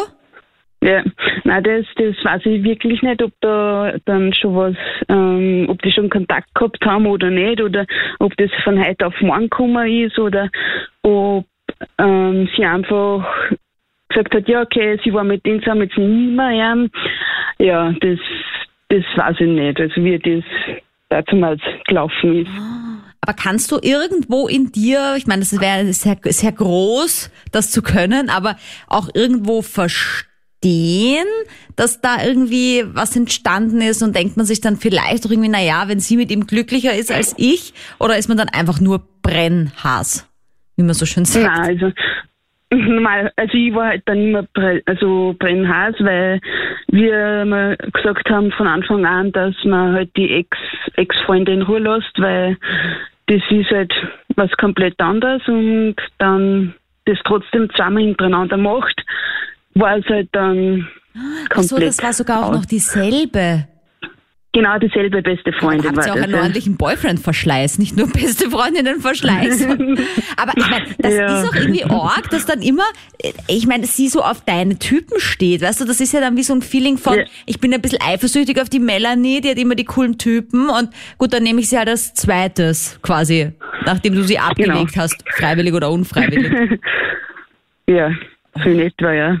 Ja, 0.83 1.01
nein, 1.45 1.63
das, 1.63 1.85
das 1.95 2.15
weiß 2.25 2.45
ich 2.45 2.63
wirklich 2.63 3.01
nicht, 3.01 3.23
ob 3.23 3.31
da 3.39 3.93
dann 4.05 4.33
schon 4.33 4.55
was, 4.55 4.75
ähm, 5.07 5.67
ob 5.69 5.81
die 5.81 5.91
schon 5.91 6.09
Kontakt 6.09 6.53
gehabt 6.53 6.85
haben 6.85 7.07
oder 7.07 7.29
nicht, 7.29 7.61
oder 7.61 7.85
ob 8.19 8.35
das 8.35 8.51
von 8.65 8.83
heute 8.83 9.07
auf 9.07 9.13
morgen 9.21 9.43
gekommen 9.43 9.87
ist, 9.87 10.19
oder 10.19 10.49
ob 11.01 11.45
ähm, 11.97 12.49
sie 12.55 12.65
einfach 12.65 13.25
gesagt 14.13 14.35
hat, 14.35 14.47
ja, 14.47 14.61
okay, 14.61 14.99
sie 15.03 15.13
war 15.13 15.23
mit 15.23 15.45
denen 15.45 15.61
zusammen, 15.61 15.83
jetzt 15.83 15.97
nicht 15.97 16.35
mehr. 16.35 16.89
Ja, 17.59 17.91
das, 17.91 18.19
das 18.89 19.03
weiß 19.15 19.37
ich 19.39 19.47
nicht, 19.47 19.79
also 19.79 20.03
wie 20.03 20.19
das 20.19 21.25
damals 21.27 21.61
gelaufen 21.85 22.45
ist. 22.45 22.51
Aber 23.21 23.33
kannst 23.33 23.71
du 23.71 23.79
irgendwo 23.81 24.47
in 24.47 24.71
dir, 24.71 25.15
ich 25.17 25.27
meine, 25.27 25.41
das 25.41 25.59
wäre 25.59 25.93
sehr, 25.93 26.17
sehr 26.25 26.51
groß, 26.51 27.31
das 27.51 27.71
zu 27.71 27.81
können, 27.81 28.29
aber 28.29 28.57
auch 28.87 29.07
irgendwo 29.13 29.61
verstehen, 29.61 31.25
dass 31.77 32.01
da 32.01 32.21
irgendwie 32.21 32.83
was 32.85 33.15
entstanden 33.15 33.79
ist 33.79 34.01
und 34.03 34.15
denkt 34.15 34.35
man 34.35 34.45
sich 34.45 34.59
dann 34.59 34.75
vielleicht 34.75 35.25
auch 35.25 35.31
irgendwie, 35.31 35.49
na 35.49 35.61
ja, 35.61 35.87
wenn 35.87 36.01
sie 36.01 36.17
mit 36.17 36.31
ihm 36.31 36.47
glücklicher 36.47 36.93
ist 36.95 37.11
als 37.11 37.33
ich, 37.37 37.73
oder 37.97 38.17
ist 38.17 38.27
man 38.27 38.37
dann 38.37 38.49
einfach 38.49 38.81
nur 38.81 39.01
Brennhass, 39.21 40.27
wie 40.75 40.83
man 40.83 40.93
so 40.93 41.05
schön 41.05 41.23
sagt? 41.23 41.45
Nein, 41.45 41.81
also 41.81 41.93
normal, 42.87 43.31
also 43.35 43.53
ich 43.53 43.73
war 43.73 43.87
halt 43.87 44.03
dann 44.05 44.19
immer 44.19 44.47
also 44.85 45.35
brennhaß, 45.37 45.95
weil 45.99 46.39
wir 46.87 47.45
mal 47.45 47.77
gesagt 47.77 48.29
haben 48.29 48.51
von 48.51 48.67
Anfang 48.67 49.05
an, 49.05 49.31
dass 49.31 49.55
man 49.63 49.93
halt 49.93 50.15
die 50.15 50.31
Ex 50.31 50.57
Ex-Freunde 50.95 51.53
in 51.53 51.61
Ruhe 51.63 51.79
lässt, 51.79 52.19
weil 52.19 52.57
das 53.27 53.41
ist 53.49 53.69
halt 53.71 53.93
was 54.35 54.51
komplett 54.57 54.99
anderes 54.99 55.41
und 55.47 55.95
dann 56.17 56.73
das 57.05 57.17
trotzdem 57.25 57.69
zusammen 57.71 57.97
hintereinander 57.97 58.57
macht, 58.57 59.01
war 59.75 59.97
es 59.97 60.05
halt 60.05 60.29
dann 60.31 60.87
Ach 61.53 61.61
so, 61.61 61.77
das 61.77 62.01
war 62.01 62.13
sogar 62.13 62.43
auch 62.43 62.49
aus. 62.49 62.55
noch 62.55 62.65
dieselbe. 62.65 63.67
Genau 64.55 64.77
dieselbe 64.77 65.23
beste 65.23 65.51
Freundin 65.51 65.95
Habt 65.97 66.05
ihr 66.05 66.13
auch 66.13 66.17
einen 66.17 66.35
ordentlichen 66.35 66.77
Boyfriend-Verschleiß, 66.77 67.79
nicht 67.79 67.97
nur 67.97 68.07
beste 68.07 68.51
Freundinnen-Verschleiß. 68.51 69.63
Aber 70.37 70.51
ich 70.55 70.69
meine, 70.69 70.85
das 70.99 71.13
Ja. 71.15 71.41
ist 71.41 71.49
auch 71.49 71.55
irgendwie 71.55 71.83
arg, 71.85 72.29
dass 72.29 72.45
dann 72.45 72.61
immer, 72.61 72.83
ich 73.47 73.65
meine, 73.65 73.87
sie 73.87 74.07
so 74.09 74.21
auf 74.21 74.41
deine 74.45 74.77
Typen 74.77 75.19
steht, 75.19 75.61
weißt 75.63 75.81
du, 75.81 75.85
das 75.85 75.99
ist 75.99 76.13
ja 76.13 76.21
dann 76.21 76.37
wie 76.37 76.43
so 76.43 76.53
ein 76.53 76.61
Feeling 76.61 76.99
von, 76.99 77.17
Ja. 77.17 77.25
ich 77.47 77.59
bin 77.59 77.73
ein 77.73 77.81
bisschen 77.81 77.99
eifersüchtig 77.99 78.61
auf 78.61 78.69
die 78.69 78.79
Melanie, 78.79 79.41
die 79.41 79.49
hat 79.49 79.57
immer 79.57 79.73
die 79.73 79.85
coolen 79.85 80.19
Typen 80.19 80.69
und 80.69 80.89
gut, 81.17 81.33
dann 81.33 81.41
nehme 81.41 81.59
ich 81.59 81.69
sie 81.69 81.77
halt 81.79 81.89
als 81.89 82.13
zweites 82.13 82.99
quasi, 83.01 83.53
nachdem 83.87 84.13
du 84.13 84.21
sie 84.23 84.35
Genau. 84.35 84.49
abgelegt 84.49 84.97
hast, 84.97 85.23
freiwillig 85.35 85.73
oder 85.73 85.89
unfreiwillig. 85.89 86.79
ja, 87.87 88.11
so 88.63 88.69
in 88.69 88.81
etwa, 88.81 89.11
ja. 89.13 89.37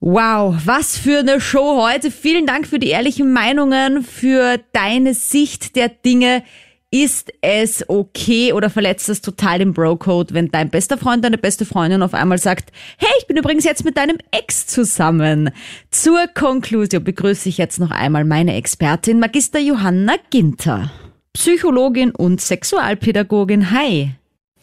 Wow, 0.00 0.54
was 0.66 0.98
für 0.98 1.20
eine 1.20 1.40
Show 1.40 1.82
heute. 1.82 2.10
Vielen 2.10 2.44
Dank 2.44 2.66
für 2.66 2.78
die 2.78 2.88
ehrlichen 2.88 3.32
Meinungen, 3.32 4.02
für 4.02 4.58
deine 4.72 5.14
Sicht 5.14 5.74
der 5.74 5.88
Dinge. 5.88 6.42
Ist 6.90 7.32
es 7.40 7.88
okay 7.88 8.52
oder 8.52 8.70
verletzt 8.70 9.08
es 9.08 9.20
total 9.20 9.58
den 9.58 9.72
Bro-Code, 9.72 10.34
wenn 10.34 10.50
dein 10.50 10.70
bester 10.70 10.98
Freund, 10.98 11.24
deine 11.24 11.38
beste 11.38 11.64
Freundin 11.64 12.02
auf 12.02 12.14
einmal 12.14 12.38
sagt, 12.38 12.70
hey, 12.98 13.08
ich 13.18 13.26
bin 13.26 13.36
übrigens 13.36 13.64
jetzt 13.64 13.84
mit 13.84 13.96
deinem 13.96 14.18
Ex 14.30 14.66
zusammen. 14.66 15.50
Zur 15.90 16.26
Konklusion 16.28 17.02
begrüße 17.02 17.48
ich 17.48 17.58
jetzt 17.58 17.80
noch 17.80 17.90
einmal 17.90 18.24
meine 18.24 18.54
Expertin, 18.54 19.18
Magister 19.18 19.58
Johanna 19.58 20.14
Ginter. 20.30 20.92
Psychologin 21.32 22.12
und 22.12 22.40
Sexualpädagogin. 22.40 23.70
Hi. 23.72 24.12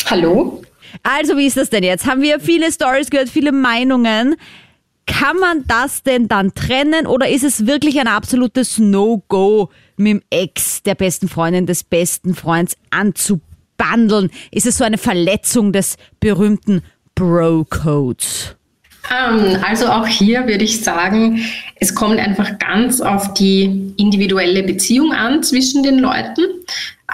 Hallo? 0.06 0.62
Also, 1.02 1.38
wie 1.38 1.48
ist 1.48 1.58
das 1.58 1.70
denn 1.70 1.84
jetzt? 1.84 2.06
Haben 2.06 2.22
wir 2.22 2.40
viele 2.40 2.72
Stories 2.72 3.10
gehört, 3.10 3.30
viele 3.30 3.52
Meinungen. 3.52 4.36
Kann 5.06 5.38
man 5.38 5.66
das 5.68 6.04
denn 6.04 6.28
dann 6.28 6.54
trennen 6.54 7.08
oder 7.08 7.28
ist 7.28 7.44
es 7.44 7.68
wirklich 7.68 8.00
ein 8.00 8.08
absolutes 8.08 8.78
No-Go, 8.78 9.70
mit 9.98 10.14
dem 10.14 10.22
Ex 10.30 10.82
der 10.84 10.96
besten 10.96 11.28
Freundin 11.28 11.66
des 11.66 11.84
besten 11.84 12.36
Freunds 12.36 12.78
anzubandeln? 12.90 14.32
Ist 14.52 14.66
es 14.66 14.78
so 14.78 14.84
eine 14.84 14.98
Verletzung 14.98 15.74
des 15.74 15.98
berühmten 16.20 16.84
Bro-Codes? 17.16 18.56
Ähm, 19.12 19.58
also 19.62 19.88
auch 19.88 20.08
hier 20.08 20.48
würde 20.48 20.64
ich 20.64 20.82
sagen, 20.82 21.40
es 21.80 21.94
kommt 21.94 22.20
einfach 22.20 22.58
ganz 22.60 23.02
auf 23.02 23.34
die 23.34 23.94
individuelle 23.98 24.64
Beziehung 24.64 25.12
an 25.14 25.44
zwischen 25.44 25.84
den 25.84 26.00
Leuten, 26.00 26.42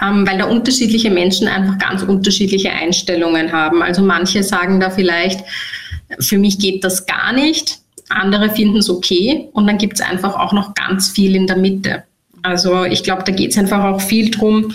ähm, 0.00 0.26
weil 0.26 0.38
da 0.38 0.44
unterschiedliche 0.44 1.10
Menschen 1.10 1.48
einfach 1.48 1.78
ganz 1.78 2.02
unterschiedliche 2.02 2.70
Einstellungen 2.70 3.52
haben. 3.52 3.82
Also 3.82 4.02
manche 4.02 4.42
sagen 4.42 4.78
da 4.78 4.90
vielleicht, 4.90 5.40
für 6.18 6.38
mich 6.38 6.58
geht 6.58 6.84
das 6.84 7.06
gar 7.06 7.32
nicht, 7.32 7.78
andere 8.08 8.50
finden 8.50 8.78
es 8.78 8.90
okay 8.90 9.48
und 9.52 9.66
dann 9.66 9.78
gibt 9.78 9.94
es 9.94 10.00
einfach 10.00 10.34
auch 10.34 10.52
noch 10.52 10.74
ganz 10.74 11.10
viel 11.10 11.36
in 11.36 11.46
der 11.46 11.56
Mitte. 11.56 12.04
Also 12.42 12.84
ich 12.84 13.04
glaube, 13.04 13.22
da 13.24 13.32
geht 13.32 13.50
es 13.50 13.58
einfach 13.58 13.84
auch 13.84 14.00
viel 14.00 14.30
drum, 14.30 14.72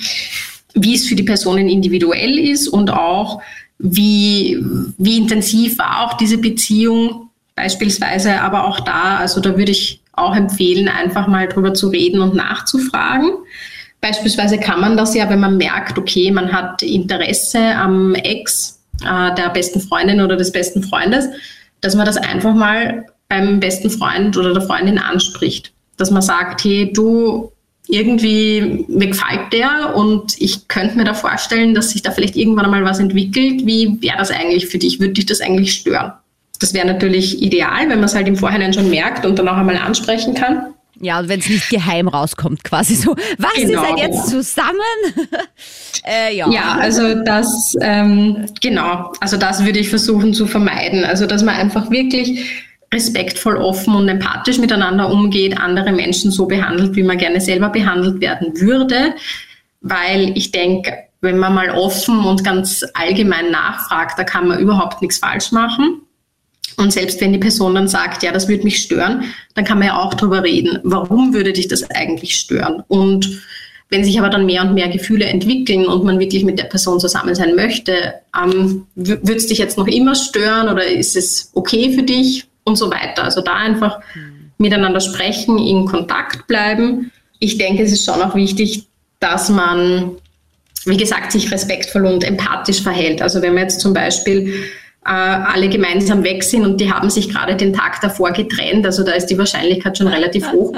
wie 0.74 0.96
es 0.96 1.08
für 1.08 1.16
die 1.16 1.24
Personen 1.24 1.68
individuell 1.68 2.38
ist 2.38 2.68
und 2.68 2.90
auch 2.90 3.42
wie, 3.78 4.64
wie 4.98 5.18
intensiv 5.18 5.78
war 5.78 6.06
auch 6.06 6.14
diese 6.18 6.38
Beziehung 6.38 7.30
beispielsweise, 7.56 8.42
aber 8.42 8.66
auch 8.66 8.80
da, 8.82 9.18
also 9.18 9.42
da 9.42 9.58
würde 9.58 9.72
ich 9.72 10.02
auch 10.14 10.36
empfehlen, 10.36 10.88
einfach 10.88 11.28
mal 11.28 11.48
drüber 11.48 11.74
zu 11.74 11.90
reden 11.90 12.22
und 12.22 12.36
nachzufragen. 12.36 13.32
Beispielsweise 14.02 14.60
kann 14.60 14.80
man 14.80 14.98
das 14.98 15.16
ja, 15.16 15.30
wenn 15.30 15.40
man 15.40 15.58
merkt, 15.58 15.98
okay, 15.98 16.32
man 16.32 16.52
hat 16.52 16.84
Interesse 16.84 17.60
am 17.76 18.14
Ex 18.16 18.75
äh, 19.04 19.36
der 19.36 19.50
besten 19.50 19.82
Freundin 19.82 20.22
oder 20.22 20.36
des 20.36 20.52
besten 20.52 20.84
Freundes, 20.84 21.28
dass 21.82 21.96
man 21.96 22.06
das 22.06 22.18
einfach 22.18 22.54
mal 22.54 23.06
beim 23.28 23.60
besten 23.60 23.90
Freund 23.90 24.38
oder 24.38 24.54
der 24.54 24.62
Freundin 24.62 24.98
anspricht. 24.98 25.72
Dass 25.98 26.12
man 26.12 26.22
sagt, 26.22 26.64
hey, 26.64 26.92
du, 26.94 27.52
irgendwie, 27.88 28.86
mir 28.88 29.08
gefällt 29.08 29.54
der 29.54 29.96
und 29.96 30.40
ich 30.40 30.68
könnte 30.68 30.98
mir 30.98 31.04
da 31.04 31.14
vorstellen, 31.14 31.76
dass 31.76 31.92
sich 31.92 32.02
da 32.02 32.12
vielleicht 32.12 32.36
irgendwann 32.36 32.66
einmal 32.66 32.84
was 32.84 33.00
entwickelt. 33.00 33.66
Wie 33.66 34.02
wäre 34.02 34.18
das 34.18 34.32
eigentlich 34.32 34.68
für 34.68 34.78
dich? 34.78 35.00
Würde 35.00 35.14
dich 35.14 35.26
das 35.26 35.42
eigentlich 35.42 35.74
stören? 35.74 36.14
Das 36.60 36.74
wäre 36.74 36.88
natürlich 36.88 37.42
ideal, 37.42 37.82
wenn 37.90 38.00
man 38.00 38.06
es 38.06 38.16
halt 38.16 38.28
im 38.28 38.38
Vorhinein 38.38 38.74
schon 38.74 38.90
merkt 38.90 39.26
und 39.26 39.38
dann 39.38 39.48
auch 39.48 39.58
einmal 39.58 39.78
ansprechen 39.78 40.34
kann. 40.34 40.74
Ja, 41.02 41.20
und 41.20 41.30
wenn 41.30 41.40
es 41.40 41.50
nicht 41.50 41.70
geheim 41.70 42.08
rauskommt, 42.08 42.64
quasi 42.64 42.96
so, 42.96 43.16
was, 43.38 43.54
Genau. 43.56 43.82
seid 43.82 43.98
jetzt 44.00 44.30
zusammen? 44.30 44.80
äh, 46.06 46.36
ja. 46.36 46.50
Ja, 46.50 46.78
also 46.80 47.16
das, 47.24 47.76
ähm, 47.82 48.46
genau, 48.62 49.12
also 49.20 49.38
das 49.38 49.66
würde 49.66 49.80
ich 49.80 49.90
versuchen 49.90 50.34
zu 50.34 50.48
vermeiden. 50.48 51.04
Also, 51.04 51.26
dass 51.26 51.44
man 51.44 51.56
einfach 51.56 51.92
wirklich 51.92 52.64
respektvoll, 52.94 53.58
offen 53.58 53.96
und 53.96 54.08
empathisch 54.08 54.58
miteinander 54.58 55.12
umgeht, 55.12 55.60
andere 55.60 55.92
Menschen 55.92 56.32
so 56.32 56.46
behandelt, 56.46 56.96
wie 56.96 57.04
man 57.04 57.18
gerne 57.18 57.42
selber 57.42 57.70
behandelt 57.70 58.22
werden 58.22 58.60
würde. 58.60 59.16
Weil 59.82 60.32
ich 60.38 60.52
denke, 60.52 60.94
wenn 61.22 61.38
man 61.38 61.54
mal 61.54 61.72
offen 61.72 62.20
und 62.24 62.44
ganz 62.44 62.86
allgemein 62.94 63.52
nachfragt, 63.52 64.18
da 64.18 64.24
kann 64.24 64.48
man 64.48 64.60
überhaupt 64.60 65.02
nichts 65.02 65.18
falsch 65.18 65.52
machen. 65.52 66.02
Und 66.78 66.92
selbst 66.92 67.22
wenn 67.22 67.32
die 67.32 67.40
Person 67.40 67.76
dann 67.76 67.88
sagt, 67.88 68.24
ja, 68.24 68.32
das 68.32 68.48
würde 68.48 68.64
mich 68.64 68.82
stören, 68.82 69.24
dann 69.54 69.66
kann 69.66 69.80
man 69.80 69.88
ja 69.88 70.00
auch 70.00 70.14
drüber 70.14 70.44
reden. 70.44 70.80
Warum 70.84 71.34
würde 71.34 71.54
dich 71.54 71.68
das 71.68 71.90
eigentlich 71.92 72.36
stören? 72.36 72.84
Und 72.88 73.42
wenn 73.90 74.04
sich 74.04 74.20
aber 74.20 74.30
dann 74.30 74.46
mehr 74.46 74.64
und 74.64 74.74
mehr 74.74 74.90
Gefühle 74.90 75.26
entwickeln 75.26 75.86
und 75.86 76.04
man 76.04 76.20
wirklich 76.20 76.44
mit 76.44 76.60
der 76.60 76.66
Person 76.66 77.00
zusammen 77.00 77.36
sein 77.36 77.56
möchte, 77.56 78.16
ähm, 78.36 78.88
würde 78.96 79.36
es 79.36 79.48
dich 79.48 79.60
jetzt 79.60 79.78
noch 79.78 79.88
immer 79.88 80.16
stören 80.16 80.70
oder 80.70 80.86
ist 80.86 81.16
es 81.16 81.52
okay 81.54 81.94
für 81.94 82.04
dich 82.04 82.46
und 82.64 82.78
so 82.78 82.90
weiter. 82.90 83.24
Also 83.24 83.42
da 83.42 83.54
einfach 83.54 84.00
miteinander 84.58 85.02
sprechen, 85.02 85.60
in 85.60 85.86
Kontakt 85.86 86.48
bleiben. 86.48 87.12
Ich 87.40 87.58
denke, 87.58 87.84
es 87.84 87.92
ist 87.92 88.06
schon 88.06 88.22
auch 88.22 88.36
wichtig, 88.36 88.88
dass 89.20 89.50
man, 89.50 90.18
wie 90.86 90.98
gesagt, 90.98 91.32
sich 91.32 91.52
respektvoll 91.52 92.06
und 92.06 92.24
empathisch 92.24 92.82
verhält. 92.82 93.22
Also 93.22 93.42
wenn 93.42 93.54
man 93.54 93.64
jetzt 93.64 93.82
zum 93.82 93.94
Beispiel 93.94 94.66
äh, 95.06 95.10
alle 95.10 95.70
gemeinsam 95.70 96.24
weg 96.24 96.44
sind 96.44 96.66
und 96.66 96.82
die 96.82 96.92
haben 96.92 97.10
sich 97.10 97.30
gerade 97.30 97.56
den 97.56 97.74
Tag 97.74 98.02
davor 98.02 98.32
getrennt, 98.32 98.86
also 98.86 99.04
da 99.04 99.12
ist 99.12 99.28
die 99.28 99.38
Wahrscheinlichkeit 99.38 99.98
schon 99.98 100.08
relativ 100.08 100.52
hoch, 100.52 100.74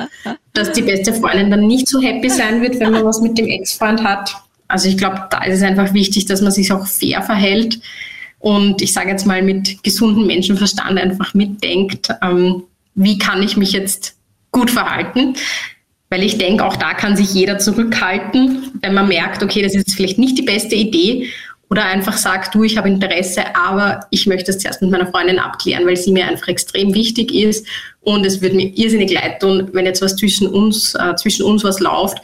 dass 0.54 0.72
die 0.74 0.82
beste 0.82 1.14
Freundin 1.14 1.50
dann 1.50 1.66
nicht 1.66 1.88
so 1.88 2.02
happy 2.02 2.30
sein 2.30 2.62
wird, 2.62 2.80
wenn 2.80 2.92
man 2.92 3.06
was 3.06 3.22
mit 3.22 3.38
dem 3.38 3.48
Ex-Freund 3.48 4.04
hat. 4.04 4.36
Also 4.68 4.90
ich 4.90 4.98
glaube, 4.98 5.28
da 5.30 5.44
ist 5.46 5.58
es 5.58 5.64
einfach 5.64 5.94
wichtig, 5.94 6.26
dass 6.26 6.42
man 6.42 6.52
sich 6.52 6.72
auch 6.74 6.86
fair 6.86 7.22
verhält 7.22 7.80
und 8.40 8.82
ich 8.82 8.94
sage 8.94 9.10
jetzt 9.10 9.26
mal 9.26 9.42
mit 9.42 9.82
gesundem 9.84 10.28
Menschenverstand 10.28 11.00
einfach 11.00 11.34
mitdenkt, 11.34 12.10
ähm, 12.22 12.64
wie 12.96 13.18
kann 13.18 13.42
ich 13.42 13.58
mich 13.58 13.72
jetzt 13.72 14.18
gut 14.52 14.72
verhalten. 14.72 15.36
Weil 16.10 16.24
ich 16.24 16.38
denke, 16.38 16.66
auch 16.66 16.78
da 16.78 16.94
kann 16.94 17.18
sich 17.18 17.34
jeder 17.34 17.60
zurückhalten, 17.60 18.72
wenn 18.82 18.94
man 18.94 19.10
merkt, 19.10 19.44
okay, 19.44 19.62
das 19.62 19.76
ist 19.76 19.94
vielleicht 19.94 20.18
nicht 20.18 20.38
die 20.38 20.44
beste 20.44 20.76
Idee 20.76 21.28
oder 21.70 21.86
einfach 21.86 22.18
sagt, 22.18 22.56
du, 22.56 22.64
ich 22.64 22.78
habe 22.78 22.88
Interesse, 22.88 23.44
aber 23.56 24.02
ich 24.10 24.26
möchte 24.26 24.52
es 24.52 24.60
zuerst 24.60 24.82
mit 24.82 24.92
meiner 24.92 25.08
Freundin 25.08 25.40
abklären, 25.40 25.86
weil 25.86 25.98
sie 25.98 26.12
mir 26.12 26.28
einfach 26.28 26.48
extrem 26.48 26.94
wichtig 26.94 27.34
ist 27.34 27.68
und 28.02 28.26
es 28.26 28.42
würde 28.42 28.56
mir 28.56 28.72
irrsinnig 28.76 29.12
leid 29.12 29.42
tun, 29.42 29.70
wenn 29.74 29.86
jetzt 29.86 30.02
was 30.02 30.16
zwischen 30.16 30.48
uns, 30.48 30.96
äh, 30.96 31.16
zwischen 31.16 31.46
uns 31.46 31.64
was 31.64 31.80
läuft 31.80 32.18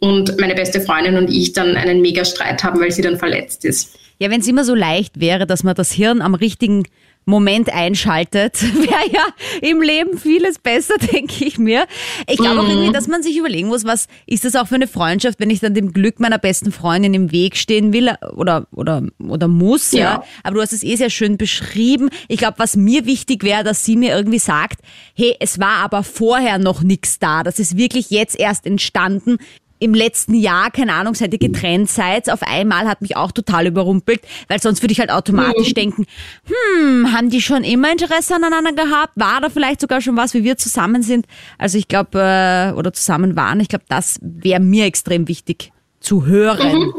und 0.00 0.38
meine 0.40 0.54
beste 0.54 0.80
Freundin 0.80 1.16
und 1.16 1.30
ich 1.30 1.52
dann 1.52 1.76
einen 1.76 2.00
Megastreit 2.00 2.64
haben, 2.64 2.80
weil 2.80 2.90
sie 2.90 3.02
dann 3.02 3.18
verletzt 3.18 3.64
ist. 3.64 3.96
Ja, 4.18 4.30
wenn 4.30 4.40
es 4.40 4.48
immer 4.48 4.64
so 4.64 4.74
leicht 4.74 5.20
wäre, 5.20 5.46
dass 5.46 5.62
man 5.62 5.74
das 5.74 5.92
Hirn 5.92 6.22
am 6.22 6.34
richtigen 6.34 6.84
Moment 7.24 7.72
einschaltet, 7.72 8.60
wäre 8.74 9.10
ja 9.12 9.26
im 9.60 9.80
Leben 9.80 10.18
vieles 10.18 10.58
besser, 10.58 10.94
denke 11.12 11.44
ich 11.44 11.58
mir. 11.58 11.86
Ich 12.28 12.36
glaube 12.36 12.60
auch 12.60 12.68
irgendwie, 12.68 12.92
dass 12.92 13.08
man 13.08 13.22
sich 13.22 13.36
überlegen 13.36 13.68
muss, 13.68 13.84
was 13.84 14.08
ist 14.26 14.44
das 14.44 14.56
auch 14.56 14.66
für 14.68 14.74
eine 14.74 14.86
Freundschaft, 14.86 15.38
wenn 15.40 15.50
ich 15.50 15.60
dann 15.60 15.74
dem 15.74 15.92
Glück 15.92 16.20
meiner 16.20 16.38
besten 16.38 16.72
Freundin 16.72 17.14
im 17.14 17.32
Weg 17.32 17.56
stehen 17.56 17.92
will 17.92 18.10
oder, 18.34 18.66
oder, 18.72 19.02
oder 19.18 19.48
muss, 19.48 19.92
ja. 19.92 20.00
ja. 20.00 20.24
Aber 20.42 20.56
du 20.56 20.62
hast 20.62 20.72
es 20.72 20.82
eh 20.82 20.96
sehr 20.96 21.10
schön 21.10 21.36
beschrieben. 21.36 22.10
Ich 22.28 22.38
glaube, 22.38 22.58
was 22.58 22.76
mir 22.76 23.06
wichtig 23.06 23.44
wäre, 23.44 23.64
dass 23.64 23.84
sie 23.84 23.96
mir 23.96 24.14
irgendwie 24.14 24.38
sagt, 24.38 24.80
hey, 25.14 25.36
es 25.40 25.58
war 25.58 25.78
aber 25.78 26.02
vorher 26.02 26.58
noch 26.58 26.82
nichts 26.82 27.18
da. 27.18 27.42
Das 27.42 27.58
ist 27.58 27.76
wirklich 27.76 28.10
jetzt 28.10 28.38
erst 28.38 28.66
entstanden 28.66 29.38
im 29.82 29.94
letzten 29.94 30.34
Jahr, 30.34 30.70
keine 30.70 30.94
Ahnung, 30.94 31.14
seit 31.14 31.32
ihr 31.32 31.38
getrennt 31.38 31.90
seid, 31.90 32.30
auf 32.30 32.42
einmal 32.42 32.86
hat 32.86 33.02
mich 33.02 33.16
auch 33.16 33.32
total 33.32 33.66
überrumpelt, 33.66 34.20
weil 34.48 34.60
sonst 34.60 34.82
würde 34.82 34.92
ich 34.92 35.00
halt 35.00 35.10
automatisch 35.10 35.70
mhm. 35.70 35.74
denken, 35.74 36.06
hm, 36.44 37.12
haben 37.12 37.30
die 37.30 37.42
schon 37.42 37.64
immer 37.64 37.90
Interesse 37.90 38.34
aneinander 38.34 38.72
gehabt? 38.72 39.12
War 39.16 39.40
da 39.40 39.48
vielleicht 39.48 39.80
sogar 39.80 40.00
schon 40.00 40.16
was, 40.16 40.34
wie 40.34 40.44
wir 40.44 40.56
zusammen 40.56 41.02
sind? 41.02 41.26
Also 41.58 41.78
ich 41.78 41.88
glaube, 41.88 42.18
äh, 42.18 42.72
oder 42.72 42.92
zusammen 42.92 43.36
waren, 43.36 43.60
ich 43.60 43.68
glaube, 43.68 43.84
das 43.88 44.18
wäre 44.22 44.60
mir 44.60 44.84
extrem 44.86 45.28
wichtig 45.28 45.72
zu 46.00 46.26
hören. 46.26 46.78
Mhm. 46.78 46.94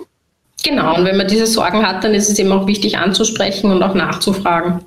Genau, 0.63 0.95
und 0.95 1.05
wenn 1.05 1.17
man 1.17 1.27
diese 1.27 1.47
Sorgen 1.47 1.86
hat, 1.86 2.03
dann 2.03 2.13
ist 2.13 2.29
es 2.29 2.39
eben 2.39 2.51
auch 2.51 2.67
wichtig 2.67 2.97
anzusprechen 2.97 3.71
und 3.71 3.84
auch 3.84 3.95
nachzufragen. 3.95 4.79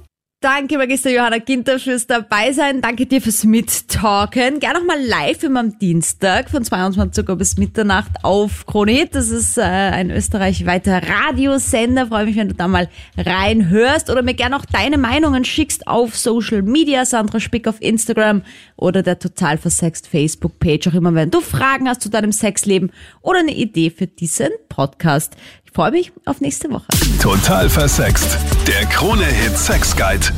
Danke, 0.46 0.78
Magister 0.78 1.10
Johanna 1.10 1.38
Ginter, 1.38 1.80
fürs 1.80 2.06
Dabeisein. 2.06 2.80
Danke 2.80 3.04
dir 3.06 3.20
fürs 3.20 3.42
Mittalken. 3.42 4.60
Gerne 4.60 4.78
nochmal 4.78 5.04
live 5.04 5.42
immer 5.42 5.58
am 5.58 5.76
Dienstag 5.76 6.50
von 6.50 6.62
22 6.62 7.28
Uhr 7.28 7.34
bis 7.34 7.56
Mitternacht 7.56 8.12
auf 8.22 8.64
Kronit. 8.64 9.16
Das 9.16 9.28
ist 9.30 9.58
äh, 9.58 9.62
ein 9.62 10.12
österreichweiter 10.12 11.02
Radiosender. 11.02 12.06
Freue 12.06 12.26
mich, 12.26 12.36
wenn 12.36 12.50
du 12.50 12.54
da 12.54 12.68
mal 12.68 12.88
reinhörst 13.18 14.08
oder 14.08 14.22
mir 14.22 14.34
gerne 14.34 14.54
auch 14.54 14.64
deine 14.66 14.98
Meinungen 14.98 15.44
schickst 15.44 15.88
auf 15.88 16.16
Social 16.16 16.62
Media. 16.62 17.04
Sandra 17.04 17.40
Spick 17.40 17.66
auf 17.66 17.82
Instagram 17.82 18.42
oder 18.76 19.02
der 19.02 19.18
total 19.18 19.58
versext 19.58 20.06
Facebook-Page. 20.06 20.86
Auch 20.86 20.94
immer, 20.94 21.12
wenn 21.16 21.32
du 21.32 21.40
Fragen 21.40 21.88
hast 21.88 22.02
zu 22.02 22.08
deinem 22.08 22.30
Sexleben 22.30 22.92
oder 23.20 23.40
eine 23.40 23.52
Idee 23.52 23.90
für 23.90 24.06
diesen 24.06 24.50
Podcast 24.68 25.34
freue 25.76 25.90
mich 25.90 26.10
auf 26.24 26.40
nächste 26.40 26.70
Woche. 26.70 26.86
Total 27.20 27.68
versext. 27.68 28.38
Der 28.66 28.86
Krone-Hit 28.86 29.58
Sex 29.58 29.94
Guide. 29.94 30.32